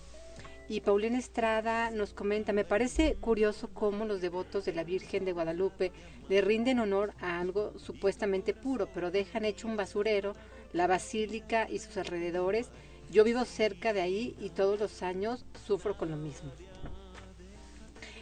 Y 0.67 0.81
Paulina 0.81 1.17
Estrada 1.17 1.89
nos 1.91 2.13
comenta, 2.13 2.51
me 2.51 2.65
parece 2.65 3.15
curioso 3.15 3.69
cómo 3.73 4.03
los 4.03 4.19
devotos 4.19 4.65
de 4.65 4.73
la 4.73 4.83
Virgen 4.83 5.23
de 5.23 5.31
Guadalupe 5.31 5.93
le 6.27 6.41
rinden 6.41 6.79
honor 6.79 7.13
a 7.21 7.39
algo 7.39 7.79
supuestamente 7.79 8.53
puro, 8.53 8.89
pero 8.93 9.09
dejan 9.09 9.45
hecho 9.45 9.67
un 9.69 9.77
basurero, 9.77 10.35
la 10.73 10.87
basílica 10.87 11.67
y 11.69 11.79
sus 11.79 11.97
alrededores. 11.97 12.69
Yo 13.11 13.23
vivo 13.23 13.45
cerca 13.45 13.93
de 13.93 14.01
ahí 14.01 14.35
y 14.39 14.49
todos 14.49 14.79
los 14.79 15.01
años 15.01 15.45
sufro 15.65 15.97
con 15.97 16.11
lo 16.11 16.17
mismo. 16.17 16.51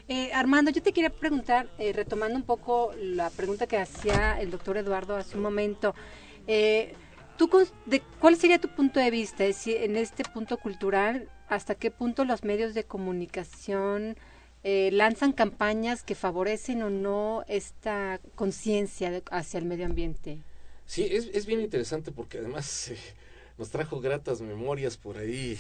Eh, 0.08 0.32
Armando, 0.34 0.70
yo 0.70 0.84
te 0.84 0.94
quería 0.94 1.10
preguntar, 1.10 1.68
eh, 1.80 1.92
retomando 1.92 2.36
un 2.38 2.44
poco 2.44 2.92
la 2.96 3.32
pregunta 3.32 3.66
que 3.66 3.78
hacía 3.78 4.40
el 4.40 4.52
doctor 4.52 4.78
Eduardo 4.78 5.16
hace 5.16 5.36
un 5.36 5.42
momento, 5.42 5.96
eh, 6.46 6.94
¿tú, 7.38 7.50
de, 7.88 8.02
¿cuál 8.20 8.36
sería 8.36 8.60
tu 8.60 8.70
punto 8.70 9.00
de 9.00 9.10
vista 9.10 9.46
Es 9.46 9.58
decir, 9.58 9.78
en 9.78 9.96
este 9.96 10.24
punto 10.24 10.58
cultural? 10.58 11.30
¿Hasta 11.48 11.76
qué 11.76 11.90
punto 11.90 12.24
los 12.24 12.44
medios 12.44 12.76
de 12.76 12.84
comunicación 12.84 14.16
eh, 14.64 14.90
lanzan 14.92 15.32
campañas 15.32 16.04
que 16.04 16.16
favorecen 16.16 16.82
o 16.82 16.90
no 16.90 17.44
esta 17.48 18.20
conciencia 18.36 19.22
hacia 19.32 19.60
el 19.60 19.66
medio 19.66 19.86
ambiente? 19.86 20.40
Sí, 20.86 21.08
es, 21.12 21.30
es 21.34 21.46
bien 21.46 21.62
interesante 21.62 22.12
porque 22.12 22.38
además 22.40 22.90
eh, 22.92 22.98
nos 23.58 23.70
trajo 23.70 24.00
gratas 24.02 24.42
memorias 24.42 24.98
por 24.98 25.18
ahí. 25.18 25.58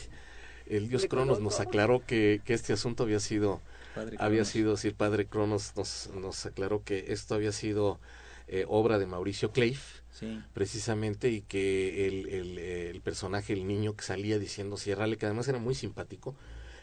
El 0.68 0.90
dios 0.90 1.06
Cronos 1.06 1.40
nos 1.42 1.60
aclaró 1.60 2.04
que, 2.06 2.42
que 2.44 2.54
este 2.54 2.74
asunto 2.74 3.04
había 3.04 3.20
sido, 3.20 3.62
Padre 3.94 4.18
había 4.18 4.38
Cronos. 4.40 4.48
sido, 4.50 4.78
sí, 4.78 4.88
el 4.88 4.96
padre 4.96 5.28
Cronos 5.28 5.74
nos, 5.76 6.10
nos 6.16 6.46
aclaró 6.46 6.84
que 6.84 7.06
esto 7.10 7.36
había 7.36 7.52
sido 7.52 8.00
eh, 8.48 8.66
obra 8.68 8.98
de 8.98 9.06
Mauricio 9.06 9.52
Cleif, 9.52 10.02
Sí. 10.12 10.42
precisamente, 10.54 11.30
y 11.30 11.42
que 11.42 12.08
el, 12.08 12.28
el, 12.30 12.58
el 12.58 13.02
personaje, 13.02 13.54
el 13.54 13.68
niño 13.68 13.96
que 13.96 14.04
salía 14.04 14.40
diciendo 14.40 14.78
ciérrale, 14.78 15.18
que 15.18 15.26
además 15.26 15.48
era 15.50 15.60
muy 15.60 15.76
simpático 15.76 16.36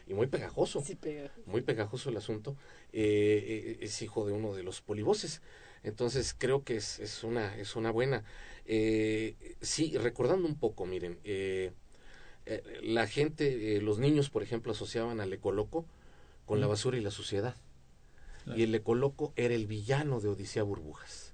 y 0.07 0.13
muy 0.13 0.27
pegajoso 0.27 0.83
muy 1.45 1.61
pegajoso 1.61 2.09
el 2.09 2.17
asunto, 2.17 2.55
eh, 2.91 3.77
eh, 3.79 3.85
es 3.85 4.01
hijo 4.01 4.25
de 4.27 4.33
uno 4.33 4.53
de 4.53 4.63
los 4.63 4.81
polivoces. 4.81 5.41
Entonces 5.83 6.35
creo 6.37 6.63
que 6.63 6.77
es, 6.77 6.99
es 6.99 7.23
una 7.23 7.55
es 7.57 7.75
una 7.75 7.91
buena. 7.91 8.23
Eh, 8.65 9.57
sí, 9.61 9.97
recordando 9.97 10.47
un 10.47 10.55
poco, 10.55 10.85
miren, 10.85 11.19
eh, 11.23 11.73
eh, 12.45 12.63
la 12.83 13.07
gente, 13.07 13.77
eh, 13.77 13.81
los 13.81 13.99
niños, 13.99 14.29
por 14.29 14.43
ejemplo, 14.43 14.71
asociaban 14.71 15.21
al 15.21 15.31
ecoloco 15.31 15.85
con 16.45 16.59
la 16.59 16.67
basura 16.67 16.97
y 16.97 17.01
la 17.01 17.11
suciedad. 17.11 17.55
Claro. 18.43 18.59
Y 18.59 18.63
el 18.63 18.75
ecoloco 18.75 19.31
era 19.35 19.53
el 19.53 19.67
villano 19.67 20.19
de 20.19 20.29
Odisea 20.29 20.63
Burbujas. 20.63 21.33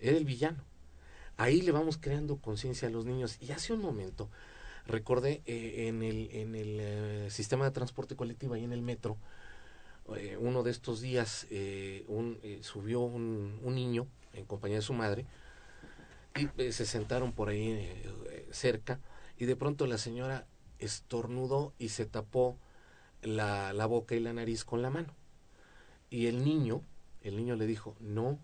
Era 0.00 0.16
el 0.16 0.24
villano. 0.24 0.62
Ahí 1.36 1.62
le 1.62 1.72
vamos 1.72 1.98
creando 1.98 2.36
conciencia 2.36 2.86
a 2.86 2.90
los 2.90 3.04
niños. 3.06 3.38
Y 3.40 3.50
hace 3.50 3.72
un 3.72 3.80
momento 3.80 4.30
recordé 4.86 5.42
eh, 5.46 5.88
en 5.88 6.02
el, 6.02 6.30
en 6.32 6.54
el 6.54 7.30
sistema 7.30 7.64
de 7.64 7.72
transporte 7.72 8.14
colectivo 8.14 8.54
y 8.54 8.62
en 8.62 8.72
el 8.72 8.82
metro, 8.82 9.16
eh, 10.16 10.36
uno 10.40 10.62
de 10.62 10.70
estos 10.70 11.00
días 11.00 11.46
eh, 11.50 12.04
un, 12.08 12.38
eh, 12.42 12.60
subió 12.62 13.00
un, 13.00 13.58
un 13.62 13.74
niño 13.74 14.06
en 14.32 14.44
compañía 14.46 14.78
de 14.78 14.82
su 14.82 14.92
madre 14.94 15.26
y 16.36 16.48
eh, 16.60 16.72
se 16.72 16.86
sentaron 16.86 17.32
por 17.32 17.48
ahí 17.48 18.02
cerca 18.50 19.00
y 19.38 19.46
de 19.46 19.56
pronto 19.56 19.86
la 19.86 19.98
señora 19.98 20.46
estornudó 20.78 21.72
y 21.78 21.90
se 21.90 22.06
tapó 22.06 22.56
la, 23.22 23.72
la 23.72 23.86
boca 23.86 24.14
y 24.14 24.20
la 24.20 24.32
nariz 24.32 24.64
con 24.64 24.82
la 24.82 24.90
mano. 24.90 25.08
Y 26.10 26.26
el 26.26 26.44
niño, 26.44 26.82
el 27.22 27.36
niño 27.36 27.56
le 27.56 27.66
dijo, 27.66 27.96
no, 28.00 28.38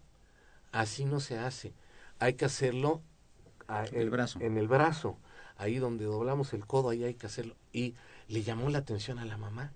así 0.72 1.04
no 1.04 1.20
se 1.20 1.38
hace, 1.38 1.72
hay 2.18 2.34
que 2.34 2.44
hacerlo 2.44 3.02
a- 3.68 3.86
En 3.86 4.00
el 4.00 4.10
brazo. 4.10 4.40
En 4.40 4.56
el 4.56 4.68
brazo, 4.68 5.18
ahí 5.56 5.78
donde 5.78 6.04
doblamos 6.04 6.52
el 6.54 6.66
codo, 6.66 6.90
ahí 6.90 7.04
hay 7.04 7.14
que 7.14 7.26
hacerlo. 7.26 7.56
Y 7.72 7.94
le 8.28 8.42
llamó 8.42 8.70
la 8.70 8.78
atención 8.78 9.18
a 9.18 9.24
la 9.24 9.36
mamá. 9.36 9.72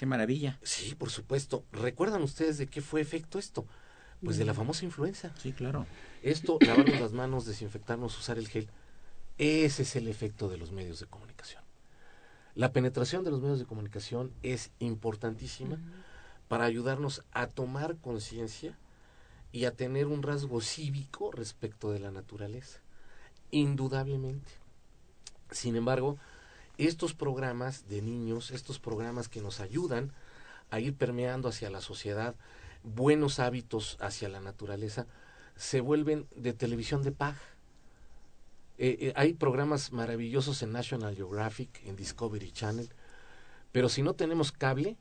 Qué 0.00 0.06
maravilla. 0.06 0.58
Sí, 0.62 0.94
por 0.94 1.10
supuesto. 1.10 1.66
¿Recuerdan 1.72 2.22
ustedes 2.22 2.56
de 2.56 2.66
qué 2.66 2.80
fue 2.80 3.02
efecto 3.02 3.38
esto? 3.38 3.66
Pues 4.24 4.38
de 4.38 4.46
la 4.46 4.54
famosa 4.54 4.86
influenza. 4.86 5.30
Sí, 5.36 5.52
claro. 5.52 5.86
Esto, 6.22 6.58
lavarnos 6.62 6.98
las 6.98 7.12
manos, 7.12 7.44
desinfectarnos, 7.44 8.18
usar 8.18 8.38
el 8.38 8.48
gel, 8.48 8.70
ese 9.36 9.82
es 9.82 9.96
el 9.96 10.08
efecto 10.08 10.48
de 10.48 10.56
los 10.56 10.72
medios 10.72 11.00
de 11.00 11.06
comunicación. 11.06 11.62
La 12.54 12.72
penetración 12.72 13.24
de 13.24 13.30
los 13.30 13.42
medios 13.42 13.58
de 13.58 13.66
comunicación 13.66 14.32
es 14.42 14.70
importantísima 14.78 15.78
para 16.48 16.64
ayudarnos 16.64 17.22
a 17.32 17.48
tomar 17.48 17.98
conciencia 17.98 18.78
y 19.52 19.66
a 19.66 19.74
tener 19.76 20.06
un 20.06 20.22
rasgo 20.22 20.62
cívico 20.62 21.30
respecto 21.30 21.92
de 21.92 21.98
la 21.98 22.10
naturaleza. 22.10 22.80
Indudablemente. 23.50 24.50
Sin 25.50 25.76
embargo, 25.76 26.16
estos 26.86 27.14
programas 27.14 27.88
de 27.88 28.02
niños, 28.02 28.50
estos 28.50 28.78
programas 28.78 29.28
que 29.28 29.40
nos 29.40 29.60
ayudan 29.60 30.12
a 30.70 30.80
ir 30.80 30.94
permeando 30.94 31.48
hacia 31.48 31.70
la 31.70 31.80
sociedad 31.80 32.34
buenos 32.82 33.38
hábitos 33.40 33.96
hacia 34.00 34.28
la 34.28 34.40
naturaleza, 34.40 35.06
se 35.56 35.80
vuelven 35.80 36.26
de 36.34 36.52
televisión 36.54 37.02
de 37.02 37.12
paga. 37.12 37.40
Eh, 38.78 38.96
eh, 39.00 39.12
hay 39.16 39.34
programas 39.34 39.92
maravillosos 39.92 40.62
en 40.62 40.72
National 40.72 41.14
Geographic, 41.14 41.82
en 41.84 41.96
Discovery 41.96 42.50
Channel, 42.50 42.88
pero 43.72 43.88
si 43.90 44.02
no 44.02 44.14
tenemos 44.14 44.52
cable, 44.52 44.96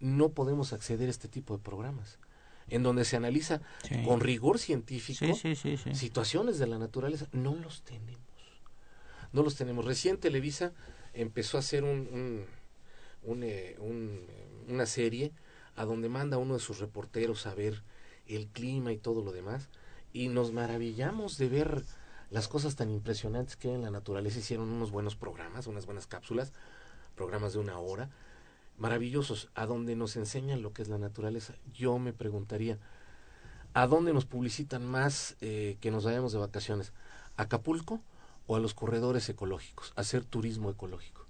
no 0.00 0.28
podemos 0.30 0.74
acceder 0.74 1.08
a 1.08 1.10
este 1.10 1.28
tipo 1.28 1.56
de 1.56 1.62
programas, 1.62 2.18
en 2.68 2.82
donde 2.82 3.06
se 3.06 3.16
analiza 3.16 3.62
Sí. 3.88 4.02
con 4.04 4.20
rigor 4.20 4.58
científico 4.58 5.34
sí, 5.34 5.54
sí. 5.56 5.78
situaciones 5.94 6.58
de 6.58 6.66
la 6.66 6.78
naturaleza. 6.78 7.26
No 7.32 7.54
los 7.54 7.82
tenemos. 7.82 8.20
No 9.32 9.42
los 9.42 9.56
tenemos. 9.56 9.86
Recién 9.86 10.18
Televisa 10.18 10.72
empezó 11.14 11.56
a 11.56 11.60
hacer 11.60 11.84
un, 11.84 12.46
un- 13.22 13.42
eh, 13.42 13.76
un, 13.80 14.20
una 14.68 14.86
serie 14.86 15.32
a 15.76 15.84
donde 15.84 16.08
manda 16.08 16.38
uno 16.38 16.54
de 16.54 16.60
sus 16.60 16.78
reporteros 16.78 17.46
a 17.46 17.54
ver 17.54 17.82
el 18.26 18.48
clima 18.48 18.92
y 18.92 18.98
todo 18.98 19.22
lo 19.22 19.32
demás. 19.32 19.68
Y 20.12 20.28
nos 20.28 20.52
maravillamos 20.52 21.38
de 21.38 21.48
ver 21.48 21.84
las 22.30 22.48
cosas 22.48 22.76
tan 22.76 22.90
impresionantes 22.90 23.56
que 23.56 23.72
en 23.72 23.82
la 23.82 23.90
naturaleza. 23.90 24.38
Hicieron 24.38 24.68
unos 24.68 24.90
buenos 24.90 25.16
programas, 25.16 25.66
unas 25.66 25.86
buenas 25.86 26.06
cápsulas, 26.06 26.52
programas 27.16 27.52
de 27.52 27.60
una 27.60 27.78
hora, 27.78 28.10
maravillosos, 28.78 29.50
a 29.54 29.66
donde 29.66 29.96
nos 29.96 30.16
enseñan 30.16 30.62
lo 30.62 30.72
que 30.72 30.82
es 30.82 30.88
la 30.88 30.98
naturaleza. 30.98 31.54
Yo 31.72 31.98
me 31.98 32.12
preguntaría, 32.12 32.78
¿a 33.72 33.86
dónde 33.86 34.12
nos 34.12 34.24
publicitan 34.24 34.86
más 34.86 35.36
eh, 35.40 35.76
que 35.80 35.90
nos 35.90 36.04
vayamos 36.04 36.32
de 36.32 36.38
vacaciones? 36.38 36.92
¿A 37.36 37.42
Acapulco 37.42 38.00
o 38.46 38.56
a 38.56 38.60
los 38.60 38.74
corredores 38.74 39.28
ecológicos? 39.28 39.92
Hacer 39.96 40.24
turismo 40.24 40.70
ecológico. 40.70 41.24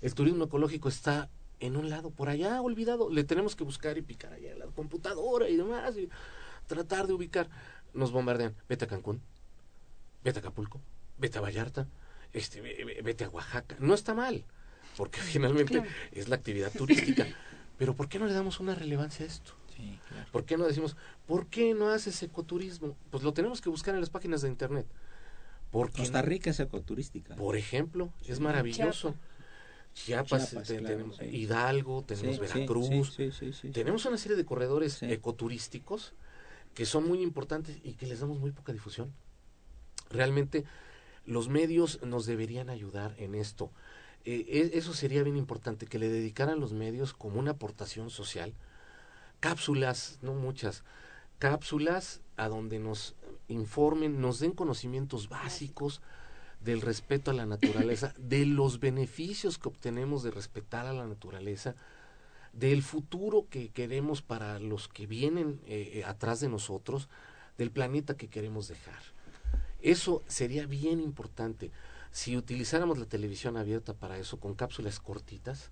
El 0.00 0.14
turismo 0.14 0.44
ecológico 0.44 0.88
está 0.88 1.28
en 1.60 1.76
un 1.76 1.90
lado 1.90 2.10
por 2.10 2.28
allá 2.28 2.60
olvidado. 2.62 3.10
Le 3.10 3.24
tenemos 3.24 3.54
que 3.56 3.64
buscar 3.64 3.98
y 3.98 4.02
picar 4.02 4.32
allá 4.32 4.52
en 4.52 4.58
la 4.58 4.66
computadora 4.66 5.48
y 5.48 5.56
demás 5.56 5.96
y 5.96 6.08
tratar 6.66 7.06
de 7.06 7.12
ubicar. 7.12 7.48
Nos 7.92 8.12
bombardean. 8.12 8.54
Vete 8.68 8.84
a 8.84 8.88
Cancún, 8.88 9.20
vete 10.24 10.38
a 10.38 10.40
Acapulco, 10.40 10.80
vete 11.18 11.38
a 11.38 11.40
Vallarta, 11.40 11.86
este, 12.32 12.60
ve- 12.60 12.82
ve- 12.84 13.02
vete 13.02 13.24
a 13.24 13.28
Oaxaca. 13.28 13.76
No 13.80 13.94
está 13.94 14.14
mal, 14.14 14.44
porque 14.96 15.20
finalmente 15.20 15.82
es 16.12 16.28
la 16.28 16.36
actividad 16.36 16.72
turística. 16.72 17.26
Pero 17.78 17.94
¿por 17.96 18.08
qué 18.08 18.18
no 18.18 18.26
le 18.26 18.32
damos 18.34 18.60
una 18.60 18.74
relevancia 18.74 19.24
a 19.24 19.28
esto? 19.28 19.52
Sí, 19.76 19.98
claro. 20.08 20.28
¿Por 20.30 20.44
qué 20.44 20.56
no 20.56 20.66
decimos, 20.66 20.96
¿por 21.26 21.46
qué 21.46 21.74
no 21.74 21.88
haces 21.90 22.22
ecoturismo? 22.22 22.96
Pues 23.10 23.22
lo 23.22 23.32
tenemos 23.32 23.60
que 23.60 23.68
buscar 23.70 23.94
en 23.94 24.00
las 24.00 24.10
páginas 24.10 24.42
de 24.42 24.48
internet. 24.48 24.86
Porque, 25.70 25.98
Costa 26.02 26.22
Rica 26.22 26.50
es 26.50 26.60
ecoturística. 26.60 27.36
por 27.36 27.56
ejemplo, 27.56 28.12
es 28.26 28.40
maravilloso. 28.40 29.14
Chiapas, 29.94 30.50
Chiapas, 30.50 30.68
te- 30.68 30.78
claro, 30.78 30.94
tenemos 30.96 31.16
sí. 31.16 31.24
Hidalgo, 31.24 32.02
tenemos 32.02 32.36
Sí, 32.36 32.40
Veracruz, 32.40 33.12
sí, 33.14 33.30
sí, 33.30 33.32
sí, 33.32 33.52
sí. 33.52 33.70
tenemos 33.70 34.04
una 34.06 34.16
serie 34.18 34.36
de 34.36 34.44
corredores 34.44 35.02
ecoturísticos 35.02 36.14
que 36.74 36.86
son 36.86 37.06
muy 37.08 37.22
importantes 37.22 37.78
y 37.82 37.94
que 37.94 38.06
les 38.06 38.20
damos 38.20 38.38
muy 38.38 38.52
poca 38.52 38.72
difusión. 38.72 39.12
Realmente 40.10 40.64
los 41.26 41.48
medios 41.48 42.00
nos 42.02 42.24
deberían 42.26 42.70
ayudar 42.70 43.14
en 43.18 43.34
esto. 43.34 43.70
Eh, 44.24 44.44
e- 44.48 44.78
eso 44.78 44.92
sería 44.94 45.22
bien 45.22 45.36
importante, 45.36 45.86
que 45.86 45.98
le 45.98 46.08
dedicaran 46.08 46.60
los 46.60 46.72
medios 46.72 47.12
como 47.12 47.38
una 47.40 47.52
aportación 47.52 48.10
social. 48.10 48.54
Cápsulas, 49.40 50.18
no 50.22 50.34
muchas, 50.34 50.84
cápsulas 51.38 52.20
a 52.36 52.48
donde 52.48 52.78
nos 52.78 53.14
informen, 53.54 54.20
nos 54.20 54.40
den 54.40 54.52
conocimientos 54.52 55.28
básicos 55.28 56.00
del 56.60 56.80
respeto 56.80 57.30
a 57.30 57.34
la 57.34 57.46
naturaleza, 57.46 58.14
de 58.18 58.46
los 58.46 58.80
beneficios 58.80 59.58
que 59.58 59.68
obtenemos 59.68 60.22
de 60.22 60.30
respetar 60.30 60.86
a 60.86 60.92
la 60.92 61.06
naturaleza, 61.06 61.74
del 62.52 62.82
futuro 62.82 63.46
que 63.48 63.68
queremos 63.68 64.22
para 64.22 64.58
los 64.58 64.88
que 64.88 65.06
vienen 65.06 65.60
eh, 65.66 65.90
eh, 65.94 66.04
atrás 66.04 66.40
de 66.40 66.48
nosotros, 66.48 67.08
del 67.58 67.70
planeta 67.70 68.16
que 68.16 68.28
queremos 68.28 68.68
dejar. 68.68 69.00
Eso 69.82 70.22
sería 70.26 70.66
bien 70.66 71.00
importante. 71.00 71.70
Si 72.10 72.36
utilizáramos 72.36 72.98
la 72.98 73.06
televisión 73.06 73.56
abierta 73.56 73.94
para 73.94 74.18
eso, 74.18 74.40
con 74.40 74.54
cápsulas 74.54 74.98
cortitas, 74.98 75.70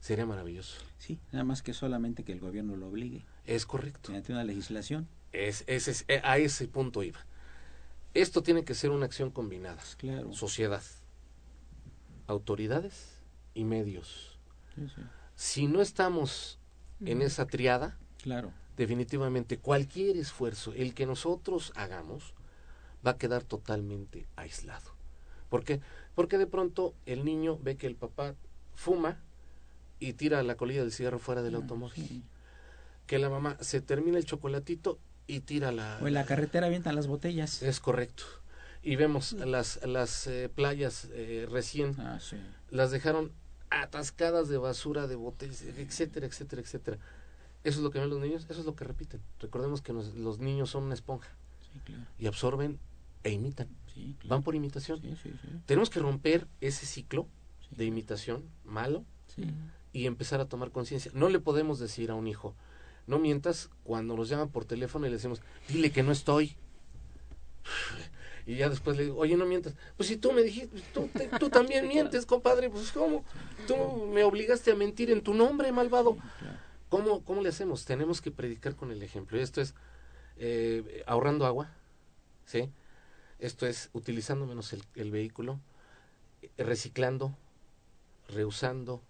sería 0.00 0.26
maravilloso. 0.26 0.78
Sí, 0.98 1.18
nada 1.32 1.44
más 1.44 1.62
que 1.62 1.72
solamente 1.72 2.24
que 2.24 2.32
el 2.32 2.40
gobierno 2.40 2.76
lo 2.76 2.88
obligue 2.88 3.24
Es 3.46 3.66
correcto. 3.66 4.10
mediante 4.10 4.32
una 4.32 4.44
legislación. 4.44 5.08
Es, 5.32 5.64
es- 5.66 5.88
es- 5.88 6.04
eh, 6.08 6.20
a 6.24 6.38
ese 6.38 6.68
punto 6.68 7.02
iba. 7.02 7.20
Esto 8.14 8.42
tiene 8.42 8.64
que 8.64 8.74
ser 8.74 8.90
una 8.90 9.06
acción 9.06 9.30
combinada. 9.30 9.80
Claro. 9.98 10.32
Sociedad, 10.34 10.82
autoridades 12.26 13.18
y 13.54 13.64
medios. 13.64 14.38
Sí, 14.74 14.86
sí. 14.94 15.02
Si 15.34 15.66
no 15.66 15.80
estamos 15.80 16.58
en 17.04 17.22
esa 17.22 17.46
triada, 17.46 17.98
Claro. 18.22 18.52
definitivamente 18.76 19.58
cualquier 19.58 20.16
esfuerzo, 20.16 20.72
el 20.74 20.94
que 20.94 21.06
nosotros 21.06 21.72
hagamos, 21.74 22.34
va 23.04 23.12
a 23.12 23.18
quedar 23.18 23.42
totalmente 23.42 24.26
aislado. 24.36 24.92
¿Por 25.48 25.64
qué? 25.64 25.80
Porque 26.14 26.38
de 26.38 26.46
pronto 26.46 26.94
el 27.06 27.24
niño 27.24 27.58
ve 27.58 27.76
que 27.76 27.86
el 27.86 27.96
papá 27.96 28.34
fuma 28.74 29.18
y 29.98 30.12
tira 30.14 30.42
la 30.42 30.56
colilla 30.56 30.82
del 30.82 30.92
cigarro 30.92 31.18
fuera 31.18 31.42
del 31.42 31.54
automóvil. 31.56 32.06
Sí. 32.08 32.22
Que 33.06 33.18
la 33.18 33.28
mamá 33.28 33.56
se 33.60 33.80
termina 33.80 34.18
el 34.18 34.24
chocolatito 34.24 34.98
y 35.26 35.40
tira 35.40 35.72
la... 35.72 35.98
O 36.02 36.08
en 36.08 36.14
la 36.14 36.24
carretera 36.24 36.66
avientan 36.66 36.94
las 36.96 37.06
botellas. 37.06 37.62
Es 37.62 37.80
correcto. 37.80 38.24
Y 38.82 38.96
vemos 38.96 39.32
las, 39.34 39.80
las 39.86 40.26
eh, 40.26 40.48
playas 40.52 41.08
eh, 41.12 41.46
recién, 41.50 41.94
Ah, 42.00 42.18
sí. 42.20 42.36
las 42.70 42.90
dejaron 42.90 43.30
atascadas 43.70 44.48
de 44.48 44.58
basura, 44.58 45.06
de 45.06 45.14
botellas, 45.16 45.62
etcétera, 45.62 46.26
etcétera, 46.26 46.62
etcétera. 46.62 46.98
Eso 47.64 47.78
es 47.78 47.84
lo 47.84 47.90
que 47.90 48.00
ven 48.00 48.10
los 48.10 48.20
niños, 48.20 48.46
eso 48.50 48.60
es 48.60 48.66
lo 48.66 48.74
que 48.74 48.84
repiten. 48.84 49.20
Recordemos 49.40 49.80
que 49.82 49.92
nos- 49.92 50.14
los 50.14 50.38
niños 50.40 50.70
son 50.70 50.84
una 50.84 50.94
esponja 50.94 51.30
Sí, 51.72 51.80
claro. 51.84 52.02
y 52.18 52.26
absorben 52.26 52.78
e 53.22 53.30
imitan. 53.30 53.68
Sí, 53.94 54.16
claro. 54.18 54.28
Van 54.36 54.42
por 54.42 54.54
imitación. 54.56 55.00
Sí, 55.00 55.14
sí, 55.22 55.30
sí. 55.40 55.48
Tenemos 55.66 55.88
que 55.88 56.00
romper 56.00 56.48
ese 56.60 56.84
ciclo 56.86 57.28
de 57.70 57.84
imitación 57.86 58.44
malo 58.64 59.04
y 59.92 60.06
empezar 60.06 60.40
a 60.40 60.46
tomar 60.46 60.70
conciencia. 60.72 61.10
No 61.14 61.28
le 61.28 61.38
podemos 61.38 61.78
decir 61.78 62.10
a 62.10 62.14
un 62.14 62.26
hijo, 62.26 62.54
no 63.06 63.18
mientas 63.18 63.68
cuando 63.84 64.16
nos 64.16 64.28
llaman 64.28 64.48
por 64.50 64.64
teléfono 64.64 65.06
y 65.06 65.10
le 65.10 65.16
decimos, 65.16 65.40
dile 65.68 65.90
que 65.92 66.02
no 66.02 66.12
estoy. 66.12 66.56
Y 68.44 68.56
ya 68.56 68.68
después 68.68 68.96
le 68.96 69.04
digo, 69.04 69.18
oye, 69.18 69.36
no 69.36 69.46
mientas. 69.46 69.74
Pues 69.96 70.08
si 70.08 70.16
tú 70.16 70.32
me 70.32 70.42
dijiste, 70.42 70.80
tú, 70.92 71.08
te- 71.14 71.28
tú 71.38 71.48
también 71.48 71.86
mientes, 71.88 72.26
compadre, 72.26 72.70
pues 72.70 72.90
¿cómo? 72.90 73.24
Tú 73.68 73.76
me 74.12 74.24
obligaste 74.24 74.72
a 74.72 74.74
mentir 74.74 75.10
en 75.10 75.22
tu 75.22 75.32
nombre, 75.34 75.70
malvado. 75.70 76.16
¿Cómo, 76.88 77.22
cómo 77.24 77.40
le 77.40 77.48
hacemos? 77.50 77.84
Tenemos 77.84 78.20
que 78.20 78.30
predicar 78.32 78.74
con 78.74 78.90
el 78.90 79.02
ejemplo. 79.02 79.38
Y 79.38 79.42
esto 79.42 79.60
es 79.60 79.74
eh, 80.38 81.04
ahorrando 81.06 81.46
agua, 81.46 81.70
¿sí? 82.44 82.68
Esto 83.38 83.66
es 83.66 83.90
utilizando 83.92 84.44
menos 84.46 84.72
el, 84.72 84.82
el 84.96 85.10
vehículo, 85.10 85.60
eh, 86.42 86.50
reciclando, 86.64 87.34
reusando, 88.28 89.00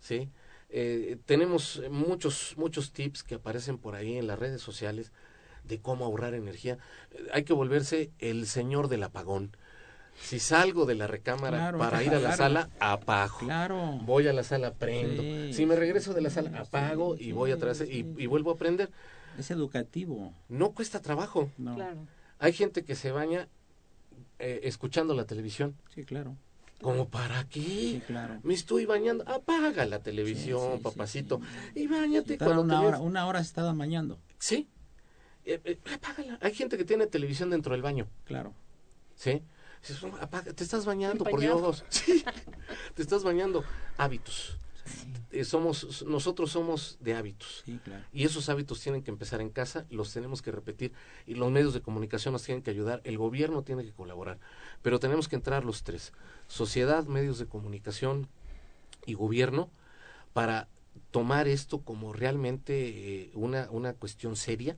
¿sí? 0.00 0.28
Eh, 0.70 1.18
tenemos 1.26 1.82
muchos, 1.90 2.54
muchos 2.56 2.92
tips 2.92 3.22
que 3.22 3.36
aparecen 3.36 3.78
por 3.78 3.94
ahí 3.94 4.16
en 4.16 4.26
las 4.26 4.38
redes 4.38 4.60
sociales 4.60 5.12
de 5.64 5.80
cómo 5.80 6.04
ahorrar 6.04 6.34
energía. 6.34 6.78
Eh, 7.12 7.26
hay 7.32 7.44
que 7.44 7.52
volverse 7.52 8.10
el 8.18 8.46
señor 8.46 8.88
del 8.88 9.02
apagón. 9.02 9.56
Si 10.20 10.38
salgo 10.38 10.86
de 10.86 10.94
la 10.94 11.06
recámara 11.06 11.58
Claro, 11.58 11.78
para 11.78 12.02
ir 12.04 12.14
a 12.14 12.20
la 12.20 12.36
sala, 12.36 12.70
apago. 12.78 13.38
Claro. 13.38 13.98
Voy 14.02 14.28
a 14.28 14.32
la 14.32 14.44
sala, 14.44 14.74
prendo. 14.74 15.22
Sí, 15.22 15.52
si 15.52 15.66
me 15.66 15.76
regreso 15.76 16.14
de 16.14 16.20
la 16.20 16.30
sí, 16.30 16.36
sala, 16.36 16.60
apago 16.60 17.16
sí, 17.16 17.28
y 17.28 17.32
voy 17.32 17.50
atrás 17.50 17.78
sí, 17.78 18.06
y, 18.16 18.26
vuelvo 18.26 18.52
a 18.52 18.56
prender. 18.56 18.90
Es 19.38 19.50
educativo. 19.50 20.32
No 20.48 20.72
cuesta 20.72 21.00
trabajo. 21.00 21.50
No. 21.58 21.74
Claro. 21.74 22.06
Hay 22.38 22.52
gente 22.52 22.84
que 22.84 22.94
se 22.94 23.10
baña 23.10 23.48
eh, 24.38 24.60
escuchando 24.64 25.14
la 25.14 25.24
televisión. 25.24 25.76
Sí, 25.92 26.04
claro. 26.04 26.36
¿Como 26.84 27.08
para 27.08 27.46
Sí, 27.50 27.98
qué? 28.00 28.02
claro. 28.06 28.40
Me 28.42 28.52
estoy 28.52 28.84
bañando. 28.84 29.24
Apaga 29.26 29.86
la 29.86 29.96
Sí, 29.96 30.02
televisión, 30.04 30.72
sí, 30.72 30.76
sí, 30.76 30.82
papacito. 30.82 31.40
sí. 31.74 31.80
Y 31.80 31.86
bañate 31.86 32.36
cuando 32.36 32.60
una 32.60 32.80
te 32.80 32.86
hora, 32.86 32.98
una 33.00 33.26
hora 33.26 33.38
se 33.40 33.46
estaba 33.46 33.72
bañando. 33.72 34.18
Sí. 34.38 34.68
Eh, 35.46 35.60
eh, 35.64 35.78
apágala. 35.94 36.38
Hay 36.42 36.52
gente 36.54 36.76
que 36.76 36.84
tiene 36.84 37.06
televisión 37.06 37.48
dentro 37.48 37.72
del 37.72 37.80
baño. 37.80 38.06
Claro. 38.24 38.52
¿Sí? 39.14 39.42
Dices, 39.80 40.02
"No, 40.02 40.14
apaga, 40.18 40.52
te 40.52 40.62
estás 40.62 40.84
bañando, 40.84 41.24
por. 41.24 41.40
Dios. 41.40 41.84
Sí, 41.90 42.22
te 42.94 43.00
estás 43.00 43.24
bañando. 43.24 43.64
Hábitos. 43.96 44.58
Eh, 45.34 45.44
somos, 45.44 46.04
nosotros 46.06 46.52
somos 46.52 46.96
de 47.00 47.14
hábitos. 47.14 47.64
Sí, 47.64 47.80
claro. 47.82 48.04
Y 48.12 48.24
esos 48.24 48.48
hábitos 48.48 48.80
tienen 48.80 49.02
que 49.02 49.10
empezar 49.10 49.40
en 49.40 49.50
casa, 49.50 49.84
los 49.90 50.12
tenemos 50.12 50.42
que 50.42 50.52
repetir 50.52 50.92
y 51.26 51.34
los 51.34 51.50
medios 51.50 51.74
de 51.74 51.82
comunicación 51.82 52.32
nos 52.32 52.44
tienen 52.44 52.62
que 52.62 52.70
ayudar, 52.70 53.00
el 53.02 53.18
gobierno 53.18 53.62
tiene 53.62 53.84
que 53.84 53.92
colaborar, 53.92 54.38
pero 54.82 55.00
tenemos 55.00 55.26
que 55.26 55.34
entrar 55.34 55.64
los 55.64 55.82
tres, 55.82 56.12
sociedad, 56.46 57.04
medios 57.06 57.40
de 57.40 57.46
comunicación 57.46 58.28
y 59.06 59.14
gobierno, 59.14 59.70
para 60.32 60.68
tomar 61.10 61.48
esto 61.48 61.80
como 61.80 62.12
realmente 62.12 63.22
eh, 63.24 63.30
una, 63.34 63.68
una 63.70 63.94
cuestión 63.94 64.36
seria 64.36 64.76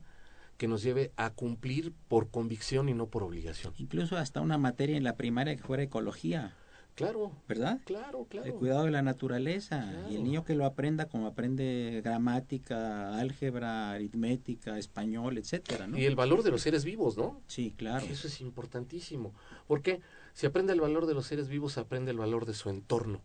que 0.57 0.67
nos 0.67 0.81
lleve 0.81 1.11
a 1.17 1.29
cumplir 1.29 1.93
por 2.07 2.31
convicción 2.31 2.89
y 2.89 2.95
no 2.95 3.07
por 3.07 3.21
obligación. 3.21 3.73
Incluso 3.77 4.17
hasta 4.17 4.41
una 4.41 4.57
materia 4.57 4.97
en 4.97 5.03
la 5.03 5.15
primaria 5.15 5.55
que 5.55 5.61
fuera 5.61 5.83
ecología, 5.83 6.55
Claro, 6.97 7.31
¿verdad? 7.47 7.79
claro, 7.85 8.25
claro. 8.27 8.47
El 8.47 8.53
cuidado 8.53 8.85
de 8.85 8.89
la 8.89 9.03
naturaleza. 9.03 9.93
Y 10.09 10.15
el 10.15 10.23
niño 10.23 10.43
que 10.43 10.55
lo 10.55 10.65
aprenda, 10.65 11.05
como 11.05 11.27
aprende 11.27 12.01
gramática, 12.03 13.19
álgebra, 13.19 13.91
aritmética, 13.91 14.79
español, 14.79 15.37
etcétera, 15.37 15.85
¿no? 15.85 15.95
Y 15.99 16.05
el 16.05 16.15
valor 16.15 16.41
de 16.41 16.49
los 16.49 16.63
seres 16.63 16.83
vivos, 16.85 17.15
¿no? 17.15 17.39
Sí, 17.45 17.71
claro. 17.77 18.03
Eso 18.07 18.25
es 18.25 18.41
importantísimo. 18.41 19.31
Porque 19.67 20.01
si 20.33 20.47
aprende 20.47 20.73
el 20.73 20.81
valor 20.81 21.05
de 21.05 21.13
los 21.13 21.27
seres 21.27 21.49
vivos, 21.49 21.77
aprende 21.77 22.09
el 22.09 22.17
valor 22.17 22.47
de 22.47 22.55
su 22.55 22.71
entorno. 22.71 23.21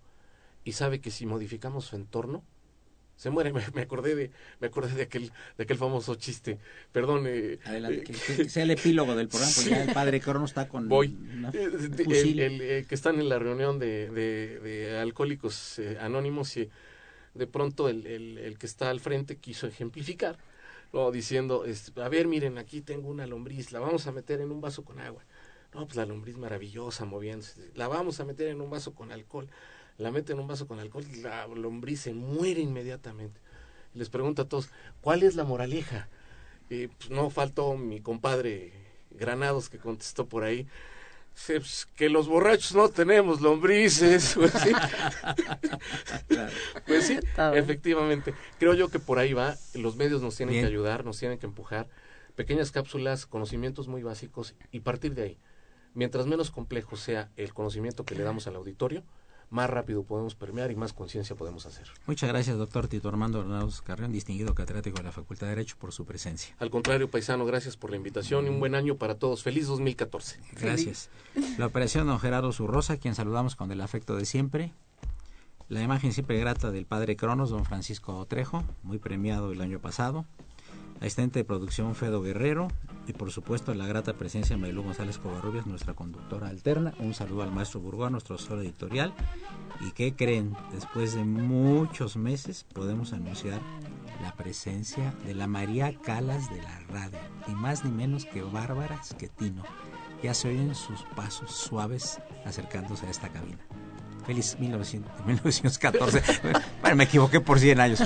Y 0.64 0.72
sabe 0.72 1.00
que 1.00 1.10
si 1.10 1.24
modificamos 1.24 1.86
su 1.86 1.96
entorno, 1.96 2.42
se 3.16 3.30
muere. 3.30 3.52
Me, 3.52 3.62
me 3.74 3.82
acordé 3.82 4.14
de, 4.14 4.30
me 4.60 4.66
acordé 4.68 4.94
de 4.94 5.02
aquel, 5.02 5.32
de 5.56 5.64
aquel 5.64 5.76
famoso 5.76 6.14
chiste. 6.16 6.58
Perdón. 6.92 7.24
eh, 7.26 7.58
Adelante, 7.64 8.00
eh, 8.00 8.02
que, 8.36 8.48
sea 8.48 8.62
el 8.64 8.70
epílogo 8.72 9.14
del 9.14 9.28
programa, 9.28 9.52
porque 9.54 9.70
ya 9.70 9.84
el 9.84 9.92
padre 9.92 10.20
Crono 10.20 10.44
está 10.44 10.68
con 10.68 10.88
Voy. 10.88 11.16
una- 11.34 11.50
eh, 11.50 11.70
el, 12.08 12.40
el, 12.40 12.60
eh, 12.60 12.84
que 12.88 12.94
están 12.94 13.18
en 13.20 13.28
la 13.28 13.38
reunión 13.38 13.78
de, 13.78 14.10
de, 14.10 14.58
de 14.60 14.98
alcohólicos 14.98 15.78
eh, 15.78 15.98
anónimos 16.00 16.56
y 16.56 16.68
de 17.34 17.46
pronto 17.46 17.88
el, 17.88 18.06
el, 18.06 18.38
el 18.38 18.58
que 18.58 18.66
está 18.66 18.90
al 18.90 19.00
frente 19.00 19.36
quiso 19.36 19.66
ejemplificar, 19.66 20.36
¿no? 20.92 21.10
diciendo, 21.10 21.64
este, 21.64 21.98
a 22.02 22.08
ver, 22.08 22.28
miren, 22.28 22.58
aquí 22.58 22.82
tengo 22.82 23.08
una 23.08 23.26
lombriz, 23.26 23.72
la 23.72 23.80
vamos 23.80 24.06
a 24.06 24.12
meter 24.12 24.40
en 24.40 24.50
un 24.50 24.60
vaso 24.60 24.84
con 24.84 24.98
agua. 25.00 25.24
No, 25.74 25.86
pues 25.86 25.96
la 25.96 26.04
lombriz 26.04 26.36
maravillosa 26.36 27.06
moviéndose. 27.06 27.70
La 27.74 27.88
vamos 27.88 28.20
a 28.20 28.26
meter 28.26 28.48
en 28.48 28.60
un 28.60 28.68
vaso 28.68 28.94
con 28.94 29.10
alcohol. 29.10 29.48
La 30.02 30.10
mete 30.10 30.32
en 30.32 30.40
un 30.40 30.48
vaso 30.48 30.66
con 30.66 30.80
alcohol 30.80 31.04
y 31.12 31.20
la 31.20 31.46
lombriz 31.46 32.00
se 32.00 32.12
muere 32.12 32.60
inmediatamente. 32.60 33.40
Les 33.94 34.08
pregunto 34.08 34.42
a 34.42 34.48
todos, 34.48 34.68
¿cuál 35.00 35.22
es 35.22 35.36
la 35.36 35.44
moraleja? 35.44 36.08
Y 36.70 36.88
pues, 36.88 37.10
no 37.10 37.30
faltó 37.30 37.76
mi 37.76 38.00
compadre 38.00 38.72
Granados 39.10 39.68
que 39.68 39.78
contestó 39.78 40.26
por 40.26 40.42
ahí. 40.42 40.66
"Sí, 41.34 41.54
pues, 41.56 41.86
que 41.96 42.08
los 42.08 42.28
borrachos 42.28 42.74
no 42.74 42.88
tenemos 42.88 43.40
lombrices. 43.40 44.34
Pues 44.36 44.52
sí, 44.52 44.72
Claro. 46.28 46.52
pues 46.86 47.06
sí, 47.06 47.18
efectivamente. 47.54 48.34
Creo 48.58 48.74
yo 48.74 48.88
que 48.88 48.98
por 48.98 49.18
ahí 49.18 49.32
va. 49.34 49.56
Los 49.74 49.96
medios 49.96 50.22
nos 50.22 50.36
tienen 50.36 50.54
Bien. 50.54 50.64
que 50.64 50.70
ayudar, 50.70 51.04
nos 51.04 51.18
tienen 51.18 51.38
que 51.38 51.46
empujar. 51.46 51.88
Pequeñas 52.34 52.70
cápsulas, 52.70 53.26
conocimientos 53.26 53.88
muy 53.88 54.02
básicos 54.02 54.54
y 54.70 54.80
partir 54.80 55.14
de 55.14 55.22
ahí. 55.22 55.38
Mientras 55.94 56.26
menos 56.26 56.50
complejo 56.50 56.96
sea 56.96 57.30
el 57.36 57.52
conocimiento 57.52 58.04
que 58.04 58.14
le 58.14 58.22
damos 58.24 58.46
al 58.46 58.56
auditorio, 58.56 59.02
más 59.52 59.68
rápido 59.68 60.02
podemos 60.02 60.34
permear 60.34 60.70
y 60.70 60.76
más 60.76 60.92
conciencia 60.92 61.36
podemos 61.36 61.66
hacer. 61.66 61.86
Muchas 62.06 62.28
gracias, 62.28 62.56
doctor 62.56 62.88
Tito 62.88 63.08
Armando 63.08 63.40
Hernández 63.40 63.82
Carrión, 63.82 64.10
distinguido 64.10 64.54
catedrático 64.54 64.96
de 64.96 65.04
la 65.04 65.12
Facultad 65.12 65.46
de 65.46 65.50
Derecho, 65.54 65.76
por 65.78 65.92
su 65.92 66.04
presencia. 66.06 66.56
Al 66.58 66.70
contrario, 66.70 67.10
paisano, 67.10 67.44
gracias 67.44 67.76
por 67.76 67.90
la 67.90 67.96
invitación 67.96 68.46
y 68.46 68.48
un 68.48 68.58
buen 68.58 68.74
año 68.74 68.96
para 68.96 69.18
todos. 69.18 69.42
Feliz 69.42 69.66
2014. 69.66 70.40
Gracias. 70.60 71.10
La 71.58 71.66
operación 71.66 72.06
don 72.06 72.18
Gerardo 72.18 72.50
Zurrosa, 72.52 72.96
quien 72.96 73.14
saludamos 73.14 73.54
con 73.54 73.70
el 73.70 73.80
afecto 73.82 74.16
de 74.16 74.24
siempre. 74.24 74.72
La 75.68 75.82
imagen 75.82 76.12
siempre 76.12 76.38
grata 76.38 76.70
del 76.70 76.86
padre 76.86 77.16
Cronos, 77.16 77.50
don 77.50 77.64
Francisco 77.64 78.24
Trejo, 78.26 78.64
muy 78.82 78.98
premiado 78.98 79.52
el 79.52 79.60
año 79.60 79.78
pasado. 79.78 80.26
Asistente 81.02 81.40
de 81.40 81.44
producción 81.44 81.96
Fedo 81.96 82.22
Guerrero. 82.22 82.68
Y 83.08 83.12
por 83.12 83.32
supuesto 83.32 83.74
la 83.74 83.88
grata 83.88 84.12
presencia 84.12 84.54
de 84.54 84.62
Maylú 84.62 84.84
González 84.84 85.18
Covarrubias, 85.18 85.66
nuestra 85.66 85.94
conductora 85.94 86.46
alterna. 86.46 86.94
Un 87.00 87.12
saludo 87.12 87.42
al 87.42 87.50
maestro 87.50 87.80
Burgoa, 87.80 88.08
nuestro 88.08 88.36
asesor 88.36 88.60
editorial. 88.60 89.12
¿Y 89.80 89.90
qué 89.90 90.14
creen? 90.14 90.54
Después 90.72 91.14
de 91.14 91.24
muchos 91.24 92.16
meses 92.16 92.64
podemos 92.72 93.12
anunciar 93.12 93.60
la 94.22 94.32
presencia 94.36 95.12
de 95.26 95.34
la 95.34 95.48
María 95.48 95.92
Calas 95.92 96.48
de 96.48 96.62
la 96.62 96.78
radio. 96.88 97.18
Ni 97.48 97.54
más 97.56 97.84
ni 97.84 97.90
menos 97.90 98.24
que 98.24 98.42
Bárbara 98.42 99.02
Schettino. 99.02 99.64
Ya 100.22 100.34
se 100.34 100.50
oyen 100.50 100.72
sus 100.76 101.02
pasos 101.16 101.50
suaves 101.50 102.20
acercándose 102.44 103.06
a 103.06 103.10
esta 103.10 103.28
cabina. 103.28 103.58
Feliz 104.26 104.56
1900 104.58 105.26
1914. 105.26 106.22
bueno, 106.80 106.96
me 106.96 107.04
equivoqué 107.04 107.40
por 107.40 107.58
100 107.58 107.80
años. 107.80 108.02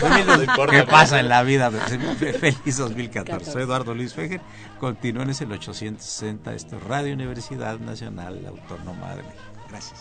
¿Qué 0.71 0.83
pasa 0.85 1.21
en 1.21 1.29
la 1.29 1.43
vida? 1.43 1.71
Feliz 2.41 2.77
2014. 2.77 3.53
Soy 3.53 3.63
Eduardo 3.63 3.95
Luis 3.95 4.15
Fejer. 4.15 4.41
Continúen 4.81 5.31
en 5.31 5.37
el 5.39 5.53
860. 5.53 6.55
Esto 6.55 6.77
es 6.77 6.83
Radio 6.85 7.15
Universidad 7.15 7.79
Nacional 7.79 8.45
Autónoma 8.47 9.11
de 9.17 9.23
México. 9.23 9.43
Gracias. 9.69 10.01